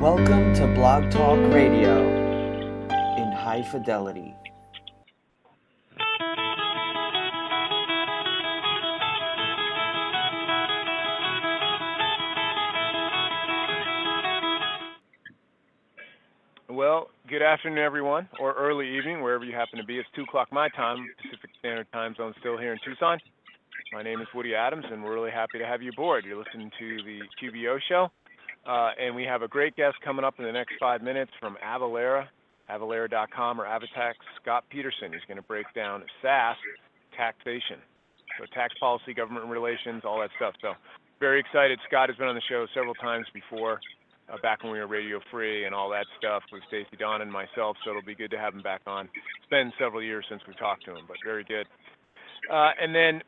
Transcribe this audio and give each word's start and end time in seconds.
Welcome 0.00 0.54
to 0.54 0.66
Blog 0.68 1.10
Talk 1.10 1.52
Radio 1.52 1.98
in 3.16 3.32
high 3.32 3.64
fidelity. 3.68 4.32
Well, 16.68 17.10
good 17.28 17.42
afternoon, 17.42 17.78
everyone, 17.78 18.28
or 18.38 18.52
early 18.52 18.96
evening, 18.96 19.20
wherever 19.20 19.44
you 19.44 19.52
happen 19.52 19.80
to 19.80 19.84
be. 19.84 19.98
It's 19.98 20.08
2 20.14 20.22
o'clock 20.22 20.52
my 20.52 20.68
time, 20.76 21.08
Pacific 21.20 21.50
Standard 21.58 21.90
Time 21.92 22.14
Zone, 22.14 22.34
still 22.38 22.56
here 22.56 22.72
in 22.72 22.78
Tucson. 22.84 23.18
My 23.92 24.04
name 24.04 24.20
is 24.20 24.28
Woody 24.32 24.54
Adams, 24.54 24.84
and 24.92 25.02
we're 25.02 25.14
really 25.14 25.32
happy 25.32 25.58
to 25.58 25.66
have 25.66 25.82
you 25.82 25.90
aboard. 25.90 26.24
You're 26.24 26.38
listening 26.38 26.70
to 26.78 26.98
the 27.02 27.20
QBO 27.42 27.80
show, 27.88 28.12
and 28.68 29.14
we 29.14 29.24
have 29.24 29.42
a 29.42 29.48
great 29.48 29.76
guest 29.76 29.96
coming 30.04 30.24
up 30.24 30.34
in 30.38 30.44
the 30.44 30.52
next 30.52 30.74
five 30.78 31.02
minutes 31.02 31.30
from 31.40 31.56
Avalara, 31.64 32.26
Avalara.com 32.70 33.60
or 33.60 33.64
Avatax, 33.64 34.14
Scott 34.42 34.64
Peterson. 34.70 35.12
He's 35.12 35.24
going 35.26 35.38
to 35.38 35.42
break 35.42 35.66
down 35.74 36.04
SaaS 36.20 36.56
taxation, 37.16 37.80
so 38.38 38.44
tax 38.54 38.74
policy, 38.78 39.14
government 39.14 39.46
relations, 39.46 40.02
all 40.04 40.20
that 40.20 40.30
stuff. 40.36 40.54
So 40.60 40.72
very 41.18 41.40
excited. 41.40 41.78
Scott 41.88 42.08
has 42.08 42.18
been 42.18 42.28
on 42.28 42.34
the 42.34 42.44
show 42.48 42.66
several 42.74 42.94
times 42.94 43.26
before 43.32 43.80
uh, 44.32 44.36
back 44.42 44.62
when 44.62 44.72
we 44.72 44.78
were 44.78 44.86
radio 44.86 45.20
free 45.30 45.64
and 45.64 45.74
all 45.74 45.88
that 45.90 46.06
stuff 46.18 46.42
with 46.52 46.62
Stacy 46.68 46.96
Don 46.98 47.22
and 47.22 47.32
myself. 47.32 47.76
So 47.84 47.90
it'll 47.90 48.02
be 48.02 48.14
good 48.14 48.30
to 48.30 48.38
have 48.38 48.54
him 48.54 48.62
back 48.62 48.82
on. 48.86 49.06
It's 49.06 49.50
been 49.50 49.72
several 49.78 50.02
years 50.02 50.24
since 50.28 50.42
we've 50.46 50.58
talked 50.58 50.84
to 50.84 50.92
him, 50.92 51.04
but 51.08 51.16
very 51.24 51.44
good. 51.44 51.66
Uh, 52.52 52.70
and 52.80 52.94
then 52.94 53.22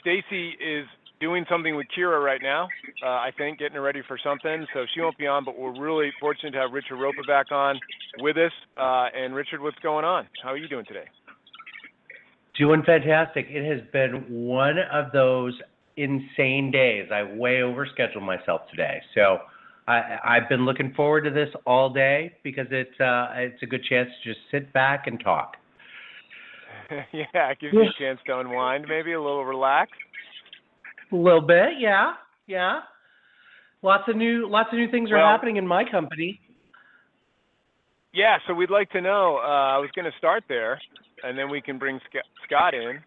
Stacy 0.00 0.50
is 0.60 0.86
doing 1.20 1.44
something 1.48 1.76
with 1.76 1.86
Kira 1.96 2.22
right 2.22 2.40
now. 2.42 2.68
Uh, 3.02 3.08
I 3.08 3.30
think 3.36 3.58
getting 3.58 3.76
her 3.76 3.82
ready 3.82 4.02
for 4.06 4.18
something, 4.22 4.66
so 4.74 4.84
she 4.94 5.00
won't 5.00 5.18
be 5.18 5.26
on. 5.26 5.44
But 5.44 5.58
we're 5.58 5.78
really 5.78 6.10
fortunate 6.20 6.52
to 6.52 6.58
have 6.58 6.72
Richard 6.72 6.96
Ropa 6.96 7.26
back 7.26 7.50
on 7.50 7.78
with 8.18 8.36
us. 8.36 8.52
Uh, 8.76 9.06
and 9.16 9.34
Richard, 9.34 9.60
what's 9.60 9.78
going 9.78 10.04
on? 10.04 10.26
How 10.42 10.50
are 10.50 10.56
you 10.56 10.68
doing 10.68 10.84
today? 10.86 11.06
Doing 12.58 12.82
fantastic. 12.84 13.46
It 13.48 13.68
has 13.70 13.86
been 13.92 14.24
one 14.28 14.76
of 14.92 15.12
those 15.12 15.54
insane 15.96 16.70
days. 16.70 17.08
I 17.12 17.22
way 17.22 17.60
overscheduled 17.60 18.22
myself 18.22 18.62
today, 18.70 19.00
so 19.14 19.38
I, 19.88 20.18
I've 20.24 20.48
been 20.48 20.64
looking 20.64 20.92
forward 20.94 21.22
to 21.24 21.30
this 21.30 21.48
all 21.66 21.90
day 21.90 22.32
because 22.42 22.66
it's 22.70 22.98
uh, 23.00 23.28
it's 23.36 23.62
a 23.62 23.66
good 23.66 23.84
chance 23.84 24.08
to 24.22 24.32
just 24.32 24.40
sit 24.50 24.72
back 24.72 25.06
and 25.06 25.20
talk. 25.20 25.56
yeah, 27.12 27.50
it 27.50 27.58
gives 27.60 27.74
you 27.74 27.82
a 27.82 27.98
chance 27.98 28.20
to 28.26 28.38
unwind, 28.38 28.86
maybe 28.88 29.12
a 29.12 29.20
little 29.20 29.44
relax. 29.44 29.90
A 31.12 31.16
little 31.16 31.40
bit, 31.40 31.78
yeah, 31.78 32.14
yeah. 32.46 32.80
Lots 33.82 34.08
of 34.08 34.16
new 34.16 34.48
lots 34.48 34.68
of 34.72 34.78
new 34.78 34.90
things 34.90 35.10
are 35.10 35.16
Well- 35.16 35.26
happening 35.28 35.56
in 35.56 35.66
my 35.66 35.84
company. 35.84 36.40
Yeah, 38.12 38.38
so 38.46 38.54
we'd 38.54 38.70
like 38.70 38.90
to 38.90 39.00
know. 39.00 39.36
Uh, 39.36 39.76
I 39.76 39.78
was 39.78 39.90
going 39.94 40.10
to 40.10 40.16
start 40.16 40.44
there, 40.48 40.80
and 41.22 41.36
then 41.38 41.50
we 41.50 41.60
can 41.60 41.78
bring 41.78 42.00
Scott 42.44 42.72
in. 42.74 42.98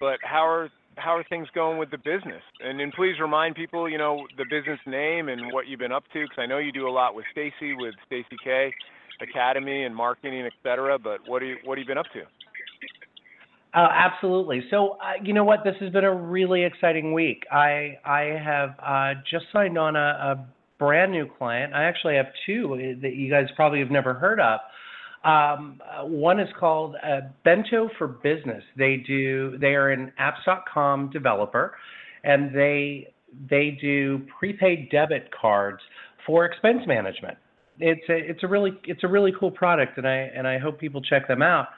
But 0.00 0.18
how 0.22 0.46
are 0.46 0.68
how 0.98 1.16
are 1.16 1.24
things 1.24 1.48
going 1.54 1.78
with 1.78 1.90
the 1.90 1.98
business? 1.98 2.42
And 2.62 2.78
then 2.78 2.92
please 2.94 3.18
remind 3.20 3.54
people, 3.54 3.88
you 3.88 3.96
know, 3.96 4.26
the 4.36 4.44
business 4.44 4.78
name 4.86 5.28
and 5.30 5.50
what 5.52 5.66
you've 5.66 5.78
been 5.80 5.92
up 5.92 6.04
to, 6.12 6.22
because 6.22 6.38
I 6.38 6.46
know 6.46 6.58
you 6.58 6.72
do 6.72 6.86
a 6.86 6.90
lot 6.90 7.14
with 7.14 7.24
Stacy, 7.32 7.72
with 7.74 7.94
Stacy 8.06 8.36
K 8.44 8.72
Academy 9.22 9.84
and 9.84 9.96
marketing, 9.96 10.44
et 10.44 10.52
cetera. 10.62 10.98
But 10.98 11.20
what 11.26 11.42
are 11.42 11.46
you 11.46 11.56
what 11.64 11.78
have 11.78 11.82
you 11.82 11.88
been 11.88 11.98
up 11.98 12.12
to? 12.12 12.22
Uh, 13.72 13.86
absolutely. 13.92 14.64
So, 14.70 14.92
uh, 15.00 15.22
you 15.22 15.32
know 15.32 15.44
what? 15.44 15.60
This 15.64 15.76
has 15.80 15.92
been 15.92 16.04
a 16.04 16.14
really 16.14 16.64
exciting 16.64 17.12
week. 17.12 17.44
I 17.52 17.98
I 18.04 18.20
have 18.42 18.70
uh, 18.84 19.20
just 19.30 19.46
signed 19.52 19.78
on 19.78 19.94
a, 19.94 19.98
a 19.98 20.46
brand 20.78 21.12
new 21.12 21.28
client. 21.38 21.72
I 21.72 21.84
actually 21.84 22.16
have 22.16 22.26
two 22.46 22.98
that 23.02 23.14
you 23.14 23.30
guys 23.30 23.46
probably 23.54 23.78
have 23.78 23.90
never 23.90 24.14
heard 24.14 24.40
of. 24.40 24.60
Um, 25.22 25.80
uh, 25.84 26.04
one 26.06 26.40
is 26.40 26.48
called 26.58 26.96
uh, 27.04 27.20
Bento 27.44 27.90
for 27.98 28.08
Business. 28.08 28.64
They 28.76 29.04
do. 29.06 29.56
They 29.58 29.74
are 29.74 29.90
an 29.90 30.12
Apps.com 30.18 31.10
developer, 31.10 31.74
and 32.24 32.52
they 32.54 33.12
they 33.48 33.78
do 33.80 34.22
prepaid 34.38 34.90
debit 34.90 35.28
cards 35.38 35.80
for 36.26 36.44
expense 36.44 36.80
management. 36.86 37.38
It's 37.78 38.08
a 38.08 38.16
it's 38.16 38.42
a 38.42 38.48
really 38.48 38.72
it's 38.84 39.04
a 39.04 39.08
really 39.08 39.32
cool 39.38 39.50
product, 39.50 39.96
and 39.98 40.08
I 40.08 40.30
and 40.34 40.48
I 40.48 40.58
hope 40.58 40.80
people 40.80 41.02
check 41.02 41.28
them 41.28 41.42
out. 41.42 41.68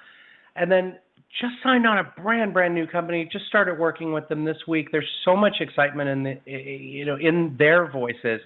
And 0.54 0.70
then 0.70 0.98
just 1.40 1.54
signed 1.62 1.86
on 1.86 1.98
a 1.98 2.12
brand 2.20 2.52
brand 2.52 2.74
new 2.74 2.86
company 2.86 3.28
just 3.30 3.46
started 3.46 3.78
working 3.78 4.12
with 4.12 4.28
them 4.28 4.44
this 4.44 4.56
week 4.68 4.88
there's 4.92 5.08
so 5.24 5.36
much 5.36 5.56
excitement 5.60 6.08
in 6.08 6.22
the 6.22 6.50
you 6.50 7.04
know 7.04 7.16
in 7.16 7.54
their 7.58 7.90
voices 7.90 8.40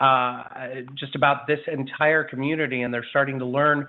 uh, 0.00 0.42
just 0.98 1.14
about 1.14 1.46
this 1.46 1.60
entire 1.72 2.22
community 2.22 2.82
and 2.82 2.92
they're 2.92 3.06
starting 3.08 3.38
to 3.38 3.46
learn 3.46 3.88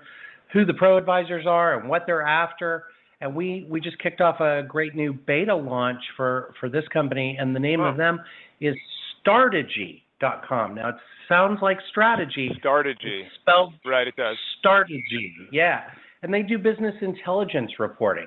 who 0.52 0.64
the 0.64 0.72
pro 0.74 0.96
advisors 0.96 1.44
are 1.46 1.78
and 1.78 1.88
what 1.88 2.04
they're 2.06 2.26
after 2.26 2.84
and 3.20 3.34
we 3.34 3.66
we 3.68 3.80
just 3.80 3.98
kicked 3.98 4.20
off 4.20 4.40
a 4.40 4.62
great 4.66 4.94
new 4.94 5.12
beta 5.12 5.54
launch 5.54 6.00
for 6.16 6.54
for 6.58 6.68
this 6.68 6.84
company 6.92 7.36
and 7.38 7.54
the 7.54 7.60
name 7.60 7.80
of 7.80 7.96
them 7.96 8.18
is 8.60 8.74
startegy.com 9.20 10.74
now 10.74 10.88
it 10.88 10.94
sounds 11.28 11.58
like 11.60 11.76
strategy 11.90 12.50
Strategy, 12.58 13.24
spelled 13.42 13.74
right? 13.84 14.08
It 14.08 14.16
does. 14.16 14.36
Strategy, 14.58 15.34
yeah. 15.52 15.82
And 16.22 16.34
they 16.34 16.42
do 16.42 16.58
business 16.58 16.94
intelligence 17.00 17.72
reporting. 17.78 18.26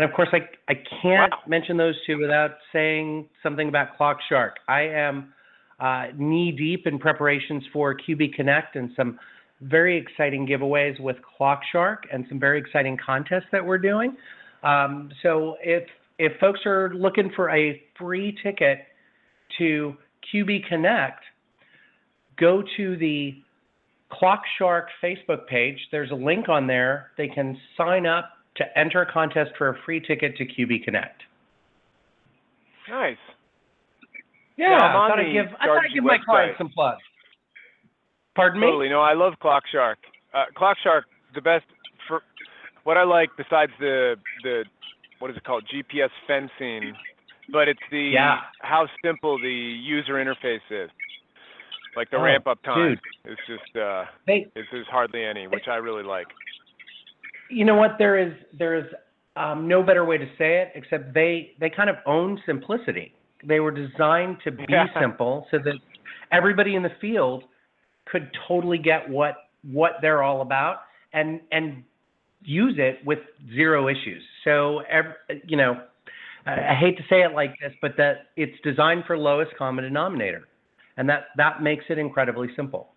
And 0.00 0.08
of 0.08 0.16
course, 0.16 0.30
I, 0.32 0.48
I 0.66 0.76
can't 1.02 1.30
Wow. 1.30 1.40
mention 1.46 1.76
those 1.76 1.94
two 2.06 2.16
without 2.16 2.52
saying 2.72 3.28
something 3.42 3.68
about 3.68 3.98
ClockShark. 3.98 4.52
I 4.66 4.80
am 4.80 5.34
uh, 5.78 6.06
knee 6.16 6.52
deep 6.52 6.86
in 6.86 6.98
preparations 6.98 7.62
for 7.70 7.94
QB 7.94 8.32
Connect 8.32 8.76
and 8.76 8.90
some 8.96 9.18
very 9.60 9.98
exciting 9.98 10.46
giveaways 10.46 10.98
with 11.00 11.16
ClockShark 11.38 11.98
and 12.10 12.24
some 12.30 12.40
very 12.40 12.58
exciting 12.58 12.96
contests 12.96 13.44
that 13.52 13.62
we're 13.62 13.76
doing. 13.76 14.16
Um, 14.62 15.10
so 15.22 15.56
if 15.62 15.86
if 16.18 16.32
folks 16.40 16.60
are 16.64 16.94
looking 16.94 17.30
for 17.36 17.50
a 17.50 17.82
free 17.98 18.34
ticket 18.42 18.78
to 19.58 19.94
QB 20.32 20.66
Connect, 20.66 21.22
go 22.38 22.62
to 22.78 22.96
the 22.96 23.34
ClockShark 24.10 24.86
Facebook 25.04 25.46
page. 25.46 25.78
There's 25.92 26.10
a 26.10 26.14
link 26.14 26.48
on 26.48 26.66
there. 26.66 27.10
They 27.18 27.28
can 27.28 27.58
sign 27.76 28.06
up 28.06 28.30
to 28.60 28.78
enter 28.78 29.02
a 29.02 29.10
contest 29.12 29.50
for 29.58 29.68
a 29.70 29.74
free 29.84 30.00
ticket 30.00 30.36
to 30.36 30.44
QB 30.46 30.84
Connect. 30.84 31.20
Nice. 32.88 33.16
Yeah, 34.56 34.76
I 34.76 34.92
thought 34.92 35.18
I'd 35.18 35.32
give 35.32 35.46
I 35.60 35.68
I'd 35.68 35.92
give 35.94 36.04
my 36.04 36.18
website. 36.18 36.24
clients 36.24 36.58
some 36.58 36.68
plugs. 36.70 37.02
Pardon 38.34 38.60
me? 38.60 38.66
Totally. 38.66 38.88
No, 38.88 39.00
I 39.00 39.14
love 39.14 39.34
ClockShark. 39.42 39.96
Uh, 40.34 40.44
ClockShark, 40.56 41.02
the 41.34 41.40
best 41.40 41.64
for 42.06 42.22
what 42.84 42.96
I 42.96 43.04
like 43.04 43.30
besides 43.36 43.72
the 43.80 44.16
the 44.42 44.64
what 45.18 45.30
is 45.30 45.36
it 45.36 45.44
called 45.44 45.64
GPS 45.72 46.10
fencing, 46.26 46.92
but 47.52 47.68
it's 47.68 47.80
the 47.90 48.10
Yeah. 48.14 48.38
how 48.60 48.86
simple 49.04 49.38
the 49.38 49.48
user 49.50 50.14
interface 50.14 50.60
is. 50.70 50.90
Like 51.96 52.10
the 52.10 52.18
Oh, 52.18 52.22
ramp 52.22 52.46
up 52.46 52.62
time 52.62 52.90
dude. 53.24 53.32
is 53.32 53.38
just 53.48 53.76
uh, 53.76 54.04
They, 54.26 54.46
is 54.54 54.64
there's 54.70 54.86
hardly 54.88 55.24
any, 55.24 55.46
which 55.48 55.66
I 55.68 55.76
really 55.76 56.04
like. 56.04 56.26
You 57.50 57.64
know 57.64 57.74
what? 57.74 57.92
There 57.98 58.18
is 58.18 58.32
there 58.58 58.76
is 58.76 58.84
um, 59.36 59.68
no 59.68 59.82
better 59.82 60.04
way 60.04 60.18
to 60.18 60.26
say 60.38 60.58
it 60.62 60.72
except 60.74 61.14
they 61.14 61.52
they 61.60 61.70
kind 61.70 61.90
of 61.90 61.96
own 62.06 62.40
simplicity. 62.46 63.14
They 63.44 63.60
were 63.60 63.70
designed 63.70 64.38
to 64.44 64.50
be 64.50 64.64
Yeah. 64.68 64.86
simple 65.00 65.46
so 65.50 65.58
that 65.58 65.74
everybody 66.30 66.74
in 66.74 66.82
the 66.82 66.92
field 67.00 67.44
could 68.06 68.30
totally 68.48 68.78
get 68.78 69.08
what 69.08 69.34
what 69.62 69.92
they're 70.02 70.22
all 70.22 70.42
about 70.42 70.76
and 71.12 71.40
and 71.52 71.84
use 72.42 72.74
it 72.78 73.04
with 73.04 73.18
zero 73.54 73.88
issues. 73.88 74.22
So 74.44 74.80
ev 74.90 75.06
you 75.46 75.56
know, 75.56 75.82
I 76.46 76.52
I 76.72 76.74
hate 76.74 76.96
to 76.98 77.04
say 77.08 77.22
it 77.22 77.32
like 77.32 77.58
this, 77.60 77.72
but 77.80 77.96
that 77.96 78.28
it's 78.36 78.58
designed 78.62 79.04
for 79.06 79.16
lowest 79.16 79.52
common 79.56 79.84
denominator, 79.84 80.48
and 80.96 81.08
that 81.08 81.26
that 81.36 81.62
makes 81.62 81.84
it 81.88 81.98
incredibly 81.98 82.48
simple. 82.56 82.92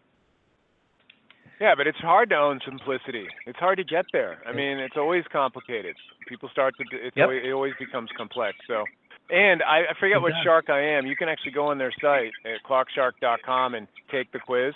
Yeah, 1.61 1.75
but 1.75 1.87
it's 1.87 1.97
hard 1.99 2.29
to 2.29 2.35
own 2.35 2.59
simplicity. 2.65 3.25
It's 3.45 3.59
hard 3.59 3.77
to 3.77 3.83
get 3.83 4.05
there. 4.11 4.39
I 4.45 4.51
mean, 4.53 4.79
it's 4.79 4.97
always 4.97 5.23
complicated. 5.31 5.95
People 6.27 6.49
start 6.51 6.73
to. 6.77 6.83
It's 6.91 7.15
Yep. 7.15 7.23
always, 7.25 7.41
it 7.45 7.51
always 7.51 7.73
becomes 7.79 8.09
complex. 8.17 8.57
So, 8.67 8.83
and 9.29 9.61
I, 9.63 9.79
I 9.91 9.93
forget 9.99 10.21
what 10.21 10.33
shark 10.43 10.69
I 10.69 10.79
am. 10.81 11.05
You 11.05 11.15
can 11.15 11.29
actually 11.29 11.51
go 11.53 11.67
on 11.67 11.77
their 11.77 11.93
site 12.01 12.31
at 12.45 12.61
clockshark.com 12.69 13.75
and 13.75 13.87
take 14.11 14.31
the 14.31 14.39
quiz, 14.39 14.73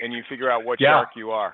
and 0.00 0.12
you 0.12 0.22
figure 0.28 0.50
out 0.50 0.64
what 0.64 0.80
Yeah. 0.80 0.90
shark 0.98 1.10
you 1.16 1.30
are. 1.30 1.52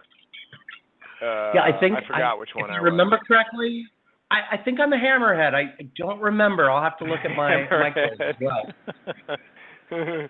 Uh, 1.23 1.53
yeah, 1.55 1.63
I 1.63 1.73
think 1.81 1.97
I 1.97 2.07
forgot 2.07 2.39
which 2.39 2.51
one 2.55 2.67
if 2.67 2.73
I 2.73 2.77
you 2.77 2.83
was. 2.83 2.91
remember 2.91 3.19
correctly. 3.27 3.87
I, 4.31 4.41
I 4.53 4.57
think 4.59 4.79
I'm 4.81 4.93
a 4.93 4.97
hammerhead. 4.99 5.55
I, 5.55 5.61
I 5.81 5.89
don't 5.97 6.21
remember. 6.21 6.71
I'll 6.71 6.83
have 6.83 6.99
to 6.99 7.05
look 7.05 7.21
at 7.25 7.35
my 7.37 7.65
my 7.71 7.91
quiz 7.93 8.19
as 8.21 8.35
well. 8.41 10.29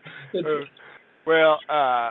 well, 1.26 1.58
uh, 1.69 2.10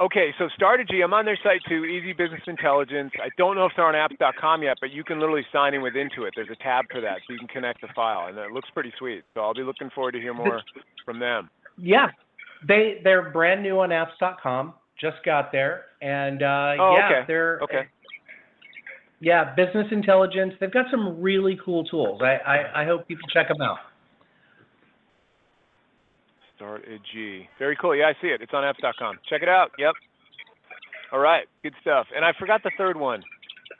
okay, 0.00 0.34
so 0.38 0.48
Strategy, 0.54 1.02
I'm 1.02 1.12
on 1.12 1.24
their 1.24 1.38
site 1.42 1.60
too, 1.68 1.84
Easy 1.84 2.12
Business 2.12 2.40
Intelligence. 2.46 3.12
I 3.22 3.28
don't 3.36 3.54
know 3.54 3.66
if 3.66 3.72
they're 3.76 3.86
on 3.86 3.94
apps.com 3.94 4.62
yet, 4.62 4.76
but 4.80 4.90
you 4.90 5.04
can 5.04 5.20
literally 5.20 5.44
sign 5.52 5.74
in 5.74 5.82
with 5.82 5.94
Intuit. 5.94 6.30
There's 6.34 6.48
a 6.50 6.62
tab 6.62 6.86
for 6.90 7.00
that, 7.00 7.18
so 7.26 7.32
you 7.32 7.38
can 7.38 7.48
connect 7.48 7.80
the 7.80 7.88
file, 7.94 8.28
and 8.28 8.38
it 8.38 8.50
looks 8.52 8.68
pretty 8.72 8.92
sweet. 8.98 9.22
So 9.34 9.40
I'll 9.40 9.54
be 9.54 9.62
looking 9.62 9.90
forward 9.94 10.12
to 10.12 10.20
hear 10.20 10.34
more 10.34 10.62
from 11.04 11.18
them. 11.18 11.50
Yeah, 11.78 12.06
they 12.66 13.00
they're 13.04 13.30
brand 13.30 13.62
new 13.62 13.80
on 13.80 13.90
apps.com. 13.90 14.74
Just 15.00 15.16
got 15.24 15.50
there, 15.52 15.84
and 16.02 16.42
uh, 16.42 16.74
Oh, 16.78 16.96
yeah, 16.98 17.06
okay. 17.06 17.24
they're 17.26 17.60
Okay. 17.62 17.82
yeah, 19.20 19.54
business 19.54 19.86
intelligence. 19.90 20.54
They've 20.60 20.72
got 20.72 20.86
some 20.90 21.20
really 21.20 21.58
cool 21.64 21.84
tools. 21.84 22.20
I 22.22 22.36
I, 22.46 22.82
I 22.82 22.84
hope 22.84 23.06
people 23.08 23.28
check 23.32 23.48
them 23.48 23.60
out. 23.62 23.78
Start 26.60 26.84
a 26.84 26.98
G. 27.14 27.48
Very 27.58 27.74
cool. 27.80 27.96
Yeah, 27.96 28.12
I 28.12 28.12
see 28.20 28.28
it. 28.28 28.42
It's 28.42 28.52
on 28.52 28.62
apps.com. 28.64 29.16
Check 29.30 29.40
it 29.40 29.48
out. 29.48 29.70
Yep. 29.78 29.94
All 31.10 31.18
right. 31.18 31.46
Good 31.62 31.72
stuff. 31.80 32.06
And 32.14 32.22
I 32.22 32.32
forgot 32.38 32.62
the 32.62 32.70
third 32.76 32.98
one. 32.98 33.22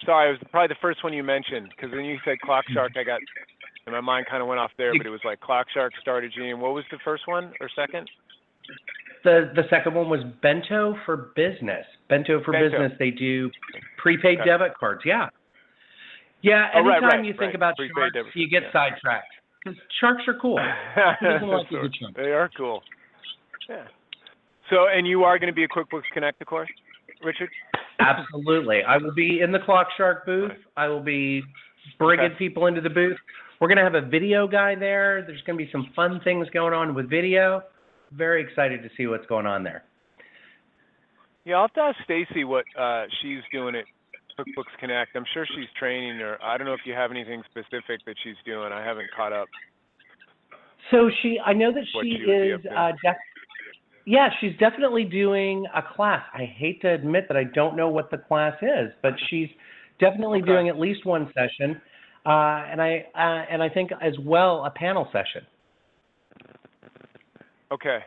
Sorry, 0.07 0.31
it 0.31 0.33
was 0.33 0.41
probably 0.51 0.69
the 0.69 0.81
first 0.81 1.05
one 1.05 1.13
you 1.13 1.23
mentioned 1.23 1.69
because 1.77 1.95
when 1.95 2.07
you 2.07 2.17
said 2.25 2.39
ClockShark, 2.43 2.97
I 2.97 3.05
got, 3.05 3.21
and 3.85 3.93
my 3.93 4.01
mind 4.01 4.27
kind 4.31 4.41
of 4.41 4.49
went 4.49 4.61
off 4.61 4.71
there, 4.79 4.93
but 4.97 5.05
it 5.07 5.11
was 5.11 5.21
like 5.27 5.41
ClockShark, 5.41 5.91
Start 6.01 6.25
a 6.25 6.31
G, 6.31 6.49
and 6.49 6.59
what 6.61 6.73
was 6.73 6.85
the 6.91 6.97
first 7.05 7.29
one 7.29 7.53
or 7.61 7.69
second? 7.77 8.09
The 9.25 9.53
the 9.55 9.65
second 9.69 9.95
one 9.95 10.09
was 10.09 10.21
Bento 10.41 10.97
for 11.05 11.33
Business. 11.37 11.85
Bento 12.09 12.43
for 12.43 12.53
Bento. 12.53 12.71
Business. 12.71 12.93
They 12.99 13.11
do 13.11 13.51
prepaid 13.99 14.41
Okay. 14.41 14.49
debit 14.49 14.73
cards. 14.79 15.03
Yeah. 15.05 15.29
Yeah. 16.41 16.71
Oh, 16.75 16.81
right, 16.81 16.97
Anytime 16.97 17.19
right, 17.19 17.27
you 17.27 17.33
think 17.33 17.41
right. 17.43 17.55
about 17.57 17.77
Prepaid 17.77 17.93
sharks, 17.95 18.15
debit 18.15 18.37
you 18.37 18.49
get 18.49 18.63
yeah. 18.63 18.73
sidetracked. 18.73 19.35
Because 19.63 19.79
sharks 20.01 20.23
are 20.27 20.35
cool. 20.41 20.59
doesn't 21.23 21.49
like 21.49 21.67
a 21.69 21.71
good? 21.71 21.95
They 22.17 22.33
are 22.33 22.51
cool. 22.57 22.83
Yeah. 23.69 23.85
So, 24.71 24.87
and 24.89 25.07
you 25.07 25.25
are 25.25 25.39
going 25.39 25.49
to 25.49 25.55
be 25.55 25.65
a 25.65 25.69
QuickBooks 25.69 26.03
Connect, 26.15 26.41
of 26.41 26.47
course, 26.47 26.71
Richard? 27.25 27.51
Absolutely. 27.99 28.83
I 28.87 28.97
will 28.97 29.13
be 29.13 29.41
in 29.41 29.53
the 29.53 29.59
ClockShark 29.59 30.25
booth. 30.25 30.53
I 30.77 30.89
will 30.89 31.03
be 31.03 31.43
bringing 31.99 32.27
Okay. 32.27 32.35
people 32.37 32.67
into 32.67 32.81
the 32.81 32.89
booth. 32.91 33.19
We're 33.61 33.69
going 33.69 33.79
to 33.79 33.85
have 33.85 33.95
a 33.95 34.01
video 34.01 34.49
guy 34.49 34.75
there. 34.75 35.23
There's 35.27 35.43
going 35.43 35.59
to 35.59 35.65
be 35.65 35.71
some 35.71 35.91
fun 35.95 36.21
things 36.25 36.49
going 36.51 36.73
on 36.73 36.95
with 36.95 37.11
video. 37.11 37.63
Very 38.13 38.43
excited 38.43 38.83
to 38.83 38.89
see 38.97 39.07
what's 39.07 39.27
going 39.27 39.47
on 39.47 39.63
there. 39.63 39.85
Yeah, 41.45 41.57
I'll 41.57 41.63
have 41.63 41.75
to 41.75 41.81
ask 41.81 41.99
Stacy 42.05 42.45
what 42.45 42.65
uh, 42.79 43.05
she's 43.21 43.41
doing 43.53 43.75
at 43.75 43.85
QuickBooks 44.41 44.79
Connect. 44.79 45.15
I'm 45.17 45.25
sure 45.35 45.47
she's 45.55 45.69
training, 45.79 46.21
or 46.21 46.39
I 46.43 46.57
don't 46.57 46.67
know 46.67 46.75
if 46.75 46.81
you 46.85 46.93
have 46.95 47.11
anything 47.11 47.43
specific 47.51 48.05
that 48.07 48.17
she's 48.23 48.37
doing. 48.45 48.73
I 48.73 48.85
haven't 48.85 49.09
caught 49.17 49.33
up. 49.33 49.49
So 50.91 51.11
she, 51.23 51.39
I 51.45 51.53
know 51.53 51.73
that 51.73 51.85
she 52.03 52.09
is, 52.09 52.61
uh, 52.77 52.93
def- 53.05 53.17
yeah, 54.07 54.29
she's 54.41 54.57
definitely 54.59 55.05
doing 55.05 55.67
a 55.75 55.83
class. 55.83 56.23
I 56.35 56.45
hate 56.45 56.81
to 56.83 56.89
admit 56.89 57.27
that 57.29 57.37
I 57.37 57.45
don't 57.45 57.77
know 57.77 57.89
what 57.89 58.11
the 58.11 58.19
class 58.19 58.55
is, 58.63 58.91
but 59.03 59.13
she's 59.29 59.49
definitely 60.01 60.41
Okay. 60.41 60.51
doing 60.51 60.69
at 60.69 60.79
least 60.79 61.05
one 61.05 61.33
session, 61.35 61.81
uh, 62.27 62.65
and 62.71 62.81
I 62.83 63.07
uh, 63.15 63.45
and 63.51 63.63
I 63.63 63.69
think 63.69 63.91
as 64.01 64.19
well 64.21 64.65
a 64.65 64.71
panel 64.71 65.09
session. 65.13 65.47
Okay. 67.71 67.99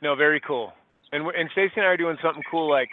No, 0.00 0.14
very 0.14 0.40
cool. 0.40 0.72
And 1.12 1.26
and 1.26 1.50
Stacy 1.52 1.74
and 1.76 1.84
I 1.84 1.88
are 1.88 1.96
doing 1.96 2.16
something 2.22 2.42
cool, 2.50 2.70
like 2.70 2.88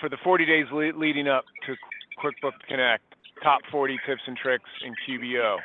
for 0.00 0.08
the 0.08 0.18
40 0.22 0.46
days 0.46 0.66
le- 0.72 0.98
leading 0.98 1.28
up 1.28 1.44
to 1.66 1.74
QuickBooks 2.22 2.60
Connect, 2.68 3.02
top 3.42 3.60
40 3.70 3.98
tips 4.06 4.22
and 4.26 4.36
tricks 4.36 4.68
in 4.84 4.94
QBO. 5.06 5.56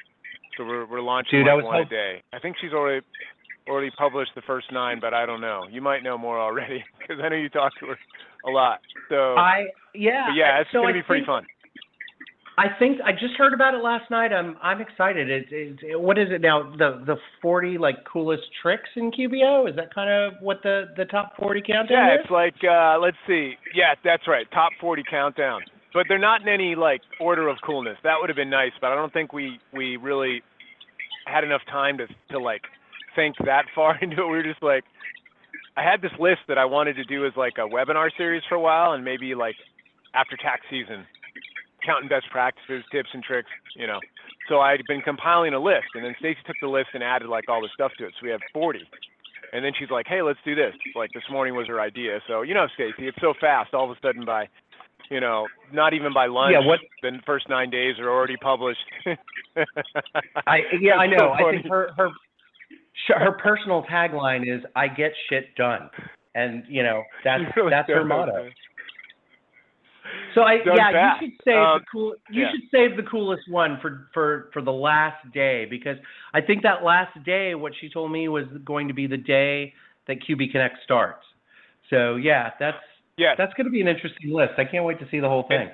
So 0.58 0.66
we're 0.66 0.86
we're 0.86 1.02
launching 1.02 1.40
Dude, 1.40 1.48
I 1.48 1.54
like 1.54 1.64
was 1.64 1.66
one 1.66 1.82
a 1.82 1.86
day. 1.86 2.24
I 2.34 2.40
think 2.40 2.58
she's 2.60 2.74
already 2.74 3.06
already 3.70 3.92
published 3.92 4.32
the 4.36 4.42
first 4.42 4.72
nine, 4.72 5.00
but 5.00 5.14
I 5.14 5.26
don't 5.26 5.42
know. 5.42 5.66
You 5.70 5.82
might 5.82 6.04
know 6.04 6.18
more 6.18 6.40
already 6.40 6.84
because 7.00 7.22
I 7.24 7.30
know 7.30 7.36
you 7.36 7.50
talk 7.50 7.72
to 7.80 7.88
her 7.88 7.98
a 8.46 8.50
lot. 8.50 8.80
So, 9.10 9.36
I 9.36 9.68
yeah. 9.94 10.26
but 10.28 10.36
yeah, 10.36 10.60
it's 10.60 10.70
so 10.72 10.80
gonna 10.82 10.90
I 10.90 10.94
be 10.94 11.04
pretty 11.04 11.26
fun. 11.26 11.46
I 12.60 12.78
think 12.78 13.00
I 13.06 13.14
just 13.14 13.36
heard 13.38 13.54
about 13.54 13.74
it 13.74 13.82
last 13.82 14.12
night. 14.12 14.34
I'm 14.34 14.58
I'm 14.62 14.82
excited. 14.82 15.30
It's 15.30 15.48
it's 15.50 15.80
what 15.98 16.18
is 16.18 16.28
it 16.30 16.42
now? 16.42 16.70
The 16.78 17.02
the 17.06 17.16
40 17.42 17.78
like 17.78 18.04
coolest 18.04 18.44
tricks 18.62 18.90
in 18.98 19.12
QBO. 19.12 19.70
Is 19.70 19.78
that 19.78 19.94
kind 19.96 20.10
of 20.10 20.34
what 20.42 20.62
the 20.62 20.88
the 20.98 21.06
top 21.06 21.38
40 21.40 21.62
countdown 21.66 21.98
Yeah, 21.98 22.14
is? 22.16 22.20
it's 22.24 22.32
like 22.32 22.56
uh 22.70 23.00
let's 23.00 23.16
see. 23.26 23.54
Yeah, 23.74 23.96
that's 24.04 24.28
right. 24.28 24.46
Top 24.52 24.72
40 24.82 25.04
countdown. 25.10 25.62
But 25.94 26.08
they're 26.10 26.20
not 26.20 26.42
in 26.42 26.50
any 26.50 26.76
like 26.76 27.00
order 27.22 27.48
of 27.48 27.56
coolness. 27.66 27.98
That 28.04 28.16
would 28.20 28.30
have 28.30 28.36
been 28.36 28.50
nice, 28.50 28.74
but 28.82 28.92
I 28.92 28.96
don't 28.96 29.14
think 29.14 29.32
we 29.32 29.58
we 29.74 29.96
really 29.96 30.42
had 31.28 31.46
enough 31.46 31.62
time 31.72 31.98
to 32.00 32.08
to 32.32 32.40
like 32.40 32.64
think 33.16 33.38
that 33.46 33.66
far 33.74 33.98
into 34.02 34.22
it. 34.22 34.26
We 34.28 34.36
were 34.36 34.44
just 34.44 34.62
like 34.62 34.84
I 35.78 35.84
had 35.90 36.02
this 36.02 36.12
list 36.20 36.42
that 36.50 36.58
I 36.58 36.66
wanted 36.66 36.98
to 36.98 37.06
do 37.06 37.26
as 37.26 37.32
like 37.38 37.54
a 37.58 37.62
webinar 37.70 38.10
series 38.18 38.44
for 38.50 38.56
a 38.56 38.60
while 38.60 38.92
and 38.92 39.06
maybe 39.06 39.34
like 39.34 39.56
after 40.14 40.36
tax 40.36 40.64
season 40.70 41.06
counting 41.86 42.10
best 42.10 42.26
practices, 42.32 42.84
tips 42.92 43.10
and 43.14 43.24
tricks, 43.24 43.50
you 43.76 43.88
know. 43.88 44.00
So 44.48 44.60
I'd 44.60 44.82
been 44.88 45.02
compiling 45.02 45.54
a 45.54 45.60
list 45.60 45.88
and 45.96 46.04
then 46.04 46.16
Stacy 46.20 46.40
took 46.46 46.56
the 46.62 46.68
list 46.68 46.90
and 46.94 47.04
added 47.04 47.28
like 47.30 47.50
all 47.50 47.62
the 47.62 47.70
stuff 47.74 47.92
to 48.00 48.06
it. 48.06 48.14
So 48.20 48.26
we 48.26 48.32
have 48.32 48.42
40. 48.54 48.80
And 49.52 49.66
then 49.66 49.72
she's 49.78 49.90
like, 49.90 50.06
"Hey, 50.08 50.22
let's 50.22 50.38
do 50.46 50.54
this." 50.54 50.76
Like 50.96 51.10
this 51.14 51.24
morning 51.32 51.56
was 51.56 51.66
her 51.68 51.82
idea. 51.82 52.20
So 52.28 52.44
you 52.44 52.54
know, 52.54 52.68
Stacy, 52.76 53.08
it's 53.08 53.18
so 53.20 53.34
fast. 53.42 53.74
All 53.74 53.90
of 53.90 53.98
a 53.98 54.00
sudden, 54.00 54.24
by 54.26 54.48
you 55.10 55.20
know, 55.20 55.48
not 55.74 55.94
even 55.96 56.14
by 56.14 56.28
lunch, 56.28 56.54
Yeah, 56.54 56.64
what- 56.68 56.82
the 57.02 57.20
first 57.26 57.50
nine 57.50 57.72
days 57.72 57.98
are 57.98 58.10
already 58.12 58.38
published. 58.38 58.86
I 60.46 60.60
yeah, 60.80 60.96
I 60.96 61.08
know. 61.08 61.18
so 61.40 61.48
I 61.48 61.52
think 61.52 61.68
her 61.68 61.92
her 61.98 62.10
her 63.18 63.32
personal 63.42 63.84
tagline 63.90 64.44
is 64.48 64.64
"I 64.76 64.88
get 64.88 65.12
shit 65.30 65.56
done," 65.56 65.90
and 66.36 66.64
you 66.68 66.84
know 66.84 67.04
that's 67.24 67.44
really 67.56 67.70
that's 67.72 67.90
her 67.90 68.06
motto. 68.06 68.50
So 70.36 70.42
I 70.42 70.58
yeah, 70.66 70.92
fast. 70.92 71.22
you 71.22 71.30
should 71.30 71.40
save 71.44 71.56
Um, 71.58 71.80
the 71.80 71.86
cool. 71.92 72.16
You 72.30 72.42
yeah. 72.44 72.52
should 72.52 72.70
save 72.72 72.98
the 72.98 73.04
coolest 73.04 73.44
one 73.50 73.80
for 73.82 74.08
for 74.14 74.50
for 74.54 74.62
the 74.62 74.72
last 74.72 75.18
day 75.34 75.66
because 75.70 75.98
I 76.34 76.42
think 76.42 76.64
that 76.64 76.84
last 76.84 77.22
day, 77.26 77.56
what 77.56 77.74
she 77.80 77.90
told 77.90 78.12
me 78.12 78.28
was 78.28 78.46
going 78.64 78.88
to 78.88 78.94
be 78.94 79.08
the 79.08 79.18
day 79.18 79.74
that 80.08 80.18
QB 80.28 80.52
Connect 80.52 80.76
starts. 80.84 81.26
So 81.90 82.16
yeah, 82.16 82.52
that's 82.60 82.78
Yes. 83.18 83.36
that's 83.38 83.54
going 83.56 83.66
to 83.66 83.72
be 83.72 83.82
an 83.82 83.88
interesting 83.88 84.32
list. 84.32 84.54
I 84.58 84.64
can't 84.66 84.86
wait 84.86 85.00
to 85.00 85.08
see 85.12 85.20
the 85.20 85.28
whole 85.28 85.44
thing. 85.48 85.70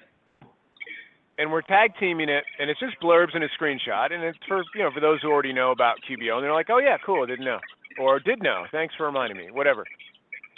and 1.38 1.52
we're 1.52 1.62
tag 1.62 1.92
teaming 2.00 2.30
it, 2.30 2.44
and 2.60 2.70
it's 2.70 2.80
just 2.80 2.96
blurbs 3.04 3.36
and 3.36 3.44
a 3.44 3.50
screenshot, 3.50 4.12
and 4.14 4.24
it's 4.24 4.38
for 4.48 4.64
you 4.74 4.84
know 4.84 4.90
for 4.92 5.02
those 5.02 5.22
who 5.22 5.30
already 5.30 5.54
know 5.54 5.72
about 5.72 5.98
QBO, 6.10 6.36
and 6.36 6.44
they're 6.44 6.54
like, 6.54 6.70
oh 6.70 6.80
yeah, 6.80 6.98
cool, 7.06 7.24
I 7.24 7.28
didn't 7.28 7.46
know, 7.46 7.60
or 8.00 8.20
did 8.20 8.42
know, 8.42 8.64
thanks 8.72 8.96
for 8.96 9.06
reminding 9.06 9.38
me, 9.38 9.52
whatever. 9.52 9.84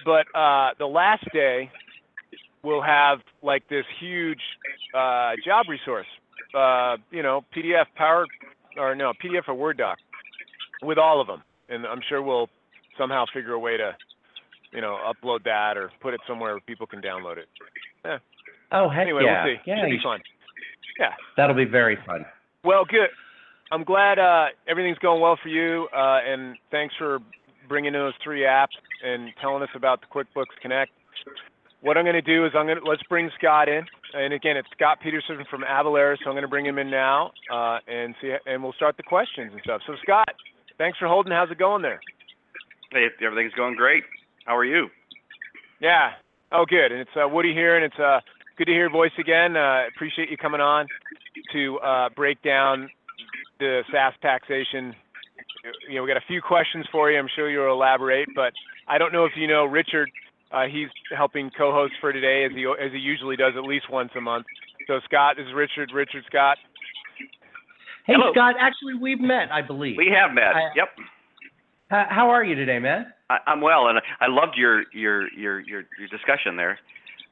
But 0.06 0.28
uh, 0.38 0.70
the 0.78 0.86
last 0.86 1.26
day, 1.34 1.70
we'll 2.64 2.82
have 2.82 3.20
like 3.42 3.68
this 3.70 3.86
huge 4.00 4.42
uh, 4.94 5.34
job 5.46 5.66
resource, 5.70 6.08
uh, 6.56 6.98
you 7.12 7.24
know, 7.24 7.44
PDF, 7.56 7.86
Power, 7.96 8.26
or 8.78 8.96
no, 8.96 9.14
PDF 9.24 9.48
or 9.48 9.54
Word 9.54 9.78
doc, 9.78 9.98
with 10.82 10.98
all 10.98 11.20
of 11.22 11.28
them, 11.28 11.44
and 11.70 11.86
I'm 11.86 12.02
sure 12.08 12.22
we'll 12.22 12.50
somehow 12.98 13.26
figure 13.34 13.54
a 13.54 13.60
way 13.60 13.78
to, 13.78 13.96
you 14.74 14.82
know, 14.82 14.98
upload 15.06 15.44
that 15.44 15.78
or 15.78 15.92
put 16.02 16.14
it 16.14 16.22
somewhere 16.28 16.54
where 16.54 16.62
people 16.62 16.88
can 16.88 17.02
download 17.02 17.38
it. 17.38 17.48
Yeah. 18.06 18.18
Oh 18.72 18.90
heck 18.90 19.02
Anyway, 19.04 19.22
yeah, 19.24 19.44
we'll 19.46 19.56
see. 19.56 19.62
yeah, 19.66 19.82
Should 19.84 19.90
be 19.90 20.00
fun. 20.04 20.20
Yeah. 21.00 21.14
that'll 21.38 21.56
be 21.56 21.66
very 21.66 21.98
fun. 22.06 22.26
Well, 22.64 22.84
good. 22.86 23.10
I'm 23.72 23.84
glad 23.84 24.18
uh, 24.18 24.46
everything's 24.68 24.98
going 25.00 25.22
well 25.22 25.38
for 25.42 25.50
you, 25.50 25.88
uh, 25.96 26.20
and 26.26 26.56
thanks 26.72 26.96
for 26.98 27.20
bringing 27.68 27.94
in 27.94 28.00
those 28.00 28.14
three 28.24 28.42
apps 28.42 28.76
and 29.04 29.30
telling 29.42 29.62
us 29.62 29.70
about 29.76 30.02
the 30.02 30.08
QuickBooks 30.08 30.56
Connect. 30.62 30.92
What 31.82 31.98
I'm 31.98 32.04
going 32.04 32.16
to 32.16 32.22
do 32.22 32.46
is 32.46 32.54
I'm 32.56 32.66
going 32.66 32.80
to 32.80 32.90
let's 32.90 33.04
bring 33.04 33.30
Scott 33.38 33.70
in, 33.70 33.86
and 34.14 34.34
again, 34.34 34.58
it's 34.58 34.68
Scott 34.76 34.98
Peterson 35.02 35.38
from 35.50 35.62
Avalara, 35.62 36.18
so 36.24 36.30
I'm 36.30 36.34
going 36.34 36.42
to 36.42 36.48
bring 36.48 36.66
him 36.66 36.80
in 36.80 36.90
now, 36.90 37.32
uh, 37.54 37.78
and 37.88 38.16
see, 38.20 38.34
and 38.46 38.64
we'll 38.64 38.74
start 38.74 38.98
the 38.98 39.04
questions 39.04 39.52
and 39.54 39.62
stuff. 39.64 39.82
So, 39.86 39.94
Scott, 40.02 40.30
thanks 40.78 40.98
for 40.98 41.08
holding. 41.08 41.32
How's 41.32 41.52
it 41.52 41.60
going 41.60 41.84
there? 41.84 42.00
Hey, 42.92 43.08
everything's 43.24 43.54
going 43.54 43.76
great. 43.76 44.04
How 44.46 44.58
are 44.58 44.66
you? 44.66 44.88
Yeah. 45.80 46.12
Oh, 46.52 46.66
good. 46.68 46.92
And 46.92 47.02
it's 47.02 47.12
uh, 47.16 47.28
Woody 47.28 47.54
here, 47.54 47.76
and 47.76 47.86
it's 47.86 48.00
uh, 48.00 48.22
good 48.58 48.66
to 48.66 48.72
hear 48.72 48.82
your 48.82 48.90
voice 48.90 49.12
again. 49.20 49.56
Uh, 49.56 49.84
appreciate 49.94 50.32
you 50.32 50.38
coming 50.38 50.62
on 50.62 50.88
to 51.54 51.78
uh, 51.80 52.10
break 52.16 52.42
down 52.42 52.90
the 53.60 53.84
SaaS 53.92 54.14
taxation. 54.22 54.96
You 55.90 55.96
know, 55.96 56.04
we 56.04 56.08
got 56.08 56.18
a 56.18 56.28
few 56.28 56.42
questions 56.42 56.86
for 56.92 57.12
you. 57.12 57.20
I'm 57.20 57.28
sure 57.36 57.50
you'll 57.50 57.72
elaborate, 57.72 58.30
but 58.36 58.54
I 58.88 58.98
don't 58.98 59.12
know 59.12 59.26
if 59.26 59.34
you 59.36 59.48
know 59.48 59.66
Richard. 59.66 60.10
Uh, 60.52 60.66
he's 60.72 60.88
helping 61.16 61.52
co-host 61.58 61.94
for 62.00 62.14
today, 62.14 62.46
as 62.46 62.52
he 62.56 62.66
as 62.66 62.92
he 62.92 63.00
usually 63.00 63.36
does 63.36 63.54
at 63.58 63.64
least 63.64 63.90
once 63.92 64.12
a 64.16 64.22
month. 64.22 64.46
So 64.88 65.00
Scott 65.06 65.36
this 65.38 65.46
is 65.46 65.54
Richard. 65.54 65.92
Richard 65.94 66.24
Scott. 66.28 66.58
Hey 68.06 68.14
Hello. 68.16 68.32
Scott, 68.32 68.56
actually 68.60 68.94
we've 68.94 69.20
met, 69.20 69.52
I 69.52 69.62
believe. 69.62 69.98
We 69.98 70.10
have 70.16 70.34
met. 70.34 70.56
I- 70.56 70.72
yep. 70.76 70.90
How, 71.90 72.06
how 72.10 72.30
are 72.30 72.44
you 72.44 72.56
today, 72.56 72.80
man? 72.80 73.14
I, 73.30 73.38
I'm 73.48 73.62
well, 73.62 73.88
and 73.88 74.00
I 74.20 74.28
loved 74.28 74.56
your 74.58 74.84
your 74.94 75.28
your 75.34 75.60
your, 75.62 75.84
your 76.00 76.08
discussion 76.10 76.56
there. 76.56 76.80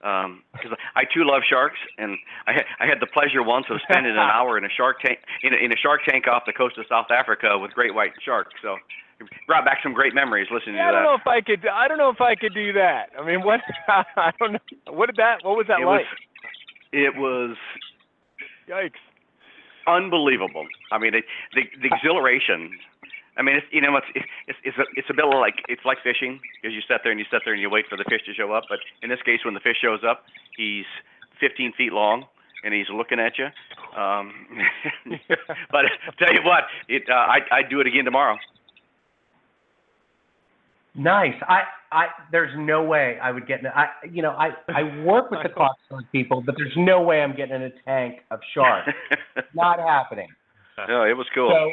Because 0.01 0.77
I 0.95 1.03
too 1.05 1.23
love 1.25 1.41
sharks, 1.49 1.79
and 1.97 2.15
I 2.45 2.53
had, 2.53 2.65
I 2.79 2.85
had 2.85 2.99
the 2.99 3.07
pleasure 3.07 3.41
once 3.41 3.65
of 3.71 3.79
spending 3.89 4.11
an 4.11 4.17
hour 4.35 4.57
in 4.57 4.63
a 4.65 4.69
shark 4.69 4.99
tank 5.01 5.19
in 5.41 5.53
a, 5.53 5.57
in 5.57 5.71
a 5.71 5.77
shark 5.77 6.01
tank 6.07 6.27
off 6.27 6.43
the 6.45 6.53
coast 6.53 6.77
of 6.77 6.85
South 6.87 7.07
Africa 7.09 7.57
with 7.57 7.71
great 7.71 7.95
white 7.95 8.11
sharks. 8.23 8.53
So 8.61 8.73
it 8.75 9.04
brought 9.47 9.65
back 9.65 9.79
some 9.81 9.93
great 9.93 10.13
memories 10.13 10.47
listening 10.51 10.75
Yeah, 10.75 10.89
I 10.89 10.91
don't 10.91 11.03
know 11.03 11.15
if 11.15 11.27
I 11.27 11.41
could. 11.41 11.65
I 11.67 11.87
don't 11.87 11.97
know 11.97 12.09
if 12.09 12.21
I 12.21 12.35
could 12.35 12.53
do 12.53 12.73
that. 12.73 13.09
I 13.19 13.25
mean, 13.25 13.43
what? 13.43 13.61
I 13.87 14.31
don't 14.39 14.53
know. 14.53 14.59
What 14.89 15.07
did 15.07 15.17
that? 15.17 15.43
What 15.43 15.57
was 15.57 15.67
that 15.67 15.79
it 15.79 15.85
like? 15.85 16.05
was 16.05 16.07
it 16.91 17.15
was 17.15 17.57
Yikes. 18.69 19.01
unbelievable. 19.87 20.65
I 20.91 20.97
mean, 20.97 21.13
it, 21.13 21.25
the 21.53 21.63
the 21.81 21.93
exhilaration 21.93 22.71
I 23.37 23.41
mean, 23.41 23.57
it's 23.57 23.67
you 23.71 23.81
know, 23.81 23.97
it's 23.97 24.07
it's 24.47 24.59
it's 24.63 24.77
a, 24.77 24.85
it's 24.95 25.09
a 25.09 25.13
bit 25.13 25.25
like 25.25 25.59
it's 25.67 25.83
like 25.83 25.97
fishing 26.03 26.39
because 26.55 26.73
you 26.73 26.81
sit 26.87 27.03
there 27.03 27.11
and 27.11 27.19
you 27.19 27.25
sit 27.29 27.41
there 27.43 27.53
and 27.53 27.61
you 27.61 27.69
wait 27.69 27.85
for 27.89 27.97
the 27.97 28.05
fish 28.07 28.23
to 28.25 28.33
show 28.33 28.53
up. 28.53 28.63
But 28.69 28.79
in 29.03 29.09
this 29.09 29.21
case, 29.25 29.43
when 29.43 29.53
the 29.53 29.59
fish 29.59 29.77
shows 29.81 30.01
up, 30.07 30.23
he's 30.55 30.87
15 31.39 31.73
feet 31.77 31.91
long 31.91 32.25
and 32.63 32.73
he's 32.73 32.87
looking 32.89 33.19
at 33.19 33.37
you. 33.37 33.51
Um, 33.99 34.31
but 35.71 35.85
tell 36.17 36.33
you 36.33 36.41
what, 36.43 36.63
it 36.87 37.03
uh, 37.09 37.13
I 37.13 37.39
I'd 37.51 37.69
do 37.69 37.81
it 37.81 37.87
again 37.87 38.05
tomorrow. 38.05 38.37
Nice. 40.95 41.35
I, 41.47 41.63
I, 41.91 42.05
there's 42.31 42.51
no 42.57 42.83
way 42.83 43.17
I 43.21 43.31
would 43.31 43.47
get 43.47 43.59
in. 43.59 43.67
I, 43.67 43.87
you 44.09 44.21
know, 44.21 44.31
I, 44.31 44.49
I 44.69 45.03
work 45.03 45.29
with 45.29 45.41
the 45.43 45.49
cocktail 45.55 45.99
people, 46.11 46.41
but 46.45 46.55
there's 46.57 46.73
no 46.77 47.01
way 47.01 47.21
I'm 47.21 47.35
getting 47.35 47.55
in 47.55 47.63
a 47.63 47.71
tank 47.85 48.19
of 48.31 48.39
sharks. 48.53 48.91
Not 49.53 49.79
happening. 49.79 50.27
no, 50.87 51.03
it 51.03 51.17
was 51.17 51.27
cool. 51.35 51.51
So, 51.51 51.71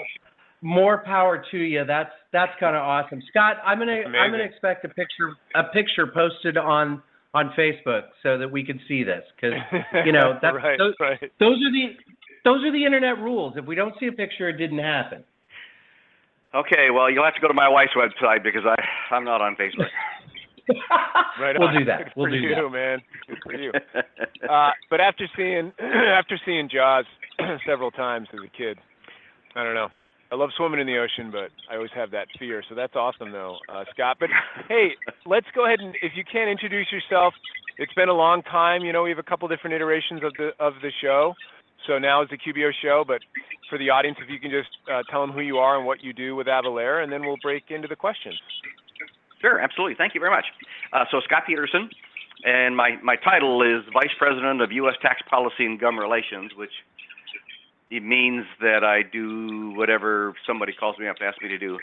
more 0.63 1.03
power 1.05 1.45
to 1.51 1.59
you. 1.59 1.85
That's 1.85 2.11
that's 2.33 2.53
kind 2.61 2.77
of 2.77 2.83
awesome, 2.83 3.21
Scott. 3.29 3.57
I'm 3.67 3.79
gonna 3.79 4.03
I'm 4.07 4.31
gonna 4.31 4.45
expect 4.45 4.85
a 4.85 4.89
picture 4.89 5.35
a 5.57 5.65
picture 5.65 6.07
posted 6.07 6.57
on 6.57 7.03
on 7.35 7.53
Facebook 7.59 8.05
so 8.23 8.39
that 8.39 8.51
we 8.51 8.65
can 8.65 8.81
see 8.87 9.03
this 9.03 9.25
because 9.35 9.59
you 10.07 10.13
know 10.13 10.39
that's 10.43 10.55
right, 10.55 10.79
those, 10.79 10.95
right. 11.01 11.19
those 11.41 11.57
are 11.57 11.73
the 11.73 11.97
those 12.45 12.65
are 12.65 12.73
the 12.73 12.85
internet 12.85 13.19
rules. 13.19 13.55
If 13.57 13.67
we 13.67 13.75
don't 13.75 13.95
see 13.99 14.07
a 14.07 14.13
picture, 14.13 14.49
it 14.49 14.57
didn't 14.57 14.79
happen. 14.79 15.25
Okay, 16.55 16.91
well, 16.93 17.11
you'll 17.11 17.25
have 17.25 17.35
to 17.35 17.41
go 17.41 17.49
to 17.49 17.55
my 17.55 17.69
wife's 17.69 17.95
website 17.97 18.43
because 18.43 18.63
I 18.67 18.77
I'm 19.15 19.25
not 19.25 19.41
on 19.41 19.57
Facebook. 19.57 19.89
Right 21.41 21.57
we'll 21.59 21.69
on. 21.69 21.79
do 21.81 21.85
that. 21.87 22.05
Good 22.05 22.13
We'll 22.15 22.27
for 22.27 22.31
do 22.31 22.37
you, 22.37 22.55
that. 22.55 22.71
man. 22.71 22.99
Good 23.27 23.39
for 23.45 23.55
you. 23.55 23.73
Uh, 24.49 24.71
but 24.91 25.01
after 25.01 25.27
seeing 25.37 25.73
after 25.81 26.39
seeing 26.45 26.69
Jaws 26.69 27.05
several 27.67 27.91
times 27.93 28.29
as 28.33 28.41
a 28.45 28.57
kid, 28.57 28.77
I 29.55 29.63
don't 29.65 29.75
know. 29.75 29.89
I 30.33 30.35
love 30.35 30.51
swimming 30.57 30.81
in 30.81 30.87
the 30.87 30.99
ocean, 30.99 31.31
but 31.31 31.51
I 31.71 31.77
always 31.77 31.91
have 31.95 32.11
that 32.13 32.27
fear. 32.39 32.63
So 32.69 32.75
that's 32.75 32.97
awesome, 32.97 33.31
though, 33.33 33.59
uh, 33.69 33.85
Scott. 33.93 34.17
But 34.19 34.31
hey, 34.69 34.93
let's 35.27 35.47
go 35.55 35.67
ahead 35.67 35.79
and 35.81 35.95
if 36.03 36.13
you 36.17 36.25
can 36.31 36.49
introduce 36.49 36.91
yourself. 36.91 37.35
It's 37.79 37.93
been 37.95 38.09
a 38.09 38.15
long 38.15 38.43
time. 38.43 38.83
You 38.85 38.93
know, 38.93 39.03
we 39.05 39.11
have 39.11 39.19
a 39.19 39.23
couple 39.23 39.47
different 39.49 39.75
iterations 39.75 40.23
of 40.25 40.33
the 40.37 40.51
of 40.59 40.75
the 40.83 40.91
show. 41.01 41.35
So 41.87 41.99
now 41.99 42.23
is 42.23 42.29
the 42.31 42.39
QBO 42.39 42.71
show, 42.81 43.05
but 43.07 43.21
for 43.69 43.79
the 43.79 43.91
audience, 43.91 44.19
if 44.23 44.31
you 44.31 44.39
can 44.39 44.51
just 44.51 44.71
uh, 44.91 45.03
tell 45.11 45.21
them 45.21 45.33
who 45.33 45.41
you 45.41 45.59
are 45.59 45.77
and 45.77 45.87
what 45.87 46.03
you 46.03 46.13
do 46.13 46.37
with 46.37 46.47
Avalara, 46.47 47.03
and 47.03 47.13
then 47.13 47.27
we'll 47.27 47.41
break 47.43 47.65
into 47.71 47.89
the 47.89 47.97
questions. 47.97 48.39
Sure, 49.41 49.59
absolutely. 49.59 49.97
Thank 49.97 50.15
you 50.15 50.21
very 50.21 50.31
much. 50.31 50.45
Uh, 50.93 51.05
so 51.11 51.21
Scott 51.25 51.43
Peterson, 51.47 51.91
and 52.45 52.77
my, 52.77 52.97
my 53.03 53.17
title 53.17 53.63
is 53.63 53.83
Vice 53.93 54.15
President 54.19 54.63
of 54.63 54.71
U.S. 54.73 54.95
Tax 55.03 55.21
Policy 55.29 55.67
and 55.67 55.81
Government 55.81 56.05
Relations, 56.05 56.53
which 56.57 56.71
it 57.91 58.03
means 58.05 58.47
that 58.61 58.85
I 58.85 59.03
do 59.03 59.75
whatever 59.77 60.35
somebody 60.47 60.73
calls 60.73 60.99
me 60.99 61.09
up 61.09 61.17
to 61.17 61.25
ask 61.25 61.43
me 61.43 61.49
to 61.49 61.59
do. 61.59 61.79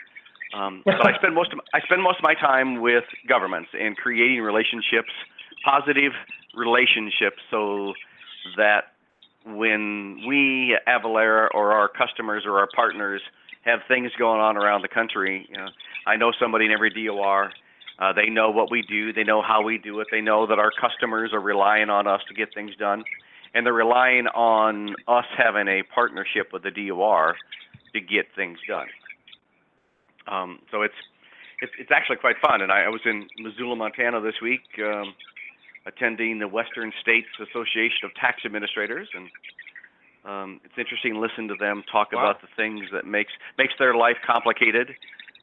Um, 0.56 0.82
but 0.86 1.06
I 1.06 1.16
spend 1.16 1.34
most 1.34 1.52
of 1.52 1.60
I 1.72 1.80
spend 1.80 2.02
most 2.02 2.18
of 2.18 2.24
my 2.24 2.34
time 2.34 2.80
with 2.80 3.04
governments 3.28 3.70
and 3.78 3.96
creating 3.96 4.40
relationships, 4.40 5.12
positive 5.64 6.12
relationships, 6.54 7.38
so 7.50 7.92
that 8.56 8.96
when 9.46 10.22
we 10.26 10.76
at 10.86 11.02
Avalara 11.02 11.48
or 11.54 11.72
our 11.72 11.88
customers 11.88 12.44
or 12.46 12.58
our 12.58 12.68
partners 12.74 13.22
have 13.64 13.80
things 13.88 14.10
going 14.18 14.40
on 14.40 14.56
around 14.56 14.82
the 14.82 14.88
country, 14.88 15.46
you 15.48 15.56
know, 15.56 15.68
I 16.06 16.16
know 16.16 16.32
somebody 16.40 16.66
in 16.66 16.72
every 16.72 16.90
DOR. 16.90 17.52
Uh, 17.98 18.12
they 18.14 18.30
know 18.30 18.50
what 18.50 18.70
we 18.70 18.82
do. 18.82 19.12
They 19.12 19.24
know 19.24 19.42
how 19.42 19.62
we 19.62 19.76
do 19.76 20.00
it. 20.00 20.08
They 20.10 20.22
know 20.22 20.46
that 20.46 20.58
our 20.58 20.70
customers 20.80 21.32
are 21.32 21.40
relying 21.40 21.90
on 21.90 22.06
us 22.06 22.20
to 22.28 22.34
get 22.34 22.54
things 22.54 22.72
done, 22.78 23.04
and 23.54 23.66
they're 23.66 23.74
relying 23.74 24.26
on 24.28 24.94
us 25.06 25.26
having 25.36 25.68
a 25.68 25.82
partnership 25.94 26.48
with 26.52 26.62
the 26.62 26.70
DOR 26.70 27.36
to 27.92 28.00
get 28.00 28.26
things 28.34 28.58
done. 28.66 28.86
Um, 30.28 30.60
so 30.70 30.82
it's 30.82 30.94
it's 31.60 31.72
it's 31.78 31.90
actually 31.92 32.16
quite 32.16 32.36
fun. 32.40 32.62
And 32.62 32.72
I, 32.72 32.84
I 32.84 32.88
was 32.88 33.00
in 33.04 33.28
Missoula, 33.38 33.76
Montana 33.76 34.20
this 34.20 34.40
week, 34.42 34.62
um, 34.78 35.14
attending 35.86 36.38
the 36.38 36.48
Western 36.48 36.92
States 37.00 37.28
Association 37.40 38.04
of 38.04 38.14
Tax 38.14 38.42
Administrators, 38.44 39.08
and 39.14 39.28
um, 40.24 40.60
it's 40.64 40.74
interesting 40.78 41.14
to 41.14 41.20
listen 41.20 41.48
to 41.48 41.54
them 41.54 41.82
talk 41.90 42.12
Wow. 42.12 42.20
about 42.20 42.42
the 42.42 42.48
things 42.56 42.84
that 42.92 43.06
makes 43.06 43.32
makes 43.56 43.74
their 43.78 43.94
life 43.94 44.16
complicated, 44.26 44.90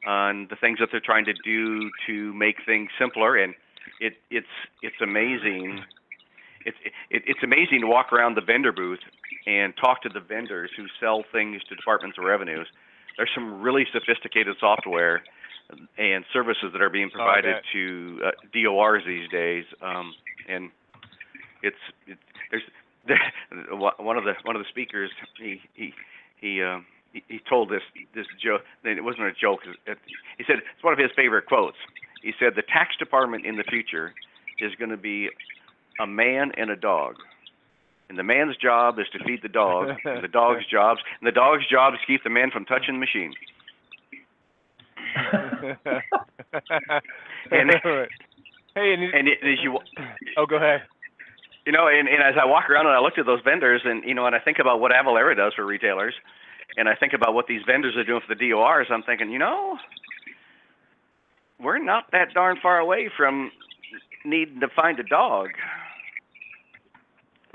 uh, 0.06 0.30
and 0.30 0.48
the 0.48 0.56
things 0.56 0.78
that 0.78 0.88
they're 0.92 1.00
trying 1.04 1.24
to 1.24 1.34
do 1.44 1.90
to 2.06 2.32
make 2.34 2.56
things 2.64 2.88
simpler. 2.98 3.36
And 3.36 3.54
it 4.00 4.14
it's 4.30 4.46
it's 4.82 5.00
amazing. 5.00 5.82
It's 6.64 6.76
it, 7.10 7.22
it's 7.26 7.42
amazing 7.42 7.80
to 7.80 7.86
walk 7.86 8.12
around 8.12 8.36
the 8.36 8.40
vendor 8.42 8.72
booth 8.72 9.00
and 9.46 9.74
talk 9.76 10.02
to 10.02 10.08
the 10.08 10.20
vendors 10.20 10.70
who 10.76 10.86
sell 11.00 11.24
things 11.32 11.62
to 11.68 11.74
departments 11.74 12.18
of 12.18 12.24
revenues. 12.24 12.68
There's 13.16 13.30
some 13.34 13.60
really 13.60 13.86
sophisticated 13.92 14.56
software 14.60 15.22
and 15.98 16.24
services 16.32 16.70
that 16.72 16.80
are 16.80 16.90
being 16.90 17.10
provided 17.10 17.56
to 17.72 18.20
uh, 18.24 18.30
DORs 18.52 19.02
these 19.06 19.28
days, 19.28 19.64
um, 19.82 20.14
and 20.48 20.70
it's 21.62 21.76
it, 22.06 22.18
there's 22.50 22.62
there, 23.06 23.20
one 23.70 24.16
of 24.16 24.24
the 24.24 24.34
one 24.44 24.56
of 24.56 24.62
the 24.62 24.68
speakers 24.68 25.10
he 25.40 25.60
he 25.74 25.92
he 26.40 26.62
um 26.62 26.86
he, 27.12 27.22
he 27.28 27.40
told 27.48 27.70
this 27.70 27.82
this 28.14 28.26
joke 28.42 28.62
it 28.84 29.04
wasn't 29.04 29.24
a 29.24 29.32
joke 29.32 29.60
it, 29.86 29.98
he 30.36 30.44
said 30.46 30.56
it's 30.58 30.84
one 30.84 30.92
of 30.92 30.98
his 30.98 31.10
favorite 31.16 31.46
quotes. 31.46 31.76
He 32.22 32.32
said 32.38 32.54
the 32.56 32.62
tax 32.62 32.96
department 32.96 33.46
in 33.46 33.56
the 33.56 33.64
future 33.64 34.14
is 34.60 34.74
going 34.76 34.90
to 34.90 34.96
be 34.96 35.28
a 36.00 36.06
man 36.06 36.52
and 36.56 36.70
a 36.70 36.76
dog. 36.76 37.14
And 38.08 38.18
the 38.18 38.24
man's 38.24 38.56
job 38.56 38.98
is 38.98 39.06
to 39.12 39.22
feed 39.22 39.42
the 39.42 39.48
dog 39.48 39.90
and 40.04 40.24
the 40.24 40.28
dog's 40.32 40.66
jobs 40.66 41.00
and 41.20 41.26
the 41.26 41.32
dog's 41.32 41.68
job 41.68 41.92
is 41.94 42.00
to 42.00 42.06
keep 42.06 42.24
the 42.24 42.30
man 42.30 42.50
from 42.50 42.64
touching 42.64 42.94
the 42.94 43.00
machine 43.00 43.34
And- 47.50 47.70
hey, 48.74 48.92
and, 48.94 49.02
and 49.14 49.28
it, 49.28 49.38
as 49.42 49.58
you 49.62 49.78
oh, 50.36 50.46
go 50.46 50.56
ahead. 50.56 50.82
You 51.66 51.72
know, 51.72 51.88
and, 51.88 52.08
and 52.08 52.22
as 52.22 52.34
I 52.40 52.46
walk 52.46 52.70
around 52.70 52.86
and 52.86 52.94
I 52.94 53.00
looked 53.00 53.18
at 53.18 53.26
those 53.26 53.40
vendors, 53.44 53.82
and 53.84 54.02
you 54.04 54.14
know, 54.14 54.26
and 54.26 54.34
I 54.34 54.38
think 54.38 54.58
about 54.58 54.80
what 54.80 54.92
Avalara 54.92 55.36
does 55.36 55.52
for 55.54 55.66
retailers, 55.66 56.14
and 56.76 56.88
I 56.88 56.94
think 56.94 57.12
about 57.12 57.34
what 57.34 57.46
these 57.46 57.60
vendors 57.66 57.96
are 57.96 58.04
doing 58.04 58.20
for 58.26 58.34
the 58.34 58.50
DORs. 58.50 58.86
I'm 58.90 59.02
thinking, 59.02 59.30
you 59.30 59.38
know, 59.38 59.76
we're 61.60 61.78
not 61.82 62.04
that 62.12 62.32
darn 62.34 62.56
far 62.62 62.78
away 62.78 63.10
from 63.16 63.50
needing 64.24 64.60
to 64.60 64.68
find 64.74 64.98
a 64.98 65.02
dog. 65.02 65.48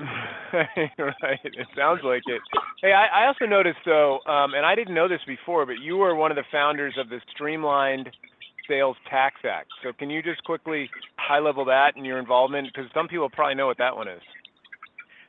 right. 0.00 1.40
It 1.44 1.66
sounds 1.76 2.00
like 2.02 2.22
it. 2.26 2.42
Hey, 2.82 2.92
I, 2.92 3.22
I 3.22 3.26
also 3.26 3.46
noticed 3.46 3.78
though, 3.84 4.18
um, 4.26 4.54
and 4.54 4.66
I 4.66 4.74
didn't 4.74 4.94
know 4.94 5.08
this 5.08 5.20
before, 5.26 5.66
but 5.66 5.78
you 5.82 5.96
were 5.96 6.14
one 6.14 6.32
of 6.32 6.36
the 6.36 6.44
founders 6.50 6.94
of 6.98 7.08
the 7.08 7.20
Streamlined 7.32 8.10
Sales 8.68 8.96
Tax 9.08 9.36
Act. 9.44 9.68
So 9.82 9.92
can 9.92 10.10
you 10.10 10.22
just 10.22 10.42
quickly 10.44 10.90
high 11.16 11.38
level 11.38 11.64
that 11.66 11.92
and 11.96 12.04
your 12.04 12.18
involvement? 12.18 12.68
Because 12.72 12.90
some 12.92 13.08
people 13.08 13.28
probably 13.30 13.54
know 13.54 13.66
what 13.66 13.78
that 13.78 13.96
one 13.96 14.08
is. 14.08 14.20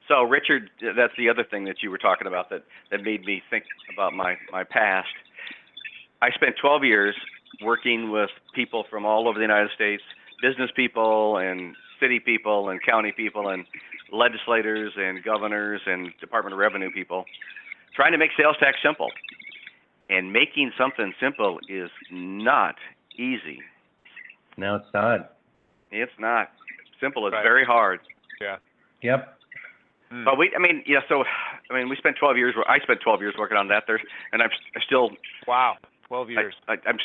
So, 0.07 0.22
Richard, 0.24 0.69
that's 0.81 1.13
the 1.17 1.29
other 1.29 1.43
thing 1.50 1.65
that 1.65 1.77
you 1.81 1.89
were 1.89 1.98
talking 1.98 2.27
about 2.27 2.50
that 2.50 2.63
that 2.91 3.03
made 3.03 3.25
me 3.25 3.41
think 3.50 3.65
about 3.93 4.13
my 4.13 4.36
my 4.51 4.63
past. 4.63 5.07
I 6.22 6.29
spent 6.31 6.55
12 6.62 6.84
years 6.84 7.15
working 7.62 8.12
with 8.12 8.29
people 8.53 8.86
from 8.89 9.05
all 9.05 9.27
over 9.27 9.38
the 9.38 9.43
United 9.43 9.72
States, 9.75 10.03
business 10.41 10.69
people 10.75 11.38
and 11.38 11.75
city 12.00 12.19
people 12.19 12.69
and 12.69 12.79
county 12.84 13.13
people 13.15 13.50
and 13.50 13.65
legislators 14.12 14.93
and 14.97 15.24
governors 15.24 15.81
and 15.85 16.12
Department 16.19 16.53
of 16.53 16.59
Revenue 16.59 16.91
people, 16.91 17.25
trying 17.95 18.12
to 18.12 18.17
make 18.17 18.31
sales 18.38 18.55
tax 18.59 18.77
simple. 18.83 19.09
And 20.09 20.31
making 20.31 20.71
something 20.77 21.13
simple 21.19 21.59
is 21.67 21.89
not 22.12 22.75
easy. 23.17 23.59
No, 24.55 24.75
it's 24.75 24.85
not. 24.93 25.33
It's 25.91 26.12
not. 26.19 26.51
Simple 27.01 27.25
is 27.27 27.33
Right. 27.33 27.41
very 27.43 27.65
hard. 27.65 28.00
Yeah. 28.39 28.57
Yep. 29.01 29.38
Hmm. 30.12 30.24
But 30.24 30.38
we, 30.38 30.51
I 30.55 30.59
mean, 30.59 30.83
yeah. 30.85 31.00
So, 31.09 31.24
I 31.71 31.74
mean, 31.74 31.89
we 31.89 31.95
spent 31.95 32.17
12 32.17 32.38
years. 32.38 32.53
I 32.67 32.77
spent 32.79 33.01
12 33.01 33.21
years 33.21 33.33
working 33.38 33.57
on 33.57 33.67
that. 33.69 33.85
There's, 33.88 34.01
and 34.31 34.43
I'm 34.43 34.50
still, 34.85 35.09
Wow, 35.47 35.77
12 36.07 36.29
years. 36.29 36.53
I, 36.67 36.74
I, 36.74 36.77
I'm, 36.88 36.97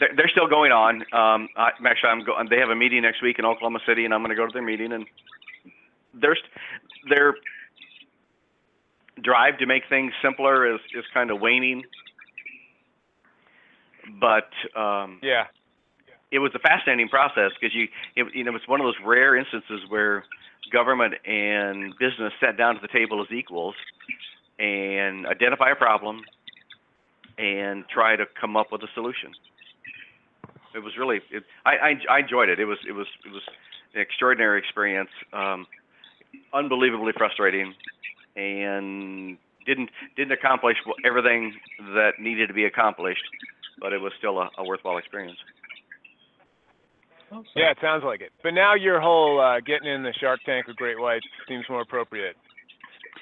they're, 0.00 0.10
they're 0.16 0.28
still 0.28 0.48
going 0.48 0.72
on. 0.72 1.02
Um, 1.12 1.48
I, 1.56 1.70
actually, 1.86 2.08
I'm 2.10 2.24
going. 2.24 2.48
They 2.48 2.58
have 2.58 2.70
a 2.70 2.74
meeting 2.76 3.02
next 3.02 3.20
week 3.22 3.38
in 3.38 3.44
Oklahoma 3.44 3.80
City, 3.86 4.06
and 4.06 4.14
I'm 4.14 4.20
going 4.20 4.30
to 4.30 4.36
go 4.36 4.46
to 4.46 4.52
their 4.52 4.62
meeting. 4.62 4.92
And 4.92 5.04
there's, 6.20 6.40
their 7.08 7.34
drive 9.22 9.58
to 9.58 9.66
make 9.66 9.84
things 9.88 10.12
simpler 10.22 10.74
is 10.74 10.80
is 10.94 11.04
kind 11.14 11.30
of 11.30 11.40
waning. 11.40 11.82
But 14.20 14.50
um, 14.78 15.18
yeah. 15.22 15.44
it 16.30 16.38
was 16.38 16.52
a 16.54 16.58
fascinating 16.58 17.08
process 17.08 17.50
because 17.58 17.74
you, 17.74 17.88
it, 18.14 18.26
you 18.34 18.44
know, 18.44 18.54
it's 18.54 18.68
one 18.68 18.80
of 18.80 18.86
those 18.86 19.00
rare 19.04 19.36
instances 19.36 19.80
where 19.88 20.24
government 20.72 21.14
and 21.24 21.92
business 21.98 22.32
sat 22.40 22.56
down 22.56 22.74
to 22.74 22.80
the 22.80 22.88
table 22.88 23.20
as 23.22 23.28
equals 23.32 23.74
and 24.58 25.26
identify 25.26 25.70
a 25.70 25.74
problem 25.74 26.22
and 27.38 27.84
try 27.88 28.16
to 28.16 28.24
come 28.40 28.56
up 28.56 28.70
with 28.70 28.82
a 28.82 28.88
solution. 28.94 29.32
It 30.74 30.80
was 30.80 30.96
really, 30.98 31.20
it, 31.30 31.44
I, 31.64 31.70
I, 31.70 32.00
I 32.10 32.18
enjoyed 32.20 32.48
it. 32.48 32.60
It 32.60 32.64
was, 32.66 32.78
it 32.88 32.92
was, 32.92 33.06
it 33.24 33.32
was 33.32 33.42
an 33.94 34.00
extraordinary 34.00 34.58
experience, 34.58 35.10
um, 35.32 35.66
unbelievably 36.54 37.12
frustrating, 37.16 37.74
and 38.36 39.38
didn't 39.66 39.90
didn't 40.16 40.32
accomplish 40.32 40.76
everything 41.04 41.54
that 41.94 42.12
needed 42.20 42.46
to 42.48 42.54
be 42.54 42.64
accomplished. 42.64 43.24
but 43.80 43.92
it 43.92 44.00
was 44.00 44.12
still 44.18 44.38
a, 44.38 44.48
a 44.58 44.64
worthwhile 44.64 44.96
experience. 44.98 45.38
Yeah, 47.56 47.70
it 47.72 47.78
sounds 47.82 48.04
like 48.04 48.20
it. 48.20 48.30
But 48.42 48.54
now 48.54 48.74
your 48.74 49.00
whole 49.00 49.40
uh, 49.40 49.58
getting 49.60 49.88
in 49.90 50.02
the 50.04 50.12
Shark 50.20 50.40
Tank 50.46 50.66
with 50.68 50.76
Great 50.76 50.98
Whites 50.98 51.26
seems 51.48 51.64
more 51.68 51.80
appropriate. 51.82 52.36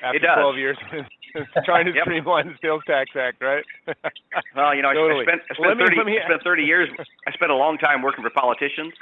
After 0.04 0.18
It 0.18 0.20
does. 0.20 0.36
12 0.36 0.56
years 0.58 0.76
trying 1.64 1.86
to 1.86 1.92
Yep. 1.94 2.04
streamline 2.04 2.46
the 2.48 2.54
Sales 2.60 2.82
Tax 2.86 3.10
Act, 3.16 3.40
right? 3.42 3.64
Well, 4.54 4.74
you 4.74 4.82
know, 4.82 4.90
I- 4.90 4.94
Totally. 4.94 5.24
I 5.24 5.24
spent 5.24 5.42
I 5.50 5.54
spent 5.54 5.78
me- 5.78 5.84
30 5.86 5.96
let 5.96 6.06
me- 6.06 6.18
I 6.20 6.26
spent 6.28 6.42
30 6.44 6.62
years. 6.72 6.88
I 7.26 7.32
spent 7.32 7.50
a 7.50 7.56
long 7.56 7.78
time 7.78 8.02
working 8.02 8.22
for 8.22 8.30
politicians, 8.30 8.92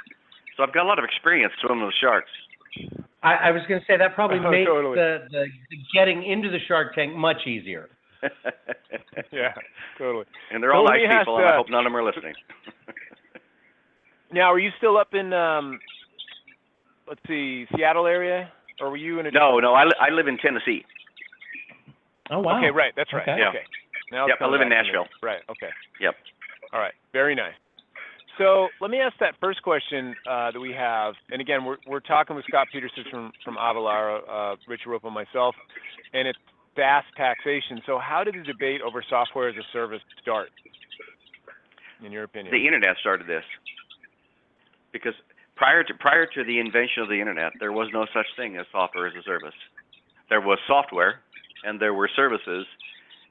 so 0.55 0.63
I've 0.63 0.73
got 0.73 0.83
a 0.85 0.89
lot 0.89 0.97
of 0.99 1.05
experience 1.05 1.53
swimming 1.61 1.85
with 1.85 1.95
sharks. 1.99 2.31
I, 3.23 3.35
I 3.35 3.51
was 3.51 3.61
going 3.67 3.79
to 3.79 3.85
say 3.85 3.97
that 3.97 4.13
probably 4.15 4.39
Oh, 4.43 4.51
makes 4.51 4.67
totally. 4.67 4.95
the, 4.95 5.25
the 5.31 5.45
the 5.69 5.77
getting 5.93 6.23
into 6.23 6.49
the 6.49 6.59
Shark 6.67 6.93
Tank 6.95 7.15
much 7.15 7.47
easier. 7.47 7.89
yeah, 9.31 9.53
totally. 9.97 10.25
and 10.51 10.61
they're 10.61 10.73
all 10.73 10.85
So 10.85 10.91
let 10.91 10.97
nice 10.99 11.07
me 11.09 11.15
ask, 11.15 11.21
people, 11.21 11.37
and 11.37 11.45
I 11.45 11.51
uh, 11.51 11.57
hope 11.57 11.69
none 11.69 11.79
of 11.85 11.91
them 11.91 11.95
are 11.97 12.03
listening. 12.03 12.33
Now, 14.31 14.51
are 14.51 14.59
you 14.59 14.71
still 14.77 14.97
up 14.97 15.13
in, 15.13 15.31
um, 15.33 15.79
let's 17.07 17.19
see, 17.27 17.65
Seattle 17.75 18.07
area? 18.07 18.51
Or 18.81 18.89
were 18.89 18.97
you 18.97 19.19
in 19.19 19.27
a 19.27 19.31
no, 19.31 19.59
no, 19.59 19.73
I, 19.73 19.83
li- 19.83 19.99
I 20.01 20.09
live 20.09 20.27
in 20.27 20.37
Tennessee. 20.37 20.83
Oh 22.31 22.39
wow. 22.39 22.57
Okay, 22.57 22.71
right. 22.71 22.93
That's 22.95 23.13
right. 23.13 23.21
Okay. 23.27 23.35
Yeah. 23.37 23.49
Okay. 23.49 23.63
Now 24.11 24.25
it's 24.25 24.31
Yep, 24.39 24.47
I 24.47 24.51
live 24.51 24.61
in 24.61 24.69
back 24.69 24.79
to. 24.79 24.83
Nashville. 24.85 25.07
Right. 25.21 25.41
Okay. 25.49 25.69
Yep. 25.99 26.15
All 26.73 26.79
right. 26.79 26.93
Very 27.11 27.35
nice. 27.35 27.53
So 28.37 28.67
let 28.81 28.89
me 28.89 28.99
ask 28.99 29.13
that 29.19 29.35
first 29.39 29.61
question 29.61 30.15
uh, 30.27 30.51
that 30.51 30.59
we 30.59 30.71
have, 30.71 31.13
and 31.31 31.39
again, 31.39 31.59
we're 31.85 31.99
talking 31.99 32.35
with 32.35 32.45
Scott 32.45 32.67
Peterson 32.71 33.31
from 33.43 33.55
Avalara, 33.57 34.21
uh, 34.27 34.55
Richard 34.67 34.89
Rope, 34.89 35.03
myself, 35.03 35.55
and 36.13 36.27
it's 36.27 36.39
SaaS 36.75 37.03
taxation. 37.15 37.81
So 37.85 37.99
how 37.99 38.23
did 38.23 38.33
the 38.33 38.43
debate 38.43 38.81
over 38.81 39.03
software 39.07 39.49
as 39.49 39.55
a 39.55 39.65
service 39.71 40.01
start, 40.21 40.49
in 42.03 42.11
your 42.11 42.23
opinion? 42.23 42.51
The 42.51 42.65
internet 42.65 42.97
started 42.99 43.27
this 43.27 43.43
because 44.91 45.13
prior 45.55 45.83
to 45.83 45.93
prior 45.93 46.25
to 46.25 46.43
the 46.43 46.59
invention 46.59 47.03
of 47.03 47.09
the 47.09 47.19
internet, 47.19 47.53
there 47.59 47.71
was 47.71 47.89
no 47.93 48.07
such 48.13 48.25
thing 48.35 48.57
as 48.57 48.65
software 48.71 49.07
as 49.07 49.13
a 49.13 49.21
service. 49.23 49.55
There 50.29 50.41
was 50.41 50.57
software, 50.65 51.19
and 51.63 51.79
there 51.79 51.93
were 51.93 52.09
services, 52.15 52.65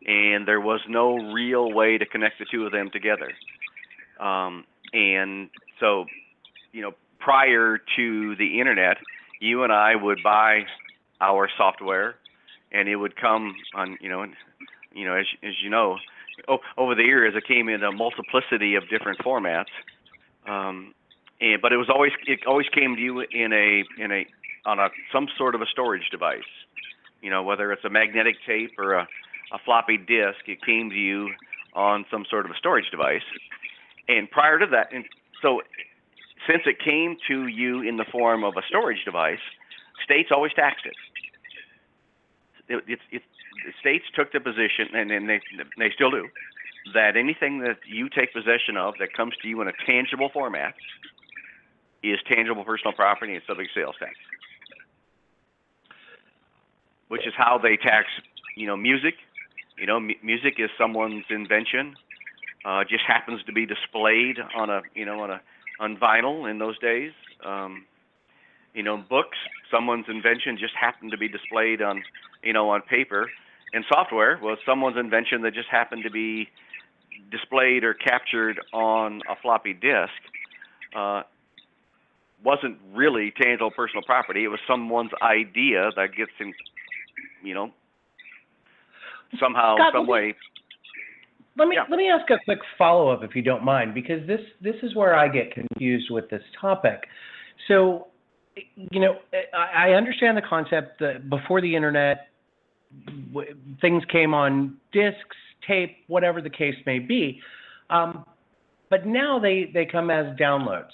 and 0.06 0.47
there 0.47 0.61
was 0.61 0.80
no 0.88 1.32
real 1.32 1.73
way 1.73 1.99
to 1.99 2.06
connect 2.06 2.38
the 2.38 2.47
two 2.50 2.66
of 2.66 2.71
them 2.71 2.90
together. 2.92 3.32
And 4.93 5.49
so, 5.81 6.07
you 6.73 6.83
know, 6.83 6.93
prior 7.19 7.79
to 7.97 8.37
the 8.37 8.61
internet, 8.61 8.99
you 9.41 9.63
and 9.65 9.73
I 9.73 9.97
would 9.97 10.19
buy 10.23 10.63
our 11.21 11.49
software, 11.57 12.17
and 12.73 12.89
it 12.89 12.97
would 12.97 13.17
come 13.17 13.55
on, 13.75 13.97
you 14.01 14.09
know, 14.09 14.23
and, 14.23 14.35
you 14.95 15.05
know, 15.07 15.15
as 15.15 15.27
as 15.43 15.55
you 15.63 15.71
know, 15.71 15.99
over 16.77 16.95
the 16.95 17.03
years, 17.03 17.35
it 17.37 17.47
came 17.47 17.69
in 17.69 17.83
a 17.83 17.93
multiplicity 17.93 18.75
of 18.75 18.89
different 18.89 19.19
formats. 19.21 19.73
Um, 20.47 20.95
and 21.41 21.61
but 21.61 21.73
it 21.73 21.77
was 21.77 21.89
always 21.89 22.13
it 22.27 22.41
always 22.47 22.69
came 22.69 22.97
to 22.97 23.03
you 23.03 23.21
in 23.21 23.53
a 23.53 23.85
in 24.03 24.13
a 24.13 24.27
on 24.65 24.79
a 24.79 24.89
some 25.13 25.29
sort 25.37 25.55
of 25.55 25.61
a 25.61 25.67
storage 25.67 26.09
device. 26.11 26.41
You 27.21 27.31
know, 27.31 27.43
whether 27.43 27.73
it's 27.73 27.85
a 27.85 27.91
magnetic 27.91 28.37
tape 28.47 28.73
or 28.79 28.95
a, 28.95 29.09
a 29.53 29.59
floppy 29.65 29.97
disk, 29.97 30.41
it 30.47 30.65
came 30.65 30.91
to 30.91 30.97
you 30.97 31.31
on 31.75 32.05
some 32.11 32.25
sort 32.29 32.45
of 32.45 32.51
a 32.51 32.57
storage 32.57 32.91
device. 32.91 33.23
And 34.09 34.30
prior 34.30 34.59
to 34.59 34.66
that, 34.66 34.92
and 34.92 35.04
so 35.40 35.62
since 36.49 36.62
it 36.66 36.78
came 36.78 37.16
to 37.28 37.47
you 37.47 37.82
in 37.82 37.97
the 37.97 38.04
form 38.11 38.44
of 38.44 38.56
a 38.56 38.62
storage 38.68 39.04
device, 39.04 39.38
states 40.04 40.30
always 40.32 40.52
taxed 40.54 40.87
it. 40.87 40.94
It, 42.68 42.85
it, 42.88 42.99
it 43.11 43.23
the 43.64 43.73
states 43.80 44.04
took 44.14 44.32
the 44.32 44.40
position, 44.40 44.88
and, 44.94 45.11
and 45.11 45.28
they 45.28 45.40
they 45.78 45.90
still 45.94 46.11
do, 46.11 46.28
that 46.94 47.16
anything 47.16 47.61
that 47.61 47.78
you 47.87 48.09
take 48.09 48.32
possession 48.32 48.76
of 48.76 48.94
that 48.99 49.12
comes 49.12 49.35
to 49.42 49.49
you 49.49 49.61
in 49.61 49.68
a 49.68 49.73
tangible 49.87 50.30
format 50.32 50.75
is 52.02 52.18
tangible 52.26 52.64
personal 52.64 52.92
property 52.92 53.35
and 53.35 53.42
subject 53.47 53.71
to 53.75 53.80
sales 53.80 53.94
tax. 53.99 54.14
Which 57.09 57.26
is 57.26 57.34
how 57.36 57.58
they 57.58 57.76
tax, 57.76 58.08
you 58.56 58.67
know, 58.67 58.76
music. 58.76 59.15
You 59.78 59.86
know, 59.86 60.00
mu- 60.00 60.15
music 60.23 60.54
is 60.58 60.71
someone's 60.78 61.25
invention. 61.30 61.95
Uh, 62.65 62.85
just 62.89 63.05
happens 63.07 63.43
to 63.45 63.53
be 63.53 63.67
displayed 63.67 64.37
on 64.55 64.71
a, 64.71 64.83
you 64.95 65.05
know, 65.05 65.21
on 65.21 65.31
a 65.31 65.41
on 65.81 65.97
vinyl 65.97 66.49
in 66.49 66.59
those 66.59 66.79
days. 66.79 67.13
Um, 67.45 67.85
you 68.75 68.83
know, 68.83 68.97
books, 68.97 69.37
someone's 69.71 70.07
invention 70.09 70.57
just 70.59 70.75
happened 70.81 71.11
to 71.11 71.19
be 71.19 71.29
displayed 71.29 71.83
on, 71.83 72.03
you 72.43 72.53
know, 72.53 72.71
on 72.71 72.83
paper. 72.83 73.29
And 73.75 73.85
software 73.93 74.39
was 74.41 74.59
someone's 74.67 74.97
invention 74.97 75.43
that 75.43 75.55
just 75.55 75.69
happened 75.69 76.05
to 76.05 76.11
be 76.11 76.49
displayed 77.31 77.85
or 77.85 77.95
captured 77.95 78.61
on 78.73 79.23
a 79.29 79.35
floppy 79.41 79.73
disk. 79.73 80.13
Uh, 80.95 81.23
wasn't 82.45 82.77
really 82.93 83.33
tangible 83.41 83.71
personal 83.71 84.03
property. 84.03 84.45
It 84.45 84.49
was 84.49 84.61
someone's 84.67 85.13
idea 85.23 85.91
that 85.97 86.15
gets 86.15 86.33
in, 86.39 86.53
you 87.43 87.55
know, 87.55 87.71
somehow, 89.41 89.77
some 89.93 90.07
way. 90.07 90.35
Let 91.56 91.69
me 91.69 91.76
Yeah. 91.76 91.84
let 91.88 91.99
me 91.99 92.08
ask 92.08 92.28
a 92.30 92.38
quick 92.45 92.60
follow 92.78 93.08
up 93.10 93.23
if 93.23 93.36
you 93.36 93.43
don't 93.43 93.65
mind, 93.65 93.95
because 93.95 94.26
this 94.26 94.41
this 94.60 94.76
is 94.82 94.95
where 94.95 95.15
I 95.15 95.28
get 95.28 95.52
confused 95.52 96.10
with 96.10 96.28
this 96.30 96.43
topic. 96.60 97.06
So, 97.69 98.08
you 98.76 99.00
know, 99.00 99.19
I, 99.54 99.91
I 99.91 99.93
understand 99.93 100.36
the 100.36 100.43
concept 100.43 100.99
that 101.00 101.28
before 101.28 101.60
the 101.60 101.75
internet, 101.75 102.28
w- 103.32 103.54
things 103.80 104.02
came 104.10 104.34
on 104.34 104.76
discs, 104.93 105.36
tape, 105.67 105.99
whatever 106.06 106.41
the 106.41 106.50
case 106.50 106.75
may 106.86 106.99
be, 106.99 107.41
um, 107.91 108.25
but 108.88 109.06
now 109.06 109.38
they 109.38 109.71
they 109.73 109.84
come 109.84 110.10
as 110.10 110.34
downloads. 110.36 110.91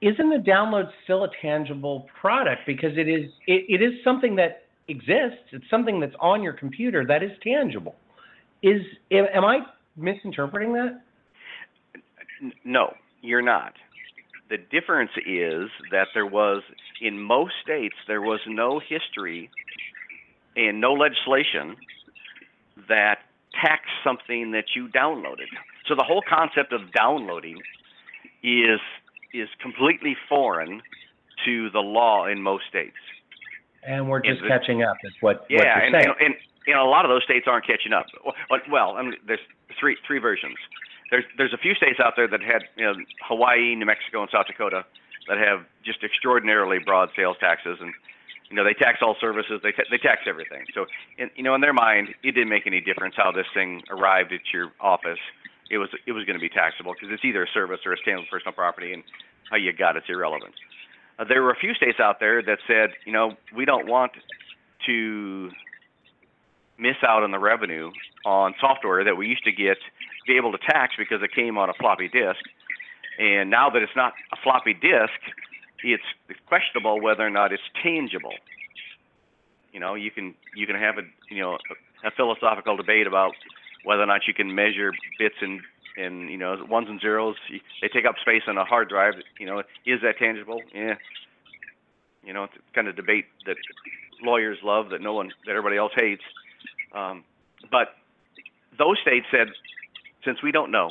Isn't 0.00 0.30
the 0.30 0.42
download 0.50 0.90
still 1.04 1.24
a 1.24 1.28
tangible 1.42 2.06
product 2.18 2.62
because 2.66 2.96
it 2.96 3.08
is 3.08 3.30
it, 3.46 3.66
it 3.68 3.82
is 3.82 3.92
something 4.02 4.36
that 4.36 4.62
exists. 4.88 5.44
It's 5.52 5.68
something 5.68 6.00
that's 6.00 6.14
on 6.18 6.42
your 6.42 6.54
computer 6.54 7.04
that 7.06 7.22
is 7.22 7.30
tangible. 7.42 7.94
Is 8.62 8.82
am 9.10 9.44
I 9.44 9.60
misinterpreting 9.96 10.72
that? 10.74 11.00
No, 12.64 12.94
you're 13.22 13.42
not. 13.42 13.74
The 14.48 14.56
difference 14.58 15.12
is 15.26 15.70
that 15.92 16.08
there 16.14 16.26
was, 16.26 16.62
in 17.00 17.20
most 17.20 17.52
states, 17.62 17.94
there 18.08 18.20
was 18.20 18.40
no 18.46 18.80
history 18.80 19.50
and 20.56 20.80
no 20.80 20.92
legislation 20.92 21.76
that 22.88 23.18
taxed 23.64 23.92
something 24.02 24.52
that 24.52 24.64
you 24.74 24.88
downloaded. 24.88 25.46
So 25.86 25.94
the 25.94 26.04
whole 26.04 26.22
concept 26.28 26.72
of 26.72 26.92
downloading 26.92 27.58
is 28.42 28.80
is 29.32 29.48
completely 29.62 30.16
foreign 30.28 30.82
to 31.44 31.70
the 31.70 31.78
law 31.78 32.26
in 32.26 32.42
most 32.42 32.64
states. 32.68 32.96
And 33.86 34.08
we're 34.08 34.20
just 34.20 34.42
the- 34.42 34.48
catching 34.48 34.82
up. 34.82 34.96
Is 35.04 35.12
what 35.20 35.40
what 35.42 35.50
Yeah, 35.50 35.76
you're 35.76 35.84
and, 35.86 35.94
saying? 35.94 36.14
and, 36.20 36.26
and 36.26 36.34
you 36.66 36.74
know, 36.74 36.86
a 36.86 36.90
lot 36.90 37.04
of 37.04 37.10
those 37.10 37.24
states 37.24 37.46
aren't 37.48 37.66
catching 37.66 37.92
up. 37.92 38.06
Well, 38.70 38.96
I 38.96 39.02
mean, 39.02 39.14
there's 39.26 39.40
three 39.78 39.96
three 40.06 40.18
versions. 40.18 40.56
There's 41.10 41.24
there's 41.36 41.52
a 41.52 41.58
few 41.58 41.74
states 41.74 41.98
out 41.98 42.14
there 42.16 42.28
that 42.28 42.40
had 42.40 42.62
you 42.76 42.84
know 42.84 42.94
Hawaii, 43.26 43.74
New 43.74 43.86
Mexico, 43.86 44.22
and 44.22 44.30
South 44.30 44.46
Dakota 44.46 44.84
that 45.28 45.38
have 45.38 45.64
just 45.84 46.02
extraordinarily 46.04 46.78
broad 46.78 47.10
sales 47.16 47.36
taxes, 47.40 47.78
and 47.80 47.92
you 48.50 48.56
know 48.56 48.64
they 48.64 48.74
tax 48.74 48.98
all 49.02 49.16
services, 49.20 49.60
they 49.62 49.72
ta- 49.72 49.88
they 49.90 49.98
tax 49.98 50.22
everything. 50.28 50.64
So, 50.74 50.86
in, 51.18 51.30
you 51.34 51.42
know, 51.42 51.54
in 51.54 51.60
their 51.60 51.72
mind, 51.72 52.14
it 52.22 52.32
didn't 52.32 52.50
make 52.50 52.66
any 52.66 52.80
difference 52.80 53.14
how 53.16 53.32
this 53.32 53.46
thing 53.54 53.82
arrived 53.90 54.32
at 54.32 54.40
your 54.52 54.72
office. 54.80 55.20
It 55.70 55.78
was 55.78 55.88
it 56.06 56.12
was 56.12 56.24
going 56.24 56.38
to 56.38 56.42
be 56.42 56.48
taxable 56.48 56.92
because 56.92 57.08
it's 57.12 57.24
either 57.24 57.44
a 57.44 57.50
service 57.52 57.80
or 57.86 57.92
a 57.92 57.96
tangible 57.96 58.28
personal 58.30 58.52
property, 58.52 58.92
and 58.92 59.02
how 59.50 59.56
you 59.56 59.72
got 59.72 59.96
it's 59.96 60.06
irrelevant. 60.08 60.54
Uh, 61.18 61.24
there 61.24 61.42
were 61.42 61.50
a 61.50 61.58
few 61.58 61.74
states 61.74 62.00
out 62.00 62.18
there 62.18 62.42
that 62.42 62.58
said, 62.66 62.90
you 63.04 63.12
know, 63.12 63.34
we 63.54 63.64
don't 63.64 63.86
want 63.86 64.12
to 64.86 65.50
miss 66.80 66.96
out 67.06 67.22
on 67.22 67.30
the 67.30 67.38
revenue 67.38 67.90
on 68.24 68.54
software 68.60 69.04
that 69.04 69.16
we 69.16 69.26
used 69.26 69.44
to 69.44 69.52
get 69.52 69.76
be 70.26 70.36
able 70.36 70.52
to 70.52 70.58
tax 70.58 70.94
because 70.98 71.22
it 71.22 71.32
came 71.34 71.58
on 71.58 71.70
a 71.70 71.74
floppy 71.74 72.08
disk. 72.08 72.40
And 73.18 73.50
now 73.50 73.70
that 73.70 73.82
it's 73.82 73.96
not 73.96 74.12
a 74.32 74.36
floppy 74.42 74.74
disk, 74.74 75.18
it's 75.82 76.02
questionable 76.46 77.00
whether 77.00 77.26
or 77.26 77.30
not 77.30 77.52
it's 77.52 77.62
tangible. 77.82 78.34
You 79.72 79.80
know, 79.80 79.94
you 79.94 80.10
can 80.10 80.34
you 80.54 80.66
can 80.66 80.76
have 80.76 80.98
a 80.98 81.02
you 81.30 81.42
know 81.42 81.54
a, 81.54 82.08
a 82.08 82.10
philosophical 82.16 82.76
debate 82.76 83.06
about 83.06 83.32
whether 83.84 84.02
or 84.02 84.06
not 84.06 84.22
you 84.26 84.34
can 84.34 84.54
measure 84.54 84.92
bits 85.18 85.36
and 85.40 85.60
and 85.96 86.30
you 86.30 86.38
know 86.38 86.64
ones 86.68 86.88
and 86.88 87.00
zeros. 87.00 87.36
They 87.80 87.88
take 87.88 88.04
up 88.06 88.16
space 88.20 88.42
on 88.48 88.58
a 88.58 88.64
hard 88.64 88.88
drive. 88.88 89.14
You 89.38 89.46
know, 89.46 89.62
is 89.86 90.00
that 90.02 90.18
tangible? 90.18 90.60
Yeah. 90.74 90.94
You 92.24 92.34
know, 92.34 92.44
it's 92.44 92.54
kind 92.74 92.88
of 92.88 92.96
debate 92.96 93.24
that 93.46 93.56
lawyers 94.22 94.58
love 94.62 94.90
that 94.90 95.00
no 95.00 95.14
one 95.14 95.30
that 95.46 95.52
everybody 95.52 95.76
else 95.76 95.92
hates. 95.94 96.22
Um, 96.94 97.24
but 97.70 97.94
those 98.78 98.98
states 99.02 99.26
said, 99.30 99.48
since 100.24 100.42
we 100.42 100.52
don't 100.52 100.70
know 100.70 100.90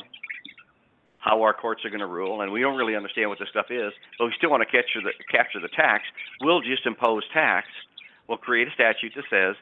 how 1.18 1.42
our 1.42 1.52
courts 1.52 1.84
are 1.84 1.90
going 1.90 2.00
to 2.00 2.06
rule, 2.06 2.40
and 2.40 2.50
we 2.50 2.60
don't 2.60 2.76
really 2.76 2.96
understand 2.96 3.28
what 3.28 3.38
this 3.38 3.48
stuff 3.50 3.66
is, 3.70 3.92
but 4.18 4.26
we 4.26 4.32
still 4.36 4.50
want 4.50 4.62
to 4.62 4.70
capture 4.70 5.00
the 5.02 5.12
capture 5.30 5.60
the 5.60 5.68
tax, 5.68 6.04
we'll 6.40 6.62
just 6.62 6.86
impose 6.86 7.22
tax. 7.32 7.66
We'll 8.26 8.38
create 8.38 8.68
a 8.68 8.70
statute 8.72 9.12
that 9.16 9.24
says 9.28 9.56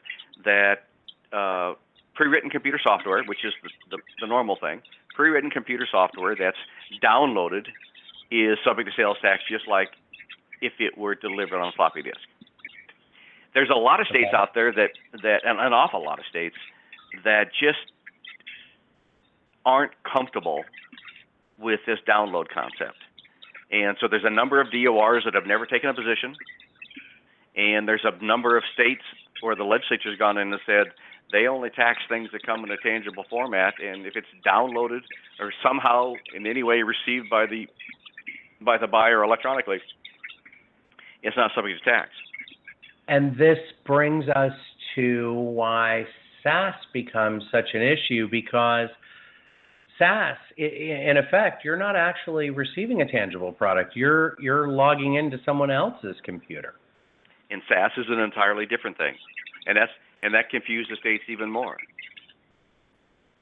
that 0.45 0.87
uh, 1.35 1.73
pre-written 2.15 2.49
computer 2.49 2.79
software, 2.81 3.23
which 3.23 3.43
is 3.43 3.53
the, 3.63 3.97
the, 3.97 4.03
the 4.21 4.27
normal 4.27 4.57
thing, 4.61 4.81
pre-written 5.15 5.49
computer 5.49 5.87
software 5.89 6.35
that's 6.35 6.57
downloaded 7.03 7.67
is 8.31 8.57
subject 8.63 8.89
to 8.89 8.95
sales 8.95 9.17
tax, 9.21 9.41
just 9.49 9.67
like 9.67 9.89
if 10.61 10.73
it 10.79 10.97
were 10.97 11.15
delivered 11.15 11.59
on 11.59 11.69
a 11.69 11.71
floppy 11.71 12.03
disk. 12.03 12.28
There's 13.53 13.69
a 13.69 13.77
lot 13.77 13.99
of 13.99 14.07
states 14.07 14.29
Okay. 14.29 14.37
out 14.37 14.53
there 14.53 14.71
that 14.71 14.91
that 15.23 15.45
and 15.45 15.59
an 15.59 15.73
awful 15.73 16.03
lot 16.03 16.19
of 16.19 16.25
states 16.25 16.55
that 17.23 17.51
just 17.53 17.91
aren't 19.65 19.91
comfortable 20.03 20.63
with 21.57 21.79
this 21.85 21.99
download 22.07 22.47
concept. 22.49 22.97
And 23.71 23.97
so 23.99 24.07
there's 24.07 24.23
a 24.25 24.29
number 24.29 24.61
of 24.61 24.71
DORs 24.71 25.23
that 25.25 25.33
have 25.33 25.45
never 25.45 25.65
taken 25.65 25.89
a 25.89 25.93
position, 25.93 26.35
and 27.55 27.87
there's 27.87 28.05
a 28.05 28.23
number 28.23 28.57
of 28.57 28.63
states 28.73 29.03
where 29.41 29.55
the 29.55 29.63
legislature's 29.63 30.17
gone 30.17 30.37
in 30.37 30.51
and 30.51 30.61
said 30.65 30.87
they 31.31 31.47
only 31.47 31.69
tax 31.69 31.99
things 32.09 32.29
that 32.31 32.43
come 32.43 32.63
in 32.63 32.71
a 32.71 32.77
tangible 32.77 33.25
format, 33.29 33.75
and 33.83 34.05
if 34.05 34.15
it's 34.15 34.27
downloaded 34.45 35.01
or 35.39 35.53
somehow 35.61 36.13
in 36.33 36.47
any 36.47 36.63
way 36.63 36.81
received 36.81 37.29
by 37.29 37.45
the 37.45 37.67
by 38.61 38.77
the 38.77 38.87
buyer 38.87 39.23
electronically, 39.23 39.79
it's 41.23 41.37
not 41.37 41.51
subject 41.55 41.83
to 41.83 41.89
tax. 41.89 42.09
And 43.09 43.35
this 43.37 43.57
brings 43.85 44.25
us 44.29 44.53
to 44.95 45.33
why 45.33 46.05
SaaS 46.43 46.75
becomes 46.93 47.43
such 47.51 47.69
an 47.73 47.81
issue 47.81 48.27
because 48.29 48.89
SaaS, 49.97 50.37
in 50.57 51.17
effect, 51.17 51.65
you're 51.65 51.75
not 51.75 51.95
actually 51.95 52.51
receiving 52.51 53.01
a 53.01 53.11
tangible 53.11 53.51
product. 53.51 53.95
You're 53.95 54.37
you're 54.39 54.69
logging 54.69 55.15
into 55.15 55.37
someone 55.43 55.71
else's 55.71 56.15
computer. 56.23 56.75
And 57.51 57.61
SaaS 57.67 57.91
is 57.97 58.05
an 58.09 58.19
entirely 58.19 58.67
different 58.67 58.95
thing, 58.97 59.15
and 59.65 59.75
that's 59.75 59.91
and 60.21 60.33
that 60.35 60.49
confused 60.51 60.91
the 60.91 60.95
states 60.97 61.23
even 61.27 61.49
more. 61.49 61.77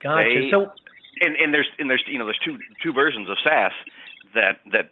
Gotcha. 0.02 0.30
They- 0.30 0.50
so 0.50 0.72
And 1.22 1.36
and 1.36 1.54
there's 1.54 1.68
and 1.78 1.90
there's 1.90 2.04
you 2.08 2.18
know 2.18 2.26
there's 2.26 2.40
two 2.44 2.58
two 2.82 2.94
versions 2.94 3.30
of 3.30 3.38
SaaS 3.44 3.74
that 4.34 4.60
that 4.72 4.92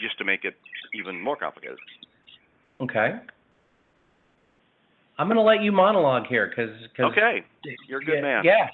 just 0.00 0.18
to 0.18 0.24
make 0.24 0.44
it 0.44 0.54
even 0.94 1.20
more 1.20 1.36
complicated. 1.36 1.78
okay. 2.80 3.16
I'm 5.18 5.28
going 5.28 5.36
to 5.36 5.42
let 5.42 5.62
you 5.62 5.72
monologue 5.72 6.26
here 6.26 6.48
because 6.48 6.70
Okay, 6.98 7.44
you're 7.88 8.00
a 8.00 8.04
good 8.04 8.16
yeah, 8.16 8.20
man. 8.20 8.44
Yeah. 8.44 8.68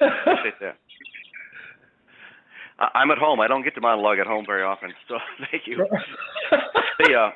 appreciate 0.00 0.54
that. 0.60 0.76
I'm 2.94 3.10
at 3.10 3.18
home. 3.18 3.40
I 3.40 3.48
don't 3.48 3.64
get 3.64 3.74
to 3.74 3.80
monologue 3.80 4.18
at 4.18 4.26
home 4.26 4.44
very 4.46 4.62
often, 4.62 4.92
so 5.08 5.16
thank 5.50 5.64
you. 5.66 5.86
The 6.98 7.14
uh, 7.14 7.30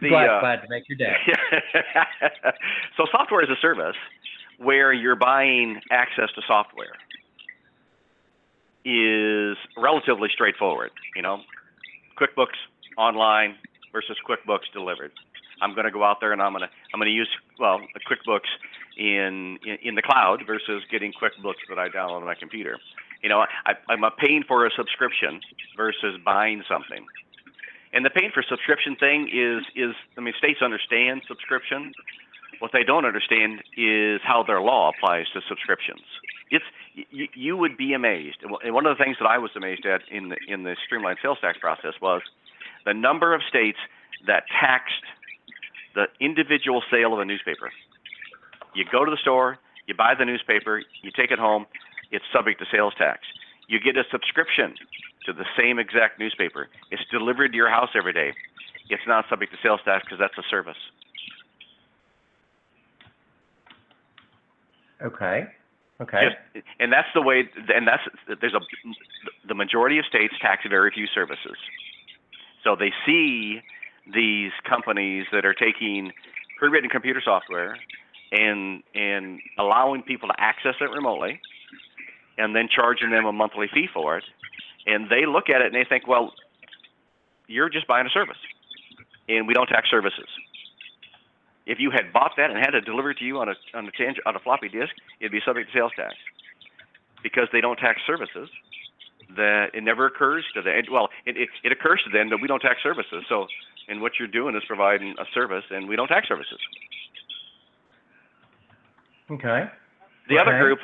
the 0.00 0.08
glad, 0.08 0.30
uh, 0.30 0.40
glad 0.40 0.62
to 0.62 0.66
make 0.70 0.84
your 0.88 0.96
day. 0.96 1.12
so 2.96 3.04
software 3.12 3.42
as 3.42 3.50
a 3.50 3.60
service, 3.60 3.96
where 4.56 4.94
you're 4.94 5.14
buying 5.14 5.78
access 5.90 6.30
to 6.34 6.40
software, 6.46 6.96
is 8.86 9.58
relatively 9.76 10.30
straightforward. 10.32 10.90
You 11.14 11.20
know, 11.20 11.40
QuickBooks 12.18 12.56
online 12.96 13.56
versus 13.92 14.16
QuickBooks 14.26 14.72
delivered. 14.72 15.12
I'm 15.60 15.74
going 15.74 15.86
to 15.86 15.90
go 15.90 16.04
out 16.04 16.18
there 16.20 16.32
and 16.32 16.42
I'm 16.42 16.52
going 16.52 16.62
to 16.62 16.70
I'm 16.92 17.00
going 17.00 17.10
to 17.10 17.14
use 17.14 17.28
well 17.58 17.80
QuickBooks 18.08 18.50
in, 18.96 19.58
in 19.64 19.78
in 19.82 19.94
the 19.94 20.02
cloud 20.02 20.42
versus 20.46 20.82
getting 20.90 21.12
QuickBooks 21.12 21.66
that 21.68 21.78
I 21.78 21.88
download 21.88 22.20
on 22.20 22.24
my 22.24 22.34
computer. 22.34 22.78
You 23.22 23.28
know, 23.28 23.44
I, 23.66 23.72
I'm 23.88 24.02
paying 24.18 24.44
for 24.46 24.66
a 24.66 24.70
subscription 24.76 25.40
versus 25.76 26.18
buying 26.24 26.62
something. 26.68 27.04
And 27.92 28.04
the 28.04 28.10
paying 28.10 28.30
for 28.32 28.44
subscription 28.48 28.96
thing 28.96 29.28
is 29.32 29.64
is 29.74 29.94
I 30.16 30.20
mean 30.20 30.34
states 30.38 30.60
understand 30.62 31.22
subscription. 31.26 31.92
What 32.60 32.72
they 32.72 32.82
don't 32.82 33.04
understand 33.04 33.62
is 33.76 34.20
how 34.24 34.42
their 34.42 34.60
law 34.60 34.90
applies 34.90 35.26
to 35.34 35.40
subscriptions. 35.48 36.02
It's 36.50 36.64
you, 37.10 37.28
you 37.34 37.56
would 37.56 37.76
be 37.76 37.92
amazed. 37.92 38.38
And 38.42 38.74
one 38.74 38.86
of 38.86 38.96
the 38.96 39.02
things 39.02 39.16
that 39.20 39.26
I 39.26 39.38
was 39.38 39.50
amazed 39.56 39.86
at 39.86 40.02
in 40.10 40.30
the 40.30 40.36
in 40.48 40.64
the 40.64 40.76
streamlined 40.84 41.18
sales 41.22 41.38
tax 41.40 41.58
process 41.58 41.94
was 42.00 42.22
the 42.84 42.94
number 42.94 43.34
of 43.34 43.42
states 43.48 43.78
that 44.26 44.44
taxed 44.60 45.04
the 45.98 46.06
individual 46.24 46.80
sale 46.92 47.12
of 47.12 47.18
a 47.18 47.24
newspaper. 47.24 47.72
You 48.72 48.84
go 48.90 49.04
to 49.04 49.10
the 49.10 49.16
store, 49.16 49.58
you 49.88 49.94
buy 49.94 50.14
the 50.16 50.24
newspaper, 50.24 50.78
you 51.02 51.10
take 51.10 51.32
it 51.32 51.40
home, 51.40 51.66
it's 52.12 52.24
subject 52.32 52.60
to 52.60 52.66
sales 52.70 52.94
tax. 52.96 53.22
You 53.66 53.80
get 53.80 53.96
a 53.96 54.04
subscription 54.12 54.76
to 55.26 55.32
the 55.32 55.44
same 55.58 55.80
exact 55.80 56.20
newspaper. 56.20 56.68
It's 56.92 57.02
delivered 57.10 57.50
to 57.50 57.56
your 57.56 57.68
house 57.68 57.90
every 57.96 58.12
day. 58.12 58.32
It's 58.88 59.02
not 59.08 59.24
subject 59.28 59.50
to 59.52 59.58
sales 59.60 59.80
tax 59.84 60.04
because 60.04 60.20
that's 60.20 60.38
a 60.38 60.46
service. 60.48 60.78
Okay. 65.02 65.46
Okay. 66.00 66.30
Just, 66.54 66.66
and 66.78 66.92
that's 66.92 67.08
the 67.12 67.22
way. 67.22 67.50
And 67.74 67.86
that's 67.88 68.02
there's 68.40 68.54
a 68.54 68.60
the 69.48 69.54
majority 69.54 69.98
of 69.98 70.06
states 70.06 70.34
tax 70.40 70.62
very 70.68 70.92
few 70.92 71.06
services. 71.12 71.58
So 72.62 72.76
they 72.76 72.92
see 73.04 73.60
these 74.14 74.52
companies 74.68 75.26
that 75.32 75.44
are 75.44 75.54
taking 75.54 76.12
pre-written 76.58 76.90
computer 76.90 77.20
software 77.24 77.76
and 78.32 78.82
and 78.94 79.40
allowing 79.58 80.02
people 80.02 80.28
to 80.28 80.34
access 80.38 80.74
it 80.80 80.90
remotely, 80.90 81.40
and 82.36 82.54
then 82.54 82.68
charging 82.68 83.10
them 83.10 83.24
a 83.26 83.32
monthly 83.32 83.68
fee 83.72 83.88
for 83.92 84.18
it, 84.18 84.24
and 84.86 85.08
they 85.10 85.26
look 85.26 85.48
at 85.48 85.60
it 85.60 85.66
and 85.66 85.74
they 85.74 85.84
think, 85.88 86.06
well, 86.06 86.32
you're 87.46 87.70
just 87.70 87.86
buying 87.86 88.06
a 88.06 88.10
service, 88.10 88.36
and 89.28 89.46
we 89.46 89.54
don't 89.54 89.66
tax 89.68 89.90
services. 89.90 90.28
If 91.66 91.78
you 91.80 91.90
had 91.90 92.12
bought 92.12 92.32
that 92.36 92.50
and 92.50 92.58
had 92.58 92.74
it 92.74 92.84
delivered 92.84 93.18
to 93.18 93.24
you 93.24 93.38
on 93.38 93.48
a 93.48 93.54
on 93.74 93.86
a 93.86 93.90
tang- 93.92 94.16
on 94.26 94.36
a 94.36 94.40
floppy 94.40 94.68
disk, 94.68 94.92
it'd 95.20 95.32
be 95.32 95.40
subject 95.44 95.70
to 95.72 95.78
sales 95.78 95.92
tax 95.96 96.14
because 97.22 97.48
they 97.52 97.60
don't 97.60 97.76
tax 97.76 98.00
services. 98.06 98.48
That 99.36 99.74
it 99.74 99.84
never 99.84 100.06
occurs 100.06 100.44
to 100.54 100.62
them. 100.62 100.82
Well, 100.90 101.10
it, 101.26 101.36
it 101.36 101.48
it 101.62 101.72
occurs 101.72 102.00
to 102.04 102.10
them 102.10 102.30
that 102.30 102.38
we 102.40 102.48
don't 102.48 102.60
tax 102.60 102.82
services. 102.82 103.24
So, 103.28 103.46
and 103.88 104.00
what 104.00 104.12
you're 104.18 104.28
doing 104.28 104.54
is 104.56 104.62
providing 104.66 105.14
a 105.18 105.24
service, 105.34 105.64
and 105.70 105.88
we 105.88 105.96
don't 105.96 106.08
tax 106.08 106.28
services. 106.28 106.58
okay. 109.30 109.64
The 110.28 110.38
other 110.38 110.58
group, 110.60 110.80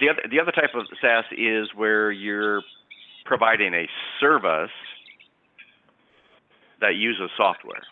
the 0.00 0.08
other 0.08 0.22
the 0.30 0.40
other 0.40 0.52
type 0.52 0.70
of 0.74 0.86
SaaS 1.00 1.24
is 1.36 1.68
where 1.74 2.10
you're 2.12 2.62
providing 3.24 3.74
a 3.74 3.86
service 4.20 4.70
that 6.80 6.94
uses 6.94 7.30
software. 7.36 7.82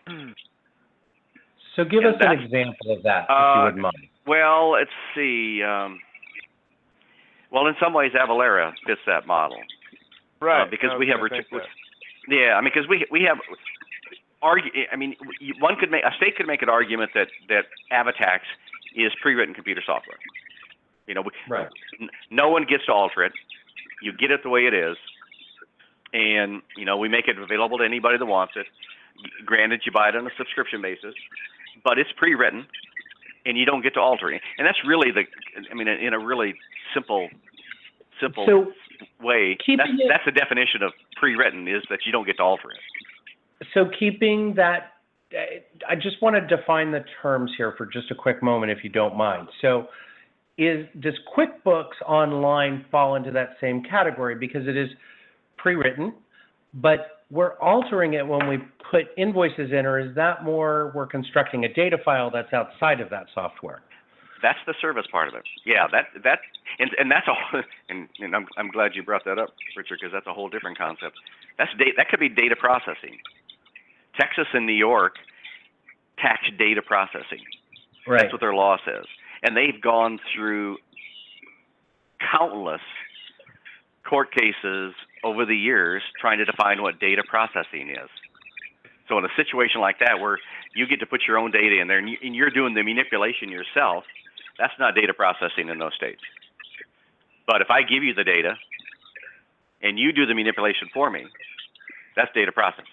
So 1.74 1.84
give 1.84 2.04
And 2.04 2.14
us 2.14 2.20
an 2.20 2.38
example 2.38 2.92
of 2.94 3.02
that, 3.02 3.24
if 3.24 3.30
Uh, 3.30 3.54
you 3.58 3.64
wouldn't 3.64 3.82
mind. 3.82 4.08
Well, 4.26 4.70
let's 4.72 4.90
see. 5.16 5.62
Um, 5.62 5.98
well, 7.50 7.66
in 7.66 7.74
some 7.82 7.92
ways, 7.92 8.12
Avalara 8.12 8.72
fits 8.86 9.00
that 9.06 9.26
model. 9.26 9.58
Right. 10.40 10.62
Uh, 10.62 10.70
because 10.70 10.90
I 10.92 10.96
we 10.98 11.08
have 11.08 11.20
ret- 11.20 11.44
Yeah, 12.28 12.54
I 12.56 12.60
mean, 12.60 12.70
because 12.72 12.88
we 12.88 13.04
we 13.10 13.22
have 13.24 13.38
argue. 14.44 14.70
I 14.92 14.96
mean, 14.96 15.16
one 15.58 15.74
could 15.76 15.90
make 15.90 16.04
a 16.04 16.12
state 16.16 16.36
could 16.36 16.46
make 16.46 16.62
an 16.62 16.68
argument 16.68 17.10
that 17.14 17.28
that 17.48 17.64
Avatax 17.90 18.40
is 18.94 19.12
pre-written 19.20 19.54
computer 19.54 19.82
software. 19.84 20.18
You 21.06 21.14
know, 21.14 21.24
Right. 21.48 21.68
n- 22.00 22.10
no 22.30 22.48
one 22.48 22.64
gets 22.64 22.86
to 22.86 22.92
alter 22.92 23.24
it. 23.24 23.32
You 24.02 24.12
get 24.12 24.30
it 24.30 24.42
the 24.42 24.50
way 24.50 24.66
it 24.66 24.74
is, 24.74 24.96
and 26.12 26.62
you 26.76 26.84
know 26.84 26.96
we 26.96 27.08
make 27.08 27.26
it 27.26 27.38
available 27.38 27.78
to 27.78 27.84
anybody 27.84 28.18
that 28.18 28.26
wants 28.26 28.54
it. 28.56 28.66
Granted, 29.44 29.82
you 29.86 29.92
buy 29.92 30.08
it 30.10 30.16
on 30.16 30.26
a 30.26 30.30
subscription 30.36 30.82
basis, 30.82 31.14
but 31.84 31.98
it's 31.98 32.10
pre-written, 32.16 32.66
and 33.46 33.56
you 33.56 33.64
don't 33.64 33.82
get 33.82 33.94
to 33.94 34.00
alter 34.00 34.30
it. 34.30 34.42
And 34.58 34.66
that's 34.66 34.84
really 34.84 35.10
the, 35.10 35.24
I 35.70 35.74
mean, 35.74 35.88
in 35.88 36.12
a 36.12 36.18
really 36.18 36.54
simple, 36.92 37.28
simple 38.20 38.44
So 38.46 38.72
way. 39.20 39.56
That's, 39.78 39.90
it- 39.90 40.08
that's 40.08 40.24
the 40.24 40.32
definition 40.32 40.82
of 40.82 40.92
pre-written 41.16 41.68
is 41.68 41.82
that 41.90 42.00
you 42.04 42.12
don't 42.12 42.26
get 42.26 42.36
to 42.38 42.42
alter 42.42 42.70
it. 42.70 42.80
So 43.72 43.86
keeping 43.98 44.54
that, 44.56 44.92
I 45.88 45.94
just 45.94 46.20
want 46.22 46.36
to 46.36 46.56
define 46.56 46.92
the 46.92 47.04
terms 47.22 47.50
here 47.56 47.74
for 47.76 47.86
just 47.86 48.10
a 48.10 48.14
quick 48.14 48.42
moment, 48.42 48.70
if 48.70 48.84
you 48.84 48.90
don't 48.90 49.16
mind. 49.16 49.48
So 49.60 49.88
does 50.58 51.14
QuickBooks 51.36 52.00
Online 52.06 52.84
fall 52.90 53.16
into 53.16 53.30
that 53.32 53.56
same 53.60 53.82
category? 53.82 54.34
Because 54.36 54.68
it 54.68 54.76
is 54.76 54.88
pre-written, 55.56 56.14
but 56.74 57.24
we're 57.30 57.58
altering 57.58 58.14
it 58.14 58.26
when 58.26 58.48
we 58.48 58.58
put 58.90 59.06
invoices 59.16 59.72
in, 59.72 59.86
or 59.86 59.98
is 59.98 60.14
that 60.14 60.44
more, 60.44 60.92
we're 60.94 61.06
constructing 61.06 61.64
a 61.64 61.72
data 61.72 61.96
file 62.04 62.30
that's 62.30 62.52
outside 62.52 63.00
of 63.00 63.10
that 63.10 63.26
software? 63.34 63.82
That's 64.42 64.58
the 64.66 64.74
service 64.80 65.06
part 65.10 65.28
of 65.28 65.34
it. 65.34 65.42
Yeah, 65.64 65.86
that 65.90 66.04
that 66.22 66.38
and 66.78 66.90
and 66.98 67.10
that's 67.10 67.26
a 67.26 67.32
and, 67.88 68.08
I'm 68.34 68.46
I'm 68.58 68.68
glad 68.68 68.90
you 68.94 69.02
brought 69.02 69.24
that 69.24 69.38
up, 69.38 69.48
Richard, 69.74 69.98
because 69.98 70.12
that's 70.12 70.26
a 70.26 70.34
whole 70.34 70.50
different 70.50 70.76
concept. 70.76 71.16
That's. 71.56 71.70
That 71.96 72.08
could 72.10 72.20
be 72.20 72.28
data 72.28 72.54
processing. 72.54 73.16
Texas 74.18 74.46
and 74.52 74.66
New 74.66 74.72
York 74.72 75.16
tax 76.18 76.42
data 76.58 76.82
processing. 76.82 77.42
Right. 78.06 78.22
That's 78.22 78.32
what 78.32 78.40
their 78.40 78.54
law 78.54 78.76
says, 78.84 79.04
and 79.42 79.56
they've 79.56 79.80
gone 79.80 80.20
through 80.34 80.78
countless 82.32 82.82
court 84.08 84.32
cases 84.34 84.94
over 85.22 85.46
the 85.46 85.56
years 85.56 86.02
trying 86.20 86.38
to 86.38 86.44
define 86.44 86.82
what 86.82 87.00
data 87.00 87.22
processing 87.26 87.90
is. 87.90 88.10
So 89.08 89.18
in 89.18 89.24
a 89.24 89.34
situation 89.36 89.80
like 89.80 89.98
that, 90.00 90.20
where 90.20 90.38
you 90.74 90.86
get 90.86 91.00
to 91.00 91.06
put 91.06 91.22
your 91.26 91.38
own 91.38 91.50
data 91.50 91.80
in 91.80 91.88
there 91.88 91.98
and, 91.98 92.08
you, 92.08 92.16
and 92.22 92.34
you're 92.34 92.50
doing 92.50 92.74
the 92.74 92.82
manipulation 92.82 93.48
yourself, 93.48 94.04
that's 94.58 94.72
not 94.78 94.94
data 94.94 95.14
processing 95.14 95.68
in 95.68 95.78
those 95.78 95.94
states. 95.94 96.20
But 97.46 97.60
if 97.60 97.70
I 97.70 97.82
give 97.82 98.02
you 98.02 98.14
the 98.14 98.24
data 98.24 98.56
and 99.84 99.98
you 99.98 100.12
do 100.12 100.26
the 100.26 100.34
manipulation 100.34 100.88
for 100.92 101.10
me. 101.10 101.26
That's 102.16 102.32
data 102.34 102.50
processing. 102.50 102.86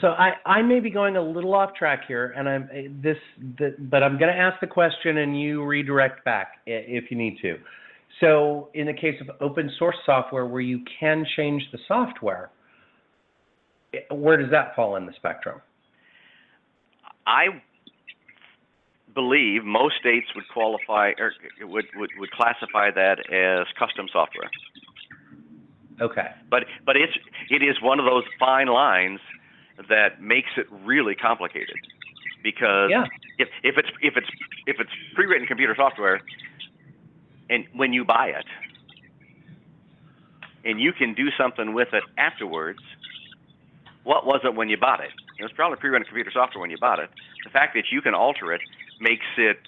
So 0.00 0.08
I, 0.08 0.34
I 0.46 0.62
may 0.62 0.78
be 0.78 0.90
going 0.90 1.16
a 1.16 1.22
little 1.22 1.54
off 1.54 1.74
track 1.74 2.02
here, 2.06 2.32
and 2.36 2.48
I'm 2.48 2.68
eh, 2.72 2.88
this, 3.02 3.16
the, 3.58 3.74
but 3.78 4.02
I'm 4.02 4.18
going 4.18 4.32
to 4.32 4.38
ask 4.38 4.60
the 4.60 4.66
question, 4.66 5.18
and 5.18 5.40
you 5.40 5.64
redirect 5.64 6.24
back 6.24 6.58
if 6.66 7.10
you 7.10 7.16
need 7.16 7.38
to. 7.42 7.56
So 8.20 8.68
in 8.74 8.86
the 8.86 8.92
case 8.92 9.20
of 9.20 9.30
open 9.40 9.70
source 9.78 9.96
software, 10.06 10.46
where 10.46 10.60
you 10.60 10.84
can 11.00 11.26
change 11.36 11.62
the 11.72 11.78
software, 11.88 12.50
eh, 13.92 13.98
where 14.14 14.36
does 14.36 14.50
that 14.52 14.76
fall 14.76 14.96
in 14.96 15.06
the 15.06 15.12
spectrum? 15.16 15.60
I 17.26 17.46
believe 19.14 19.64
most 19.64 19.96
states 19.98 20.28
would 20.36 20.44
qualify 20.52 21.12
or 21.18 21.32
would, 21.62 21.86
would, 21.96 22.10
would 22.18 22.30
classify 22.30 22.90
that 22.92 23.18
as 23.32 23.66
custom 23.76 24.06
software. 24.12 24.48
Okay. 26.00 26.28
But 26.48 26.64
but 26.86 26.96
it's 26.96 27.12
it 27.50 27.62
is 27.62 27.76
one 27.82 27.98
of 27.98 28.06
those 28.06 28.22
fine 28.38 28.68
lines 28.68 29.18
that 29.88 30.20
makes 30.20 30.50
it 30.56 30.66
really 30.84 31.14
complicated. 31.14 31.76
Because 32.42 32.90
Yeah. 32.90 33.06
if 33.38 33.48
if 33.62 33.78
it's 33.78 33.90
if 34.00 34.16
it's 34.16 34.28
if 34.66 34.80
it's 34.80 34.90
pre-written 35.14 35.46
computer 35.46 35.74
software 35.76 36.20
and 37.50 37.66
when 37.74 37.92
you 37.92 38.04
buy 38.04 38.28
it 38.28 38.46
and 40.64 40.80
you 40.80 40.92
can 40.92 41.14
do 41.14 41.30
something 41.32 41.72
with 41.72 41.92
it 41.92 42.04
afterwards 42.16 42.80
what 44.04 44.24
was 44.26 44.40
it 44.44 44.54
when 44.54 44.68
you 44.70 44.76
bought 44.78 45.00
it? 45.00 45.10
It 45.38 45.42
was 45.42 45.52
probably 45.52 45.76
pre-written 45.76 46.06
computer 46.06 46.30
software 46.32 46.60
when 46.60 46.70
you 46.70 46.78
bought 46.78 46.98
it. 46.98 47.10
The 47.44 47.50
fact 47.50 47.74
that 47.74 47.92
you 47.92 48.00
can 48.00 48.14
alter 48.14 48.52
it 48.52 48.62
makes 49.00 49.26
it 49.36 49.58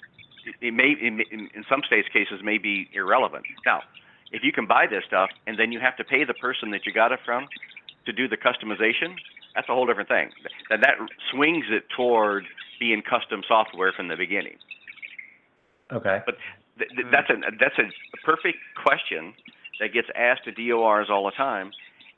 it, 0.61 0.73
may 0.73 0.91
in, 0.99 1.21
in 1.31 1.49
in 1.53 1.63
some 1.69 1.83
states 1.85 2.07
cases 2.09 2.41
may 2.43 2.57
be 2.57 2.89
irrelevant. 2.93 3.45
Now 3.65 3.83
if 4.31 4.43
you 4.43 4.51
can 4.51 4.65
buy 4.65 4.87
this 4.87 5.03
stuff 5.05 5.29
and 5.47 5.57
then 5.59 5.71
you 5.71 5.79
have 5.79 5.95
to 5.97 6.03
pay 6.03 6.23
the 6.23 6.33
person 6.33 6.71
that 6.71 6.85
you 6.85 6.93
got 6.93 7.11
it 7.11 7.19
from 7.25 7.47
to 8.05 8.11
do 8.13 8.27
the 8.27 8.37
customization 8.37 9.15
that's 9.55 9.69
a 9.69 9.73
whole 9.73 9.85
different 9.85 10.09
thing 10.09 10.29
that 10.69 10.81
that 10.81 10.95
swings 11.31 11.65
it 11.69 11.83
toward 11.95 12.45
being 12.79 13.01
custom 13.01 13.41
software 13.47 13.91
from 13.91 14.07
the 14.07 14.15
beginning 14.15 14.57
Okay. 15.91 16.21
Th- 16.25 16.89
th- 16.89 17.05
hmm. 17.05 17.11
that's 17.11 17.29
a 17.29 17.35
that's 17.59 17.77
a 17.77 17.87
perfect 18.25 18.57
question 18.81 19.33
that 19.79 19.93
gets 19.93 20.07
asked 20.15 20.45
to 20.45 20.51
DORs 20.51 21.07
all 21.09 21.25
the 21.25 21.31
time, 21.31 21.71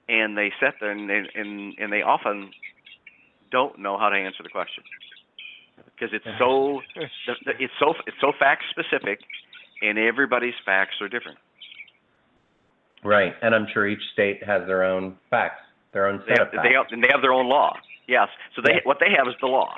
and 0.08 0.38
they 0.38 0.52
sit 0.60 0.76
there 0.80 0.92
and 0.92 1.10
they, 1.10 1.24
and 1.36 1.74
and 1.80 1.92
they 1.92 2.02
often 2.02 2.52
don't 3.52 3.80
know 3.80 3.98
how 3.98 4.10
to 4.10 4.16
answer 4.16 4.44
the 4.44 4.50
question 4.50 4.84
because 5.86 6.14
it's 6.14 6.26
so 6.38 6.82
it's 6.96 7.74
so 7.80 7.94
it's 8.06 8.18
so 8.22 8.32
fact 8.38 8.64
specific, 8.70 9.20
and 9.82 9.98
everybody's 9.98 10.58
facts 10.66 10.96
are 11.02 11.10
different. 11.10 11.38
Right. 13.04 13.34
And 13.42 13.54
I'm 13.54 13.68
sure 13.74 13.86
each 13.86 14.04
state 14.14 14.42
has 14.46 14.66
their 14.66 14.84
own 14.84 15.18
facts, 15.30 15.62
their 15.94 16.08
own 16.08 16.20
They 16.28 16.36
set 16.36 16.40
have, 16.40 16.48
of 16.54 16.64
they 16.64 16.74
have 16.74 16.86
and 16.92 17.04
they 17.04 17.10
have 17.12 17.22
their 17.22 17.34
own 17.34 17.48
law. 17.48 17.78
Yes, 18.08 18.28
so 18.56 18.62
they 18.62 18.76
Yeah. 18.76 18.80
what 18.84 19.00
they 19.00 19.12
have 19.12 19.28
is 19.28 19.36
the 19.40 19.48
law. 19.48 19.76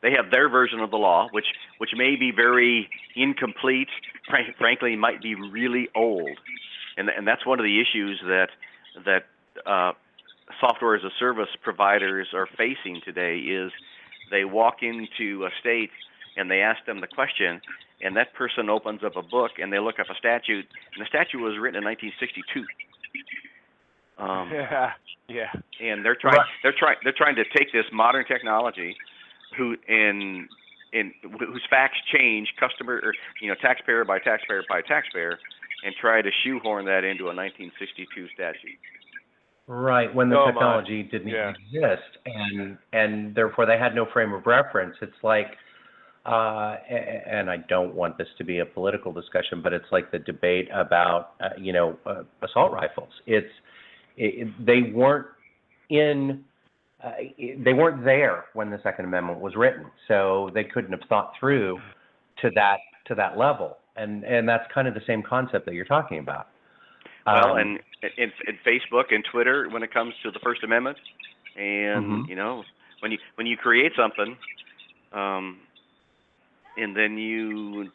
They 0.00 0.12
have 0.12 0.30
their 0.30 0.48
version 0.48 0.80
of 0.80 0.90
the 0.90 0.98
law, 0.98 1.28
which 1.30 1.46
which 1.78 1.90
may 1.96 2.16
be 2.16 2.30
very 2.30 2.88
incomplete. 3.16 3.88
Frank, 4.28 4.56
frankly, 4.56 4.96
might 4.96 5.20
be 5.22 5.34
really 5.34 5.88
old, 5.94 6.38
and 6.96 7.08
and 7.08 7.26
that's 7.26 7.44
one 7.44 7.58
of 7.58 7.64
the 7.64 7.80
issues 7.80 8.20
that 8.26 8.50
that 9.04 9.26
uh, 9.66 9.92
software 10.60 10.94
as 10.94 11.04
a 11.04 11.10
service 11.18 11.48
providers 11.62 12.28
are 12.34 12.46
facing 12.46 13.00
today. 13.04 13.38
Is 13.38 13.72
they 14.30 14.44
walk 14.44 14.82
into 14.82 15.44
a 15.46 15.50
state 15.60 15.90
and 16.36 16.50
they 16.50 16.60
ask 16.60 16.84
them 16.84 17.00
the 17.00 17.06
question, 17.06 17.60
and 18.02 18.16
that 18.16 18.34
person 18.34 18.68
opens 18.68 19.02
up 19.04 19.16
a 19.16 19.22
book 19.22 19.52
and 19.58 19.72
they 19.72 19.78
look 19.78 19.98
up 19.98 20.10
a 20.10 20.14
statute, 20.16 20.66
and 20.94 21.04
the 21.04 21.06
statute 21.08 21.38
was 21.40 21.56
written 21.58 21.78
in 21.78 21.84
1962. 21.84 22.64
Um, 24.18 24.50
yeah, 24.52 24.90
yeah. 25.28 25.50
and 25.80 26.04
they're 26.04 26.16
trying 26.16 26.36
Right. 26.36 26.46
they're 26.62 26.74
trying 26.78 26.96
they're 27.04 27.14
trying 27.16 27.36
to 27.36 27.44
take 27.56 27.72
this 27.72 27.84
modern 27.92 28.24
technology 28.26 28.96
who 29.56 29.76
in 29.88 30.48
in 30.92 31.12
whose 31.22 31.66
facts 31.68 31.98
change 32.12 32.48
customer 32.58 33.00
or 33.02 33.14
you 33.40 33.48
know 33.48 33.54
taxpayer 33.60 34.04
by 34.04 34.18
taxpayer 34.18 34.62
by 34.68 34.80
taxpayer 34.82 35.38
and 35.84 35.94
try 36.00 36.22
to 36.22 36.30
shoehorn 36.44 36.84
that 36.86 37.04
into 37.04 37.24
a 37.24 37.34
1962 37.34 38.28
statute 38.34 38.78
Right, 39.66 40.14
when 40.14 40.28
the 40.28 40.36
Oh, 40.36 40.44
my. 40.46 40.52
technology 40.52 41.02
didn't 41.04 41.28
Yeah. 41.28 41.50
exist, 41.50 42.18
and 42.26 42.76
and 42.92 43.34
therefore 43.34 43.64
they 43.66 43.78
had 43.78 43.94
no 43.94 44.04
frame 44.12 44.34
of 44.34 44.46
reference. 44.46 44.94
It's 45.00 45.22
like, 45.24 45.56
uh, 46.26 46.76
a- 46.88 46.94
a- 46.94 47.28
and 47.28 47.50
I 47.50 47.56
don't 47.56 47.94
want 47.94 48.18
this 48.18 48.28
to 48.36 48.44
be 48.44 48.58
a 48.58 48.66
political 48.66 49.10
discussion, 49.10 49.62
but 49.62 49.72
it's 49.72 49.90
like 49.90 50.10
the 50.10 50.18
debate 50.18 50.68
about, 50.70 51.32
uh, 51.40 51.50
you 51.56 51.72
know, 51.72 51.98
uh, 52.04 52.24
assault 52.42 52.72
rifles. 52.72 53.08
It's 53.26 53.50
it, 54.16 54.48
it- 54.48 54.66
they 54.66 54.82
weren't 54.92 55.26
in, 55.90 56.44
uh, 57.02 57.12
they 57.58 57.72
weren't 57.74 58.04
there 58.04 58.46
when 58.54 58.70
the 58.70 58.80
Second 58.82 59.04
Amendment 59.04 59.40
was 59.40 59.54
written, 59.56 59.86
so 60.08 60.50
they 60.54 60.64
couldn't 60.64 60.92
have 60.92 61.06
thought 61.08 61.32
through 61.38 61.78
to 62.42 62.50
that 62.54 62.78
to 63.06 63.14
that 63.14 63.36
level, 63.36 63.76
and 63.96 64.24
and 64.24 64.48
that's 64.48 64.64
kind 64.72 64.88
of 64.88 64.94
the 64.94 65.02
same 65.06 65.22
concept 65.22 65.66
that 65.66 65.74
you're 65.74 65.84
talking 65.84 66.18
about. 66.18 66.48
well 67.26 67.52
Um, 67.52 67.58
and 67.58 67.78
in, 68.16 68.32
in 68.48 68.58
Facebook 68.66 69.12
and 69.14 69.24
Twitter 69.30 69.68
when 69.68 69.82
it 69.82 69.92
comes 69.92 70.14
to 70.22 70.30
the 70.30 70.38
First 70.40 70.62
Amendment 70.64 70.96
and 71.56 72.24
Mhm. 72.24 72.28
you 72.28 72.34
know 72.36 72.64
when 73.00 73.12
you 73.12 73.18
when 73.36 73.46
you 73.46 73.56
create 73.56 73.92
something 73.96 74.36
um 75.12 75.60
and 76.76 76.96
then 76.96 77.16
you 77.16 77.90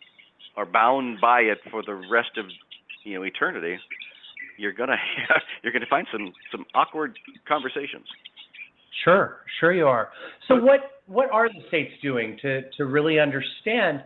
are 0.55 0.65
bound 0.65 1.19
by 1.19 1.41
it 1.41 1.60
for 1.69 1.84
the 1.84 1.93
rest 1.93 2.38
of 2.38 2.45
you 3.03 3.15
know 3.15 3.23
eternity 3.23 3.77
you're 4.60 4.74
gonna 4.74 4.98
you're 5.63 5.74
gonna 5.74 5.86
find 5.89 6.06
some 6.12 6.34
some 6.52 6.65
awkward 6.76 7.17
conversations 7.48 8.06
Sure, 9.04 9.38
sure 9.60 9.74
you 9.74 9.88
are. 9.88 10.10
So 10.48 10.56
what 10.56 10.80
what 11.08 11.32
are 11.32 11.48
the 11.48 11.62
states 11.67 11.91
doing 12.02 12.38
to 12.41 12.69
to 12.78 12.86
really 12.86 13.19
understand 13.19 14.04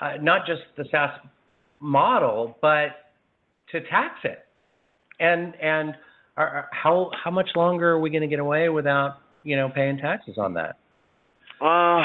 uh, 0.00 0.12
not 0.20 0.46
just 0.46 0.62
the 0.76 0.84
SaaS 0.90 1.10
model, 1.80 2.56
but 2.62 3.12
to 3.72 3.80
tax 3.88 4.14
it? 4.24 4.46
And 5.20 5.54
and 5.60 5.94
are, 6.36 6.48
are- 6.48 6.68
how 6.72 7.10
how 7.22 7.30
much 7.30 7.48
longer 7.56 7.90
are 7.90 8.00
we 8.00 8.10
going 8.10 8.22
to 8.22 8.28
get 8.28 8.38
away 8.38 8.68
without 8.68 9.16
you 9.42 9.56
know 9.56 9.68
paying 9.74 9.98
taxes 9.98 10.36
on 10.38 10.54
that? 10.54 10.76
Uh, 11.60 12.04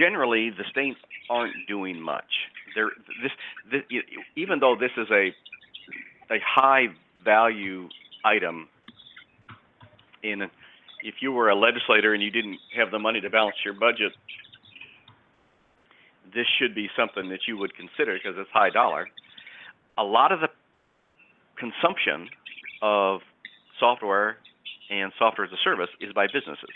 generally, 0.00 0.50
the 0.50 0.64
states 0.70 0.98
aren't 1.28 1.54
doing 1.68 2.00
much. 2.00 2.24
They're, 2.74 2.90
this, 3.22 3.32
this, 3.70 3.82
even 4.36 4.58
though 4.60 4.76
this 4.78 4.90
is 4.96 5.08
a 5.10 5.30
a 6.32 6.38
high 6.46 6.86
value 7.24 7.88
item, 8.24 8.68
in 10.22 10.42
if 11.02 11.14
you 11.20 11.32
were 11.32 11.48
a 11.48 11.56
legislator 11.56 12.14
and 12.14 12.22
you 12.22 12.30
didn't 12.30 12.58
have 12.76 12.90
the 12.90 12.98
money 12.98 13.20
to 13.20 13.30
balance 13.30 13.56
your 13.64 13.74
budget, 13.74 14.12
this 16.34 16.46
should 16.58 16.74
be 16.74 16.88
something 16.96 17.30
that 17.30 17.40
you 17.48 17.56
would 17.58 17.74
consider 17.74 18.14
because 18.14 18.38
it's 18.38 18.50
high 18.52 18.70
dollar. 18.70 19.08
A 19.98 20.04
lot 20.04 20.30
of 20.30 20.40
the 20.40 20.48
consumption 21.58 22.28
of 22.82 23.20
software 23.78 24.36
and 24.90 25.12
software 25.18 25.46
as 25.46 25.52
a 25.52 25.60
service 25.64 25.90
is 26.00 26.12
by 26.12 26.26
businesses. 26.26 26.70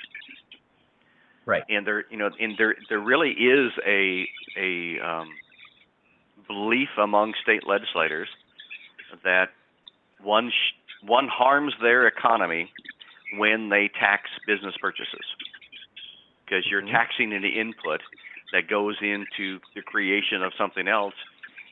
Right. 1.47 1.63
And 1.69 1.87
there, 1.87 2.05
you 2.11 2.17
know, 2.17 2.31
and 2.41 2.55
there 2.59 2.75
there 2.89 3.01
really 3.01 3.31
is 3.31 3.73
a 3.87 4.27
a 4.59 4.99
um, 5.01 5.29
belief 6.47 6.89
among 6.99 7.35
state 7.43 7.67
legislators 7.67 8.29
that 9.25 9.51
one 10.23 10.51
sh- 10.51 11.07
one 11.07 11.29
harms 11.29 11.75
their 11.83 12.07
economy 12.07 12.71
when 13.37 13.69
they 13.69 13.89
tax 13.99 14.31
business 14.47 14.75
purchases 14.81 15.25
because 16.45 16.67
you're 16.71 16.83
Mhm. 16.83 16.91
taxing 16.91 17.33
an 17.33 17.45
input 17.45 18.01
that 18.53 18.69
goes 18.69 18.97
into 19.03 19.61
the 19.75 19.83
creation 19.83 20.43
of 20.43 20.53
something 20.55 20.87
else, 20.89 21.15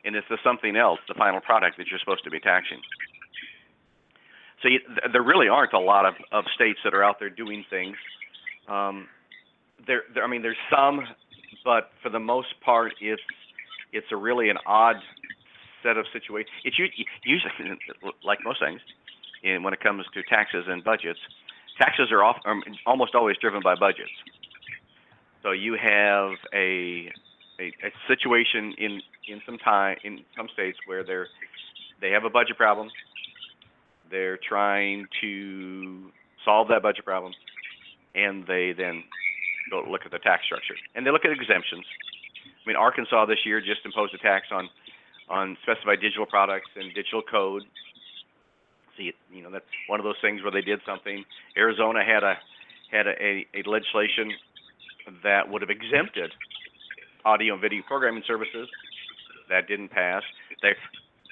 and 0.05 0.17
it's 0.17 0.27
the 0.29 0.39
something 0.43 0.77
else, 0.77 1.01
the 1.09 1.15
final 1.15 1.41
product 1.41 1.77
that 1.79 1.89
you're 1.89 1.99
supposed 2.01 2.25
to 2.25 2.31
be 2.31 2.41
taxing. 2.41 2.83
So 4.63 4.69
you, 4.69 4.79
th- 4.81 5.13
there 5.13 5.23
really 5.23 5.49
aren't 5.49 5.73
a 5.73 5.79
lot 5.79 6.07
of, 6.07 6.15
of 6.33 6.45
states 6.55 6.81
that 6.85 6.95
are 6.95 7.03
out 7.05 7.19
there 7.19 7.31
doing 7.31 7.65
things. 7.69 7.97
Um, 8.69 9.09
there, 9.87 10.03
I 10.23 10.27
mean, 10.27 10.43
there's 10.43 10.57
some, 10.71 11.01
but 11.65 11.91
for 12.03 12.09
the 12.09 12.21
most 12.21 12.55
part, 12.65 12.93
it's 13.01 13.23
it's 13.93 14.07
a 14.11 14.17
really 14.17 14.49
an 14.49 14.57
odd 14.67 14.97
set 15.83 15.97
of 15.97 16.07
situations. 16.13 16.51
It's 16.65 16.79
usually 16.79 17.79
like 18.25 18.39
most 18.45 18.61
things, 18.61 18.81
and 19.45 19.65
when 19.65 19.73
it 19.73 19.81
comes 19.81 20.05
to 20.15 20.23
taxes 20.23 20.65
and 20.69 20.83
budgets, 20.83 21.19
taxes 21.79 22.11
are 22.11 22.23
off, 22.23 22.37
um, 22.47 22.63
almost 22.87 23.15
always 23.15 23.37
driven 23.39 23.61
by 23.63 23.75
budgets. 23.75 24.11
So 25.43 25.51
you 25.51 25.77
have 25.83 26.33
a, 26.55 27.11
situation 28.09 28.75
in 28.79 29.01
in 29.29 29.41
some 29.47 29.59
time 29.59 29.97
in 30.05 30.21
some 30.37 30.49
states 30.53 30.79
where 30.87 31.05
they're 31.05 31.29
they 32.01 32.11
have 32.11 32.25
a 32.25 32.31
budget 32.31 32.57
problem. 32.57 32.89
They're 34.11 34.39
trying 34.49 35.07
to 35.21 36.11
solve 36.45 36.69
that 36.69 36.83
budget 36.83 37.05
problem, 37.05 37.33
and 38.15 38.45
they 38.47 38.75
then 38.77 39.05
go 39.71 39.85
look 39.89 40.03
at 40.05 40.11
the 40.11 40.19
tax 40.19 40.45
structure 40.45 40.75
and 40.95 41.07
they 41.07 41.11
look 41.11 41.25
at 41.25 41.33
exemptions. 41.33 41.85
I 42.45 42.69
mean, 42.69 42.77
Arkansas 42.77 43.27
this 43.27 43.45
year 43.45 43.61
just 43.61 43.85
imposed 43.85 44.15
a 44.15 44.19
tax 44.19 44.47
on 44.51 44.69
on 45.29 45.57
specified 45.63 46.01
digital 46.01 46.27
products 46.27 46.71
and 46.77 46.93
digital 46.95 47.23
code. 47.23 47.63
See, 48.97 49.13
you 49.33 49.43
know, 49.43 49.51
that's 49.51 49.65
one 49.89 50.01
of 50.01 50.05
those 50.05 50.21
things 50.21 50.43
where 50.43 50.53
they 50.53 50.61
did 50.61 50.81
something. 50.87 51.25
Arizona 51.57 52.05
had 52.05 52.23
a 52.23 52.35
had 52.91 53.07
a, 53.07 53.15
a, 53.23 53.47
a 53.55 53.63
legislation 53.69 54.33
that 55.23 55.49
would 55.49 55.63
have 55.63 55.71
exempted 55.71 56.33
audio 57.25 57.55
and 57.55 57.63
video 57.63 57.83
programming 57.87 58.23
services. 58.27 58.69
That 59.49 59.67
didn't 59.67 59.89
pass. 59.91 60.23
They, 60.61 60.75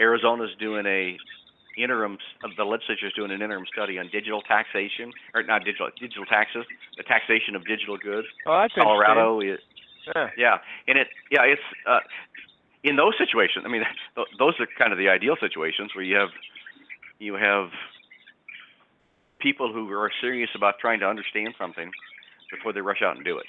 Arizona's 0.00 0.50
doing 0.58 0.86
a 0.86 1.16
interim. 1.76 2.18
Of 2.44 2.56
the 2.56 2.64
legislature 2.64 3.06
is 3.06 3.12
doing 3.14 3.30
an 3.30 3.42
interim 3.42 3.64
study 3.72 3.98
on 3.98 4.08
digital 4.10 4.42
taxation, 4.42 5.12
or 5.34 5.42
not 5.42 5.64
digital 5.64 5.88
digital 6.00 6.24
taxes, 6.26 6.64
the 6.96 7.02
taxation 7.02 7.54
of 7.56 7.66
digital 7.66 7.96
goods. 7.96 8.26
Oh, 8.46 8.52
I 8.52 8.62
think 8.62 8.74
that's 8.76 8.84
Colorado 8.86 9.40
is 9.40 9.58
Yeah. 10.14 10.30
yeah, 10.36 10.58
and 10.88 10.98
it 10.98 11.08
yeah 11.30 11.42
it's 11.44 11.62
uh, 11.86 12.00
in 12.82 12.96
those 12.96 13.14
situations. 13.18 13.64
I 13.66 13.68
mean, 13.70 13.82
th- 14.14 14.28
those 14.38 14.54
are 14.60 14.66
kind 14.78 14.92
of 14.92 14.98
the 14.98 15.08
ideal 15.08 15.36
situations 15.40 15.94
where 15.94 16.04
you 16.04 16.16
have 16.16 16.30
you 17.18 17.34
have 17.34 17.68
people 19.40 19.72
who 19.72 19.90
are 19.92 20.10
serious 20.20 20.50
about 20.54 20.78
trying 20.80 21.00
to 21.00 21.06
understand 21.06 21.54
something 21.58 21.90
before 22.50 22.72
they 22.72 22.80
rush 22.80 23.00
out 23.02 23.16
and 23.16 23.24
do 23.24 23.38
it. 23.38 23.46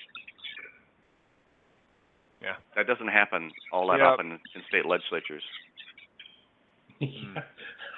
Yeah. 2.42 2.56
That 2.76 2.88
doesn't 2.88 3.10
happen 3.10 3.52
all 3.72 3.88
that 3.90 4.00
Yep. 4.00 4.08
often 4.08 4.40
in 4.56 4.62
state 4.68 4.86
legislatures. 4.86 5.44
Yeah. 7.00 7.42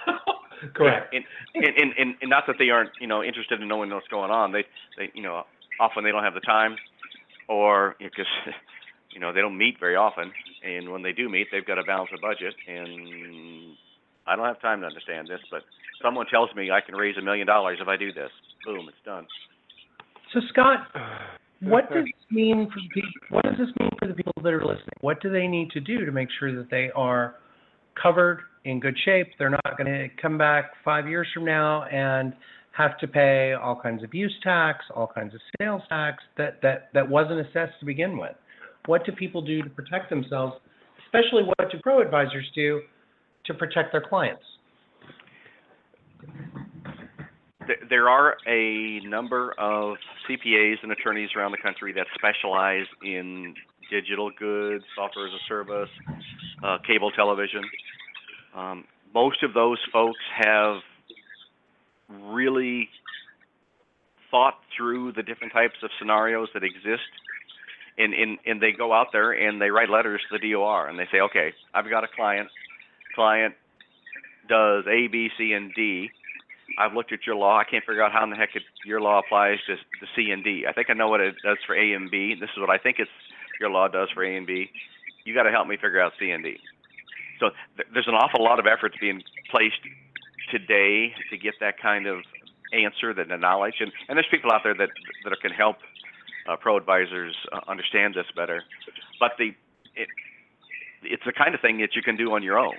Correct. 0.74 1.14
And, 1.14 1.24
and, 1.56 1.66
and, 1.66 1.94
and, 1.98 2.16
and 2.22 2.30
not 2.30 2.46
that 2.48 2.56
they 2.58 2.70
aren't, 2.70 2.92
you 3.00 3.08
know, 3.08 3.24
interested 3.24 3.62
in 3.62 3.68
knowing 3.68 3.90
what's 3.90 4.08
going 4.08 4.32
on. 4.32 4.52
They, 4.52 4.64
they, 4.98 5.12
you 5.14 5.22
know, 5.22 5.44
often 5.80 6.04
they 6.04 6.12
don't 6.12 6.24
have 6.24 6.34
the 6.34 6.40
time, 6.40 6.76
or 7.50 7.96
because, 8.00 8.26
you 9.12 9.20
know, 9.20 9.34
they 9.34 9.42
don't 9.42 9.58
meet 9.58 9.80
very 9.80 9.96
often. 9.96 10.32
And 10.64 10.92
when 10.92 11.02
they 11.02 11.12
do 11.12 11.30
meet, 11.30 11.48
they've 11.52 11.66
got 11.66 11.76
to 11.76 11.84
balance 11.84 12.10
a 12.16 12.22
budget. 12.22 12.54
And 12.68 13.76
I 14.26 14.36
don't 14.36 14.46
have 14.46 14.62
time 14.62 14.82
to 14.82 14.88
understand 14.88 15.28
this, 15.28 15.42
but 15.52 15.64
someone 16.02 16.26
tells 16.28 16.54
me 16.56 16.72
I 16.72 16.82
can 16.82 16.96
raise 16.96 17.18
a 17.18 17.22
million 17.22 17.48
dollars 17.48 17.80
if 17.82 17.88
I 17.88 17.98
do 17.98 18.14
this. 18.14 18.32
Boom, 18.66 18.88
it's 18.88 18.98
done. 19.06 19.28
So 20.34 20.40
Scott, 20.50 20.88
what 21.62 21.90
does 21.92 22.06
this 22.06 22.32
mean 22.32 22.70
for 22.72 22.80
the 22.96 23.02
what 23.30 23.44
does 23.44 23.58
this 23.58 23.70
mean 23.80 23.90
for 24.00 24.08
the 24.08 24.14
people 24.14 24.34
that 24.42 24.54
are 24.54 24.66
listening? 24.66 24.96
What 25.02 25.22
do 25.22 25.30
they 25.30 25.48
need 25.48 25.72
to 25.72 25.80
do 25.80 26.06
to 26.06 26.12
make 26.12 26.30
sure 26.40 26.56
that 26.56 26.70
they 26.70 26.90
are 26.96 27.36
covered 28.02 28.42
in 28.66 28.80
good 28.80 28.98
shape? 29.06 29.28
They're 29.38 29.50
not 29.50 29.78
going 29.78 29.88
to 29.88 30.08
come 30.22 30.38
back 30.38 30.72
five 30.84 31.08
years 31.08 31.28
from 31.34 31.46
now 31.46 31.84
and 31.86 32.34
have 32.72 32.98
to 33.00 33.08
pay 33.08 33.54
all 33.54 33.80
kinds 33.80 34.04
of 34.04 34.14
use 34.14 34.34
tax, 34.44 34.86
all 34.96 35.08
kinds 35.08 35.34
of 35.34 35.42
sales 35.60 35.82
tax 35.90 36.24
that, 36.38 36.60
that, 36.62 36.90
that 36.94 37.08
wasn't 37.08 37.40
assessed 37.40 37.80
to 37.80 37.86
begin 37.86 38.18
with. 38.18 38.36
What 38.88 39.06
do 39.06 39.12
people 39.12 39.42
do 39.42 39.62
to 39.62 39.70
protect 39.70 40.10
themselves? 40.10 40.56
Especially 41.06 41.44
what 41.44 41.72
do 41.72 41.78
pro 41.84 42.02
advisors 42.02 42.50
do 42.56 42.82
to 43.46 43.54
protect 43.54 43.92
their 43.92 44.02
clients? 44.02 44.44
There 47.90 48.10
are 48.10 48.36
a 48.48 49.00
number 49.06 49.54
of 49.58 49.96
CPAs 50.28 50.76
and 50.84 50.92
attorneys 50.92 51.30
around 51.38 51.52
the 51.52 51.62
country 51.64 51.94
that 51.94 52.08
specialize 52.16 52.88
in 53.04 53.54
digital 53.90 54.32
goods, 54.38 54.84
software 54.96 55.28
as 55.28 55.34
a 55.34 55.44
service, 55.48 55.90
uh, 56.64 56.78
cable 56.86 57.12
television. 57.12 57.62
Um, 58.56 58.86
most 59.14 59.44
of 59.44 59.54
those 59.54 59.80
folks 59.92 60.20
have 60.38 60.78
really 62.10 62.90
thought 64.32 64.56
through 64.76 65.12
the 65.14 65.24
different 65.24 65.54
types 65.54 65.76
of 65.84 65.90
scenarios 66.00 66.50
that 66.54 66.64
exist. 66.64 67.10
And, 67.98 68.14
and, 68.14 68.40
and 68.46 68.60
they 68.62 68.72
go 68.72 68.92
out 68.92 69.08
there 69.14 69.32
and 69.32 69.62
they 69.62 69.70
write 69.70 69.90
letters 69.90 70.22
to 70.32 70.40
the 70.40 70.52
DOR 70.52 70.88
and 70.88 70.98
they 70.98 71.08
say, 71.12 71.20
okay, 71.20 71.54
I've 71.74 71.90
got 71.90 72.04
a 72.04 72.08
client. 72.08 72.50
Client 73.14 73.54
does 74.50 74.86
A, 74.88 75.08
B, 75.08 75.30
C, 75.38 75.54
and 75.54 75.72
D. 75.76 76.10
I've 76.80 76.94
looked 76.94 77.14
at 77.14 77.20
your 77.28 77.36
law. 77.36 77.60
I 77.60 77.64
can't 77.70 77.86
figure 77.86 78.02
out 78.02 78.12
how 78.12 78.24
in 78.24 78.32
the 78.32 78.36
heck 78.36 78.56
it, 78.56 78.64
your 78.86 79.00
law 79.00 79.20
applies 79.20 79.60
to, 79.68 79.76
to 79.76 80.08
C 80.16 80.32
and 80.32 80.44
D. 80.44 80.66
I 80.68 80.74
think 80.74 80.90
I 80.90 80.94
know 80.94 81.08
what 81.08 81.22
it 81.22 81.36
does 81.44 81.58
for 81.68 81.76
A 81.76 81.94
and 81.94 82.10
B. 82.10 82.34
This 82.40 82.50
is 82.50 82.60
what 82.60 82.72
I 82.72 82.80
think 82.80 82.98
it's 82.98 83.12
your 83.60 83.70
law 83.70 83.88
does 83.88 84.10
for 84.14 84.26
A 84.26 84.36
and 84.36 84.48
B. 84.48 84.66
You 85.26 85.36
got 85.36 85.44
to 85.44 85.52
help 85.52 85.68
me 85.68 85.76
figure 85.76 86.02
out 86.02 86.14
C 86.20 86.32
and 86.32 86.44
D. 86.44 86.58
So 87.44 87.50
th- 87.76 87.90
there's 87.94 88.08
an 88.08 88.16
awful 88.16 88.42
lot 88.42 88.60
of 88.60 88.66
efforts 88.66 88.96
being 89.02 89.22
placed 89.52 89.84
today 90.50 91.12
to 91.30 91.38
get 91.38 91.56
that 91.60 91.76
kind 91.78 92.08
of 92.08 92.24
answer, 92.72 93.14
that 93.14 93.28
knowledge, 93.28 93.76
and, 93.82 93.92
and 94.08 94.16
there's 94.16 94.32
people 94.32 94.50
out 94.52 94.62
there 94.64 94.74
that 94.74 94.90
that 95.26 95.42
can 95.42 95.52
help 95.52 95.76
uh, 96.48 96.56
pro 96.56 96.78
advisors 96.78 97.36
uh, 97.52 97.60
understand 97.68 98.16
this 98.16 98.26
better. 98.34 98.64
But 99.20 99.32
the 99.38 99.52
it, 99.96 100.08
it's 101.04 101.24
the 101.26 101.34
kind 101.34 101.54
of 101.54 101.60
thing 101.60 101.80
that 101.80 101.96
you 101.96 102.02
can 102.02 102.16
do 102.16 102.32
on 102.32 102.44
your 102.44 102.58
own. 102.58 102.76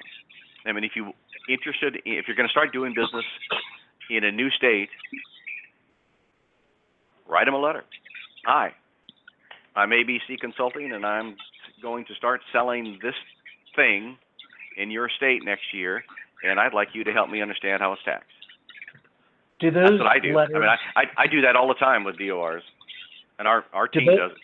I 0.64 0.72
mean, 0.72 0.84
if 0.84 0.92
you 0.96 1.12
interested, 1.46 1.96
if 2.06 2.26
you're 2.26 2.36
going 2.36 2.48
to 2.48 2.52
start 2.52 2.72
doing 2.72 2.94
business 2.94 3.24
in 4.08 4.24
a 4.24 4.32
new 4.32 4.48
state, 4.48 4.88
write 7.28 7.44
them 7.44 7.54
a 7.54 7.60
letter. 7.60 7.84
Hi, 8.46 8.72
I'm 9.76 9.90
ABC 9.90 10.40
Consulting, 10.40 10.92
and 10.92 11.04
I'm 11.04 11.36
going 11.82 12.06
to 12.06 12.14
start 12.14 12.40
selling 12.50 12.98
this 13.02 13.14
thing 13.76 14.16
in 14.76 14.90
your 14.90 15.08
state 15.16 15.44
next 15.44 15.72
year, 15.72 16.04
and 16.42 16.58
I'd 16.60 16.74
like 16.74 16.88
you 16.94 17.04
to 17.04 17.12
help 17.12 17.30
me 17.30 17.40
understand 17.42 17.80
how 17.82 17.92
it's 17.92 18.02
taxed. 18.04 18.30
Do 19.60 19.70
those 19.70 19.82
That's 19.90 19.98
what 20.00 20.06
I 20.08 20.18
do. 20.18 20.34
letters, 20.34 20.54
I 20.56 20.58
mean, 20.58 20.68
I, 20.68 21.00
I 21.00 21.04
I 21.24 21.26
do 21.26 21.40
that 21.42 21.56
all 21.56 21.68
the 21.68 21.74
time 21.74 22.04
with 22.04 22.16
DORs, 22.18 22.62
and 23.38 23.46
our 23.48 23.64
our 23.72 23.88
Do 23.88 24.00
team 24.00 24.08
does 24.16 24.32
it. 24.32 24.38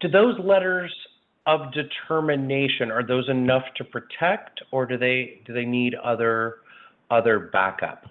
do 0.00 0.08
those 0.08 0.38
letters 0.38 0.94
of 1.46 1.72
determination 1.72 2.90
are 2.90 3.06
those 3.06 3.28
enough 3.28 3.64
to 3.76 3.84
protect, 3.84 4.62
or 4.70 4.86
do 4.86 4.96
they 4.96 5.40
do 5.46 5.52
they 5.52 5.64
need 5.64 5.94
other 5.96 6.56
other 7.10 7.38
backup? 7.52 8.04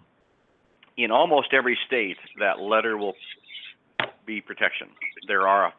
in 0.96 1.10
almost 1.10 1.48
every 1.54 1.76
state, 1.88 2.18
that 2.40 2.60
letter 2.60 3.00
will 3.00 3.16
be 4.28 4.40
protection. 4.40 4.88
There 5.28 5.48
are 5.48 5.66
a 5.66 5.74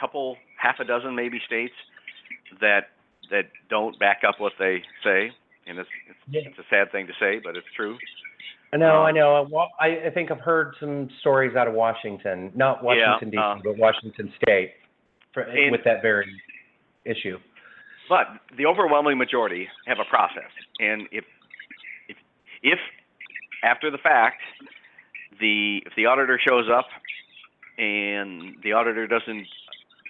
couple, 0.00 0.36
half 0.56 0.76
a 0.78 0.84
dozen 0.84 1.16
maybe 1.16 1.40
states 1.44 1.74
that 2.60 2.90
that 3.30 3.44
don't 3.70 3.98
back 3.98 4.22
up 4.26 4.36
what 4.38 4.52
they 4.58 4.82
say, 5.04 5.30
and 5.66 5.78
it's 5.78 5.88
it's, 6.08 6.18
Yeah. 6.28 6.42
it's 6.46 6.58
a 6.58 6.64
sad 6.70 6.92
thing 6.92 7.06
to 7.06 7.12
say, 7.20 7.40
but 7.42 7.56
it's 7.56 7.66
true. 7.76 7.96
I 8.72 8.78
know, 8.78 9.02
I 9.02 9.10
Um, 9.10 9.14
know. 9.14 9.68
I, 9.80 10.06
I 10.06 10.10
think 10.12 10.30
I've 10.30 10.40
heard 10.40 10.74
some 10.80 11.08
stories 11.20 11.54
out 11.56 11.68
of 11.68 11.74
Washington, 11.74 12.50
not 12.54 12.82
Washington 12.82 13.36
uh, 13.38 13.54
D.C., 13.54 13.62
but 13.64 13.76
Washington 13.78 14.32
State, 14.42 14.74
for, 15.32 15.42
And- 15.42 15.70
with 15.72 15.84
that 15.84 16.02
very 16.02 16.26
issue. 17.04 17.38
But 18.08 18.26
the 18.56 18.66
overwhelming 18.66 19.18
majority 19.18 19.68
have 19.86 19.98
a 19.98 20.04
process, 20.08 20.50
and 20.78 21.08
if 21.10 21.24
if 22.08 22.16
if 22.62 22.78
after 23.64 23.90
the 23.90 23.98
fact, 23.98 24.40
the 25.40 25.82
if 25.84 25.92
the 25.96 26.06
auditor 26.06 26.38
shows 26.38 26.68
up 26.70 26.86
and 27.78 28.56
the 28.62 28.72
auditor 28.72 29.06
doesn't 29.06 29.46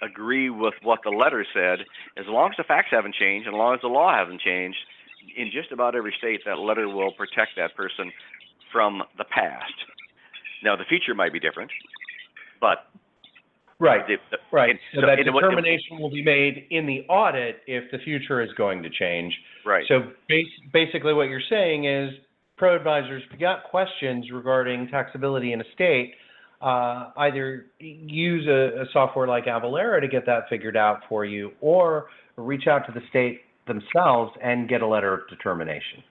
agree 0.01 0.49
with 0.49 0.73
what 0.83 0.99
the 1.03 1.09
letter 1.09 1.45
said, 1.53 1.79
as 2.17 2.25
long 2.27 2.51
as 2.51 2.57
the 2.57 2.63
facts 2.63 2.89
haven't 2.91 3.15
changed 3.15 3.47
and 3.47 3.55
as 3.55 3.57
long 3.57 3.73
as 3.73 3.81
the 3.81 3.87
law 3.87 4.15
hasn't 4.15 4.41
changed, 4.41 4.77
in 5.35 5.51
just 5.51 5.71
about 5.71 5.95
every 5.95 6.13
state, 6.17 6.41
that 6.45 6.59
letter 6.59 6.87
will 6.87 7.11
protect 7.11 7.51
that 7.57 7.75
person 7.75 8.11
from 8.71 9.03
the 9.17 9.25
past. 9.25 9.73
Now, 10.63 10.75
the 10.75 10.85
future 10.87 11.13
might 11.13 11.33
be 11.33 11.39
different, 11.39 11.71
but 12.61 12.87
Right, 13.79 14.07
the, 14.07 14.15
the, 14.31 14.37
right. 14.51 14.75
So 14.95 15.01
so- 15.01 15.07
that 15.07 15.17
determination 15.17 15.99
will 15.99 16.09
be 16.09 16.23
made 16.23 16.65
in 16.71 16.87
the 16.87 17.01
audit 17.09 17.61
if 17.67 17.91
the 17.91 17.99
future 17.99 18.41
is 18.41 18.51
going 18.53 18.81
to 18.83 18.89
change. 18.89 19.37
right. 19.65 19.85
So 19.87 19.99
bas- 20.27 20.71
basically 20.73 21.13
what 21.13 21.29
you're 21.29 21.41
saying 21.47 21.85
is, 21.85 22.11
pro 22.57 22.75
advisors, 22.75 23.21
if 23.27 23.31
you 23.33 23.37
got 23.39 23.65
questions 23.65 24.31
regarding 24.31 24.87
taxability 24.87 25.53
in 25.53 25.61
a 25.61 25.63
state, 25.75 26.15
uh, 26.61 27.11
either 27.17 27.65
use 27.79 28.47
a, 28.47 28.81
a 28.81 28.85
software 28.91 29.27
like 29.27 29.45
Avalara 29.45 30.01
to 30.01 30.07
get 30.07 30.25
that 30.25 30.49
figured 30.49 30.75
out 30.77 31.01
for 31.07 31.25
you, 31.25 31.51
or 31.61 32.07
reach 32.35 32.67
out 32.67 32.85
to 32.87 32.91
the 32.91 33.01
state 33.09 33.41
themselves 33.67 34.31
and 34.41 34.67
get 34.67 34.81
a 34.81 34.87
letter 34.87 35.13
of 35.13 35.27
determination. 35.29 36.03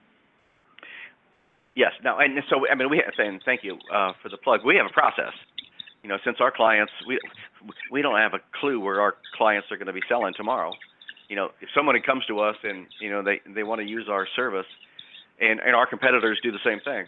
Yes. 1.75 1.91
Now, 2.03 2.19
and 2.19 2.39
so 2.49 2.67
I 2.71 2.75
mean, 2.75 2.89
we 2.89 2.97
have, 2.97 3.13
and 3.17 3.41
thank 3.45 3.63
you 3.63 3.77
uh, 3.93 4.13
for 4.23 4.29
the 4.29 4.37
plug. 4.37 4.61
We 4.65 4.75
have 4.77 4.85
a 4.85 4.93
process. 4.93 5.33
You 6.01 6.09
know, 6.09 6.17
since 6.23 6.37
our 6.39 6.51
clients, 6.51 6.91
we 7.07 7.19
we 7.91 8.01
don't 8.01 8.17
have 8.17 8.33
a 8.33 8.39
clue 8.59 8.79
where 8.79 9.01
our 9.01 9.15
clients 9.35 9.67
are 9.71 9.77
going 9.77 9.87
to 9.87 9.93
be 9.93 10.01
selling 10.09 10.33
tomorrow. 10.35 10.71
You 11.29 11.35
know, 11.35 11.49
if 11.61 11.69
someone 11.75 11.95
comes 12.01 12.25
to 12.27 12.39
us 12.39 12.55
and 12.63 12.87
you 12.99 13.09
know 13.09 13.21
they 13.21 13.41
they 13.53 13.63
want 13.63 13.81
to 13.81 13.87
use 13.87 14.07
our 14.09 14.27
service, 14.35 14.65
and 15.39 15.59
and 15.59 15.75
our 15.75 15.85
competitors 15.85 16.39
do 16.41 16.51
the 16.51 16.59
same 16.65 16.79
thing, 16.79 17.05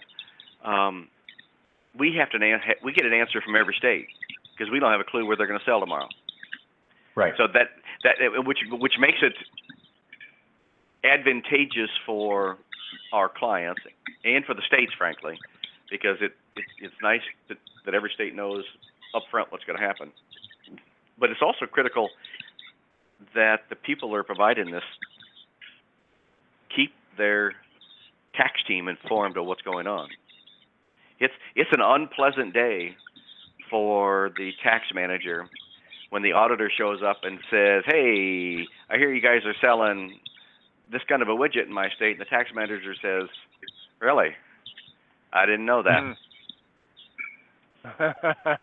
um, 0.63 1.07
we 1.97 2.15
have 2.15 2.29
to 2.31 2.37
an- 2.37 2.61
we 2.83 2.93
get 2.93 3.05
an 3.05 3.13
answer 3.13 3.41
from 3.41 3.55
every 3.55 3.75
state 3.75 4.07
because 4.57 4.71
we 4.71 4.79
don't 4.79 4.91
have 4.91 5.01
a 5.01 5.09
clue 5.09 5.25
where 5.25 5.35
they're 5.35 5.47
going 5.47 5.59
to 5.59 5.65
sell 5.65 5.79
tomorrow. 5.79 6.07
Right. 7.15 7.33
So 7.37 7.47
that 7.53 7.69
that 8.03 8.45
which 8.45 8.59
which 8.71 8.93
makes 8.99 9.19
it 9.21 9.33
advantageous 11.03 11.89
for 12.05 12.57
our 13.13 13.29
clients 13.29 13.81
and 14.23 14.45
for 14.45 14.53
the 14.53 14.61
states, 14.67 14.93
frankly, 14.97 15.37
because 15.89 16.17
it, 16.21 16.33
it 16.55 16.65
it's 16.79 16.93
nice 17.01 17.21
that, 17.47 17.57
that 17.85 17.93
every 17.93 18.11
state 18.13 18.35
knows 18.35 18.63
upfront 19.15 19.45
what's 19.49 19.63
going 19.63 19.79
to 19.79 19.85
happen. 19.85 20.11
But 21.17 21.29
it's 21.31 21.41
also 21.41 21.65
critical 21.65 22.09
that 23.35 23.63
the 23.69 23.75
people 23.75 24.09
that 24.11 24.15
are 24.15 24.23
providing 24.23 24.71
this 24.71 24.83
keep 26.73 26.93
their 27.17 27.53
tax 28.35 28.63
team 28.67 28.87
informed 28.87 29.37
of 29.37 29.45
what's 29.45 29.61
going 29.61 29.87
on. 29.87 30.09
It's 31.19 31.33
it's 31.55 31.69
an 31.73 31.81
unpleasant 31.81 32.53
day 32.53 32.95
for 33.69 34.31
the 34.37 34.51
tax 34.63 34.85
manager 34.93 35.47
when 36.09 36.23
the 36.23 36.31
auditor 36.33 36.71
shows 36.75 37.01
up 37.03 37.17
and 37.23 37.39
says, 37.49 37.83
"Hey, 37.85 38.65
I 38.89 38.97
hear 38.97 39.13
you 39.13 39.21
guys 39.21 39.45
are 39.45 39.55
selling 39.61 40.19
this 40.91 41.01
kind 41.07 41.21
of 41.21 41.27
a 41.27 41.35
widget 41.35 41.65
in 41.65 41.73
my 41.73 41.89
state," 41.95 42.11
and 42.11 42.21
the 42.21 42.25
tax 42.25 42.49
manager 42.53 42.95
says, 43.01 43.29
"Really? 43.99 44.35
I 45.31 45.45
didn't 45.45 45.65
know 45.65 45.83
that." 45.83 46.01
Mm. 46.01 46.15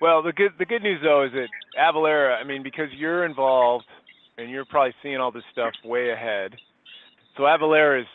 well, 0.00 0.22
the 0.22 0.32
good 0.32 0.52
the 0.58 0.64
good 0.64 0.82
news 0.82 1.00
though 1.02 1.24
is 1.24 1.32
that 1.32 1.48
Avalara, 1.78 2.40
I 2.40 2.44
mean, 2.44 2.62
because 2.62 2.88
you're 2.92 3.24
involved 3.24 3.86
and 4.38 4.50
you're 4.50 4.64
probably 4.64 4.94
seeing 5.02 5.18
all 5.18 5.30
this 5.32 5.44
stuff 5.52 5.72
way 5.84 6.10
ahead. 6.10 6.54
So 7.36 7.44
Avalara 7.44 8.00
is 8.00 8.06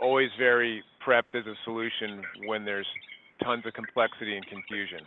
always 0.00 0.30
very 0.38 0.82
prepped 1.06 1.34
as 1.34 1.46
a 1.46 1.54
solution 1.64 2.22
when 2.46 2.64
there's 2.64 2.86
tons 3.42 3.64
of 3.66 3.72
complexity 3.74 4.36
and 4.36 4.46
confusion, 4.46 5.00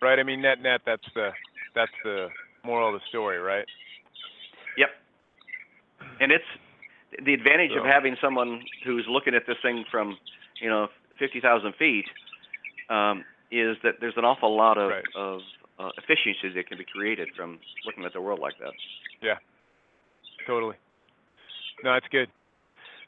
right? 0.00 0.18
I 0.18 0.22
mean, 0.22 0.40
net 0.40 0.62
net, 0.62 0.80
that's 0.86 1.06
the 1.14 1.30
that's 1.74 1.92
the 2.04 2.28
moral 2.64 2.88
of 2.88 2.94
the 2.94 3.00
story, 3.08 3.38
right? 3.38 3.66
Yep. 4.78 4.88
And 6.20 6.32
it's 6.32 6.44
the 7.24 7.34
advantage 7.34 7.72
of 7.76 7.84
having 7.84 8.16
someone 8.20 8.62
who's 8.84 9.04
looking 9.08 9.34
at 9.34 9.42
this 9.46 9.56
thing 9.62 9.84
from, 9.90 10.16
you 10.60 10.68
know, 10.68 10.88
50,000 11.18 11.74
feet 11.78 12.04
um, 12.88 13.24
is 13.50 13.76
that 13.82 13.96
there's 14.00 14.14
an 14.16 14.24
awful 14.24 14.56
lot 14.56 14.78
of, 14.78 14.90
Right. 14.90 15.04
of 15.16 15.40
uh, 15.78 15.90
efficiency 15.98 16.54
that 16.54 16.66
can 16.68 16.78
be 16.78 16.84
created 16.84 17.28
from 17.36 17.58
looking 17.84 18.04
at 18.04 18.12
the 18.12 18.20
world 18.20 18.40
like 18.40 18.54
that. 18.60 18.72
Yeah, 19.20 19.36
totally. 20.46 20.76
No, 21.84 21.94
that's 21.94 22.08
good. 22.10 22.28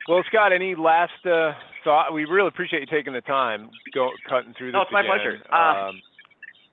Well, 0.09 0.23
Scott, 0.29 0.53
any 0.53 0.75
last 0.75 1.13
uh, 1.25 1.53
thought? 1.83 2.13
We 2.13 2.25
really 2.25 2.49
appreciate 2.49 2.81
you 2.81 2.87
taking 2.87 3.13
the 3.13 3.23
time, 3.23 3.71
go 3.95 4.11
cutting 4.29 4.55
through 4.57 4.69
this. 4.69 4.75
No, 4.75 4.83
it's 4.83 4.93
my 4.93 5.03
pleasure. 5.03 5.39
Uh, 5.51 5.89
Um, 5.89 6.03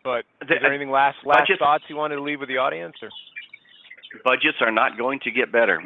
but 0.04 0.26
is 0.42 0.50
there 0.50 0.66
anything 0.66 0.90
last 0.90 1.18
thoughts 1.60 1.84
you 1.88 1.96
wanted 1.96 2.16
to 2.16 2.24
leave 2.24 2.40
with 2.40 2.50
the 2.50 2.58
audience? 2.58 2.96
Or 3.02 3.10
Budgets 4.26 4.58
are 4.60 4.72
not 4.72 4.98
going 4.98 5.20
to 5.24 5.32
get 5.32 5.52
better. 5.52 5.82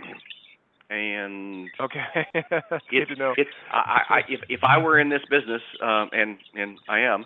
And 0.90 1.70
okay, 1.80 2.28
good 2.92 3.08
to 3.10 3.16
know. 3.16 3.34
it's 3.38 3.50
I, 3.72 4.02
I 4.10 4.20
if 4.30 4.40
if 4.50 4.60
I 4.64 4.78
were 4.78 5.00
in 5.00 5.10
this 5.10 5.22
business, 5.32 5.62
um, 5.82 6.10
and 6.14 6.38
and 6.54 6.78
I 6.88 7.00
am, 7.00 7.26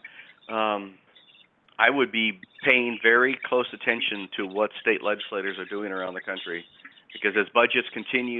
um, 0.53 0.95
I 1.77 1.89
would 1.89 2.09
be 2.09 2.39
paying 2.65 2.99
very 3.03 3.37
close 3.45 3.67
attention 3.73 4.29
to 4.37 4.45
what 4.45 4.71
state 4.79 5.03
legislators 5.03 5.57
are 5.59 5.65
doing 5.65 5.91
around 5.91 6.13
the 6.13 6.21
country, 6.21 6.63
because 7.11 7.37
as 7.37 7.47
budgets 7.53 7.87
continue 7.93 8.39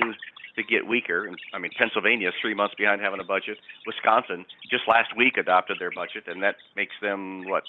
to 0.60 0.64
get 0.64 0.86
weaker, 0.86 1.26
and 1.26 1.38
I 1.54 1.60
mean 1.60 1.72
Pennsylvania 1.78 2.30
is 2.30 2.34
three 2.42 2.54
months 2.54 2.76
behind 2.76 3.02
having 3.02 3.20
a 3.20 3.24
budget. 3.24 3.58
Wisconsin 3.88 4.46
just 4.70 4.84
last 4.88 5.16
week 5.16 5.38
adopted 5.38 5.78
their 5.80 5.92
budget, 5.92 6.26
and 6.28 6.44
that 6.44 6.56
makes 6.76 6.94
them 7.02 7.48
what 7.48 7.64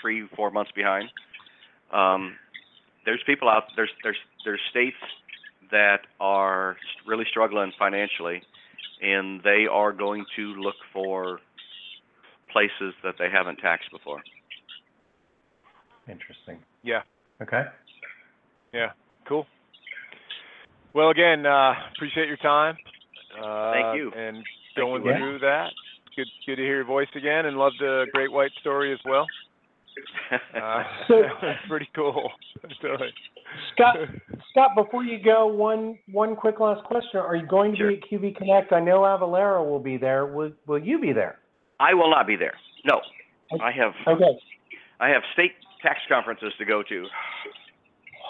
three 0.00 0.28
four 0.36 0.50
months 0.50 0.70
behind. 0.72 1.08
Um, 1.92 2.36
there's 3.04 3.22
people 3.26 3.48
out 3.48 3.64
there's 3.76 3.90
there's 4.02 4.18
there's 4.44 4.60
states 4.70 4.96
that 5.70 6.00
are 6.20 6.76
really 7.06 7.24
struggling 7.28 7.72
financially, 7.78 8.42
and 9.02 9.42
they 9.42 9.66
are 9.70 9.92
going 9.92 10.24
to 10.36 10.54
look 10.54 10.76
for 10.92 11.40
places 12.52 12.94
that 13.02 13.14
they 13.18 13.28
haven't 13.30 13.56
taxed 13.56 13.90
before. 13.90 14.22
Interesting. 16.08 16.58
Yeah. 16.82 17.02
Okay. 17.40 17.64
Yeah. 18.72 18.90
Cool. 19.26 19.46
Well, 20.94 21.10
again, 21.10 21.44
uh, 21.46 21.72
appreciate 21.94 22.28
your 22.28 22.36
time. 22.38 22.76
Uh, 23.42 23.72
Thank 23.72 23.96
you. 23.96 24.12
And 24.16 24.36
Thank 24.36 24.76
going 24.76 25.04
you, 25.04 25.10
Ed. 25.12 25.18
through 25.18 25.38
that. 25.40 25.68
Good, 26.16 26.28
good 26.46 26.56
to 26.56 26.62
hear 26.62 26.76
your 26.76 26.84
voice 26.84 27.08
again, 27.16 27.46
and 27.46 27.56
love 27.56 27.72
the 27.80 28.06
Great 28.12 28.30
White 28.30 28.52
story 28.60 28.92
as 28.92 28.98
well. 29.04 29.26
Uh, 30.56 30.82
So- 31.08 31.22
pretty 31.68 31.88
cool. 31.94 32.28
So, 32.82 32.88
Scott, 33.74 33.96
Scott, 34.50 34.70
before 34.74 35.04
you 35.04 35.22
go, 35.22 35.46
one 35.46 35.96
one 36.10 36.34
quick 36.34 36.58
last 36.58 36.82
question: 36.84 37.20
Are 37.20 37.36
you 37.36 37.46
going 37.46 37.72
to 37.72 37.76
Sure. 37.78 37.88
be 37.90 37.96
at 37.98 38.10
QB 38.20 38.36
Connect? 38.36 38.72
I 38.72 38.80
know 38.80 39.00
Avalara 39.00 39.64
will 39.64 39.78
be 39.78 39.96
there. 39.96 40.26
Will 40.26 40.50
Will 40.66 40.80
you 40.80 40.98
be 41.00 41.12
there? 41.12 41.38
I 41.78 41.94
will 41.94 42.10
not 42.10 42.26
be 42.26 42.34
there. 42.34 42.54
No, 42.84 43.00
I 43.62 43.70
have 43.70 43.92
Okay. 44.08 44.36
I 44.98 45.10
have 45.10 45.22
state 45.34 45.52
tax 45.82 46.00
conferences 46.08 46.52
to 46.58 46.64
go 46.64 46.82
to. 46.88 47.04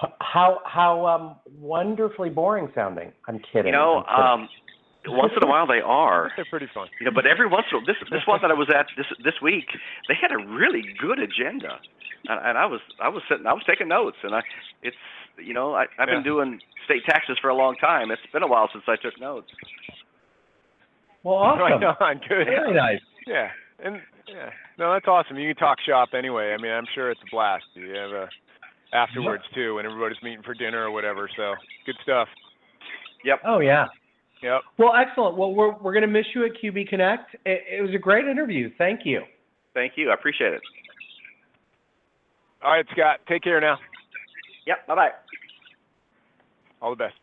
H- 0.05 0.12
How 0.20 0.61
how 0.66 1.07
um 1.07 1.36
wonderfully 1.59 2.30
boring 2.30 2.68
sounding. 2.74 3.12
I'm 3.28 3.38
kidding. 3.52 3.66
You 3.66 3.72
know, 3.72 4.05
I'm 4.09 4.42
kidding. 4.42 5.12
um, 5.12 5.16
once 5.18 5.32
in 5.36 5.42
a 5.46 5.50
while 5.50 5.66
they 5.66 5.80
are. 5.84 6.32
they're 6.36 6.44
pretty 6.48 6.68
fun. 6.72 6.88
You 7.00 7.07
know, 7.07 7.12
but 7.14 7.26
every 7.26 7.46
once 7.46 7.66
in 7.70 7.76
a 7.76 7.78
while, 7.80 7.86
this 7.86 7.96
this 8.11 8.26
one 8.26 8.40
that 8.42 8.50
I 8.50 8.55
was 8.55 8.68
at 8.74 8.86
this 8.96 9.07
this 9.24 9.34
week, 9.42 9.66
they 10.09 10.14
had 10.20 10.32
a 10.32 10.38
really 10.38 10.82
good 10.98 11.18
agenda, 11.18 11.78
and, 12.28 12.40
and 12.46 12.59
I 12.59 12.66
was 12.66 12.80
I 13.00 13.09
was 13.09 13.22
sitting 13.28 13.46
I 13.46 13.52
was 13.52 13.62
taking 13.66 13.88
notes, 13.88 14.16
and 14.22 14.34
I 14.34 14.40
it's 14.82 14.96
you 15.38 15.52
know 15.55 15.74
I 15.74 15.82
I've 15.98 16.09
Yeah. 16.09 16.14
been 16.16 16.24
doing 16.24 16.61
state 16.84 17.05
taxes 17.07 17.38
for 17.40 17.48
a 17.50 17.55
long 17.57 17.76
time. 17.76 18.11
It's 18.11 18.22
been 18.32 18.42
a 18.42 18.48
while 18.48 18.68
since 18.72 18.84
I 18.88 18.96
took 18.96 19.18
notes. 19.20 19.48
well, 21.22 21.34
awesome. 21.44 21.61
Right 21.61 21.96
on. 22.00 22.20
Good. 22.28 22.46
Very 22.46 22.74
nice. 22.74 23.00
Yeah, 23.26 23.48
and 23.82 24.00
yeah, 24.28 24.50
no, 24.78 24.92
that's 24.92 25.07
awesome. 25.09 25.38
You 25.38 25.52
can 25.55 25.57
talk 25.61 25.78
shop 25.86 26.11
anyway. 26.14 26.55
I 26.59 26.61
mean, 26.62 26.72
I'm 26.72 26.86
sure 26.94 27.11
it's 27.11 27.20
a 27.22 27.30
blast. 27.30 27.64
You 27.74 27.90
have 27.94 28.11
a 28.11 28.28
afterwards 28.95 29.45
too, 29.55 29.78
and 29.78 29.86
everybody's 29.86 30.22
meeting 30.22 30.42
for 30.42 30.55
dinner 30.55 30.84
or 30.84 30.90
whatever. 30.90 31.28
So 31.36 31.55
good 31.84 31.97
stuff. 32.03 32.28
Yep. 33.24 33.40
Oh 33.47 33.59
yeah. 33.61 33.86
Yep. 34.42 34.61
Well, 34.78 34.92
excellent. 34.95 35.36
Well, 35.36 35.53
we're 35.55 35.76
we're 35.78 35.95
gonna 35.95 36.07
miss 36.07 36.26
you 36.34 36.45
at 36.45 36.53
QB 36.62 36.88
Connect. 36.88 37.34
It, 37.45 37.62
it 37.78 37.82
was 37.82 37.95
a 37.95 37.99
great 37.99 38.26
interview. 38.26 38.70
Thank 38.78 39.01
you. 39.05 39.22
Thank 39.74 39.95
you, 39.97 40.11
I 40.11 40.14
appreciate 40.14 40.53
it. 40.53 40.62
All 42.62 42.72
right, 42.72 42.86
Scott. 42.92 43.20
Take 43.28 43.42
care 43.42 43.61
now. 43.61 43.76
Yep, 44.66 44.86
bye 44.86 44.95
bye. 44.95 45.11
All 46.80 46.90
the 46.90 46.97
best. 46.97 47.14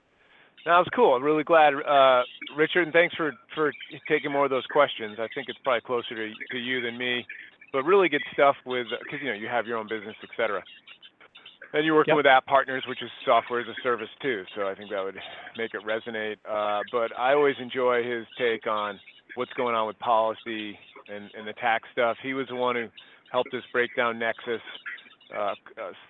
That 0.65 0.77
was 0.77 0.87
cool. 0.93 1.15
I'm 1.15 1.23
really 1.23 1.43
glad, 1.43 1.73
uh, 1.73 2.21
Richard, 2.55 2.83
and 2.83 2.93
thanks 2.93 3.15
for 3.15 3.33
for 3.55 3.71
taking 4.07 4.31
more 4.31 4.45
of 4.45 4.51
those 4.51 4.65
questions. 4.71 5.17
I 5.17 5.27
think 5.33 5.49
it's 5.49 5.57
probably 5.63 5.81
closer 5.81 6.15
to 6.15 6.31
to 6.51 6.57
you 6.57 6.81
than 6.81 6.97
me, 6.97 7.25
but 7.73 7.83
really 7.83 8.09
good 8.09 8.21
stuff 8.33 8.55
with 8.65 8.87
because 9.03 9.19
you 9.21 9.29
know 9.29 9.37
you 9.37 9.47
have 9.47 9.65
your 9.65 9.77
own 9.77 9.87
business, 9.87 10.15
et 10.21 10.29
cetera. 10.37 10.61
And 11.73 11.85
you're 11.85 11.95
working 11.95 12.15
with 12.15 12.25
App 12.25 12.45
Partners, 12.45 12.83
which 12.87 13.01
is 13.01 13.09
software 13.25 13.61
as 13.61 13.67
a 13.67 13.75
service 13.81 14.09
too. 14.21 14.43
So 14.55 14.67
I 14.67 14.75
think 14.75 14.89
that 14.89 15.03
would 15.03 15.15
make 15.57 15.71
it 15.73 15.81
resonate. 15.85 16.35
Uh, 16.47 16.81
but 16.91 17.17
I 17.17 17.33
always 17.33 17.55
enjoy 17.61 18.03
his 18.03 18.25
take 18.37 18.67
on 18.67 18.99
what's 19.35 19.53
going 19.53 19.75
on 19.75 19.87
with 19.87 19.97
policy 19.99 20.77
and, 21.07 21.29
and 21.37 21.47
the 21.47 21.53
tax 21.53 21.87
stuff. 21.93 22.17
He 22.21 22.33
was 22.33 22.47
the 22.49 22.55
one 22.55 22.75
who 22.75 22.87
helped 23.31 23.53
us 23.53 23.63
break 23.71 23.95
down 23.95 24.19
Nexus 24.19 24.61
uh, 25.35 25.39
uh, 25.41 25.53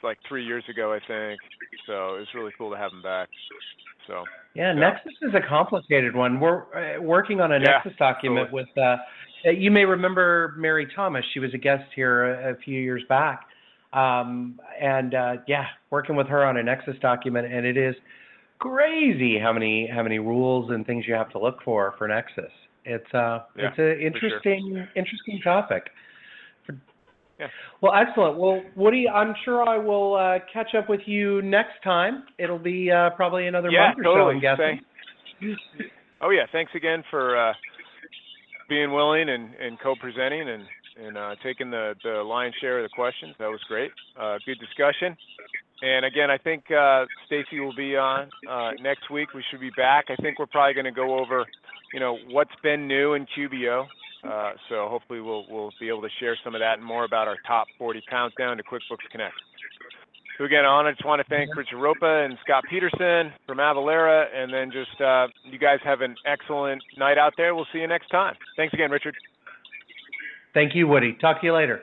like 0.03 0.17
three 0.27 0.43
years 0.43 0.63
ago, 0.69 0.93
I 0.93 0.99
think. 1.07 1.39
So 1.85 2.15
it's 2.15 2.33
really 2.33 2.51
cool 2.57 2.71
to 2.71 2.77
have 2.77 2.91
him 2.91 3.01
back. 3.03 3.29
So 4.07 4.23
Yeah, 4.55 4.73
Yeah. 4.73 4.79
Nexus 4.79 5.13
is 5.21 5.33
a 5.35 5.47
complicated 5.47 6.15
one. 6.15 6.39
We're 6.39 6.63
uh, 6.97 7.01
working 7.01 7.39
on 7.39 7.51
a 7.51 7.59
Yeah, 7.59 7.79
Nexus 7.83 7.93
document 7.99 8.51
with. 8.51 8.67
Uh, 8.75 8.97
uh, 9.45 9.49
you 9.51 9.71
may 9.71 9.85
remember 9.85 10.53
Mary 10.57 10.87
Thomas. 10.95 11.23
She 11.33 11.39
was 11.39 11.53
a 11.53 11.57
guest 11.57 11.85
here 11.95 12.25
a, 12.25 12.53
a 12.53 12.55
few 12.57 12.79
years 12.79 13.03
back, 13.09 13.41
um, 13.93 14.59
and 14.79 15.13
uh, 15.13 15.33
yeah, 15.47 15.65
working 15.89 16.15
with 16.15 16.27
her 16.27 16.45
on 16.45 16.57
a 16.57 16.63
Nexus 16.63 16.95
document, 17.01 17.51
and 17.51 17.65
it 17.65 17.77
is 17.77 17.95
crazy 18.59 19.37
how 19.39 19.51
many 19.51 19.89
how 19.93 20.03
many 20.03 20.19
rules 20.19 20.71
and 20.71 20.85
things 20.85 21.05
you 21.07 21.13
have 21.13 21.29
to 21.31 21.39
look 21.39 21.57
for 21.63 21.95
for 21.97 22.07
Nexus. 22.07 22.51
It's 22.85 23.13
uh, 23.13 23.39
Yeah, 23.55 23.69
it's 23.69 23.77
an 23.79 23.99
interesting 24.01 24.87
interesting 24.95 25.39
topic. 25.43 25.89
Yeah. 27.39 27.47
Well, 27.81 27.93
excellent. 27.95 28.37
Well, 28.37 28.61
Woody, 28.75 29.09
I'm 29.09 29.33
sure 29.43 29.67
I 29.67 29.77
will 29.79 30.13
uh, 30.13 30.39
catch 30.53 30.75
up 30.77 30.87
with 30.87 31.01
you 31.07 31.41
next 31.41 31.81
time. 31.83 32.25
It'll 32.37 32.59
be 32.59 32.91
uh, 32.91 33.09
probably 33.15 33.47
another 33.47 33.69
yeah, 33.71 33.87
month 33.87 33.99
or 33.99 34.03
totally. 34.03 34.39
so, 34.41 34.47
I'm 34.47 34.57
guessing. 34.57 34.81
Thanks. 35.39 35.91
Oh 36.21 36.29
yeah, 36.29 36.45
thanks 36.51 36.71
again 36.75 37.03
for 37.09 37.35
uh, 37.35 37.53
being 38.69 38.93
willing 38.93 39.27
and, 39.27 39.55
and 39.55 39.79
co-presenting 39.81 40.47
and 40.47 40.63
and 40.97 41.17
uh, 41.17 41.35
taking 41.43 41.69
the 41.71 41.93
lion's 42.25 42.55
share 42.61 42.79
of 42.79 42.83
the 42.83 42.89
questions. 42.89 43.35
That 43.39 43.47
was 43.47 43.61
great. 43.67 43.91
Uh, 44.19 44.37
good 44.45 44.59
discussion. 44.59 45.17
And 45.81 46.05
again, 46.05 46.29
I 46.29 46.37
think 46.37 46.69
uh, 46.69 47.05
Stacy 47.25 47.59
will 47.59 47.75
be 47.75 47.95
on 47.95 48.29
next 48.81 49.09
week. 49.09 49.33
We 49.33 49.43
should 49.49 49.61
be 49.61 49.71
back. 49.75 50.05
I 50.09 50.15
think 50.21 50.37
we're 50.37 50.45
probably 50.45 50.73
going 50.73 50.85
to 50.85 50.91
go 50.91 51.19
over, 51.19 51.45
you 51.93 51.99
know, 51.99 52.17
what's 52.29 52.53
been 52.61 52.87
new 52.87 53.13
in 53.13 53.25
QBO. 53.37 53.85
So 54.69 54.87
hopefully 54.87 55.21
we'll 55.21 55.45
we'll 55.49 55.71
be 55.79 55.89
able 55.89 56.03
to 56.03 56.13
share 56.19 56.37
some 56.43 56.53
of 56.53 56.61
that 56.61 56.77
and 56.77 56.85
more 56.85 57.03
about 57.03 57.27
our 57.27 57.37
top 57.47 57.67
40 57.79 58.03
countdown 58.09 58.57
to 58.57 58.63
QuickBooks 58.63 59.09
Connect. 59.11 59.33
So 60.37 60.45
again, 60.45 60.65
I 60.65 60.89
just 60.91 61.05
want 61.05 61.21
to 61.21 61.27
thank 61.29 61.55
Richard 61.55 61.77
Ropa 61.77 62.25
and 62.25 62.37
Scott 62.43 62.63
Peterson 62.69 63.33
from 63.45 63.57
Avalara, 63.57 64.25
and 64.33 64.53
then 64.53 64.71
just 64.71 64.89
you 65.45 65.59
guys 65.59 65.79
have 65.83 66.01
an 66.01 66.15
excellent 66.25 66.81
night 66.97 67.17
out 67.17 67.33
there. 67.37 67.53
We'll 67.53 67.67
see 67.73 67.79
you 67.79 67.87
next 67.87 68.09
time. 68.09 68.35
Thanks 68.55 68.73
again, 68.73 68.91
Richard. 68.91 69.15
Thank 70.53 70.75
you, 70.75 70.87
Woody. 70.87 71.13
Talk 71.19 71.41
to 71.41 71.47
you 71.47 71.53
later. 71.53 71.81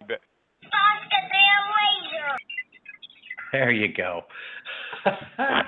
You 0.00 0.06
bet. 0.08 0.20
There 3.52 3.70
you 3.70 3.88
go. 3.94 4.22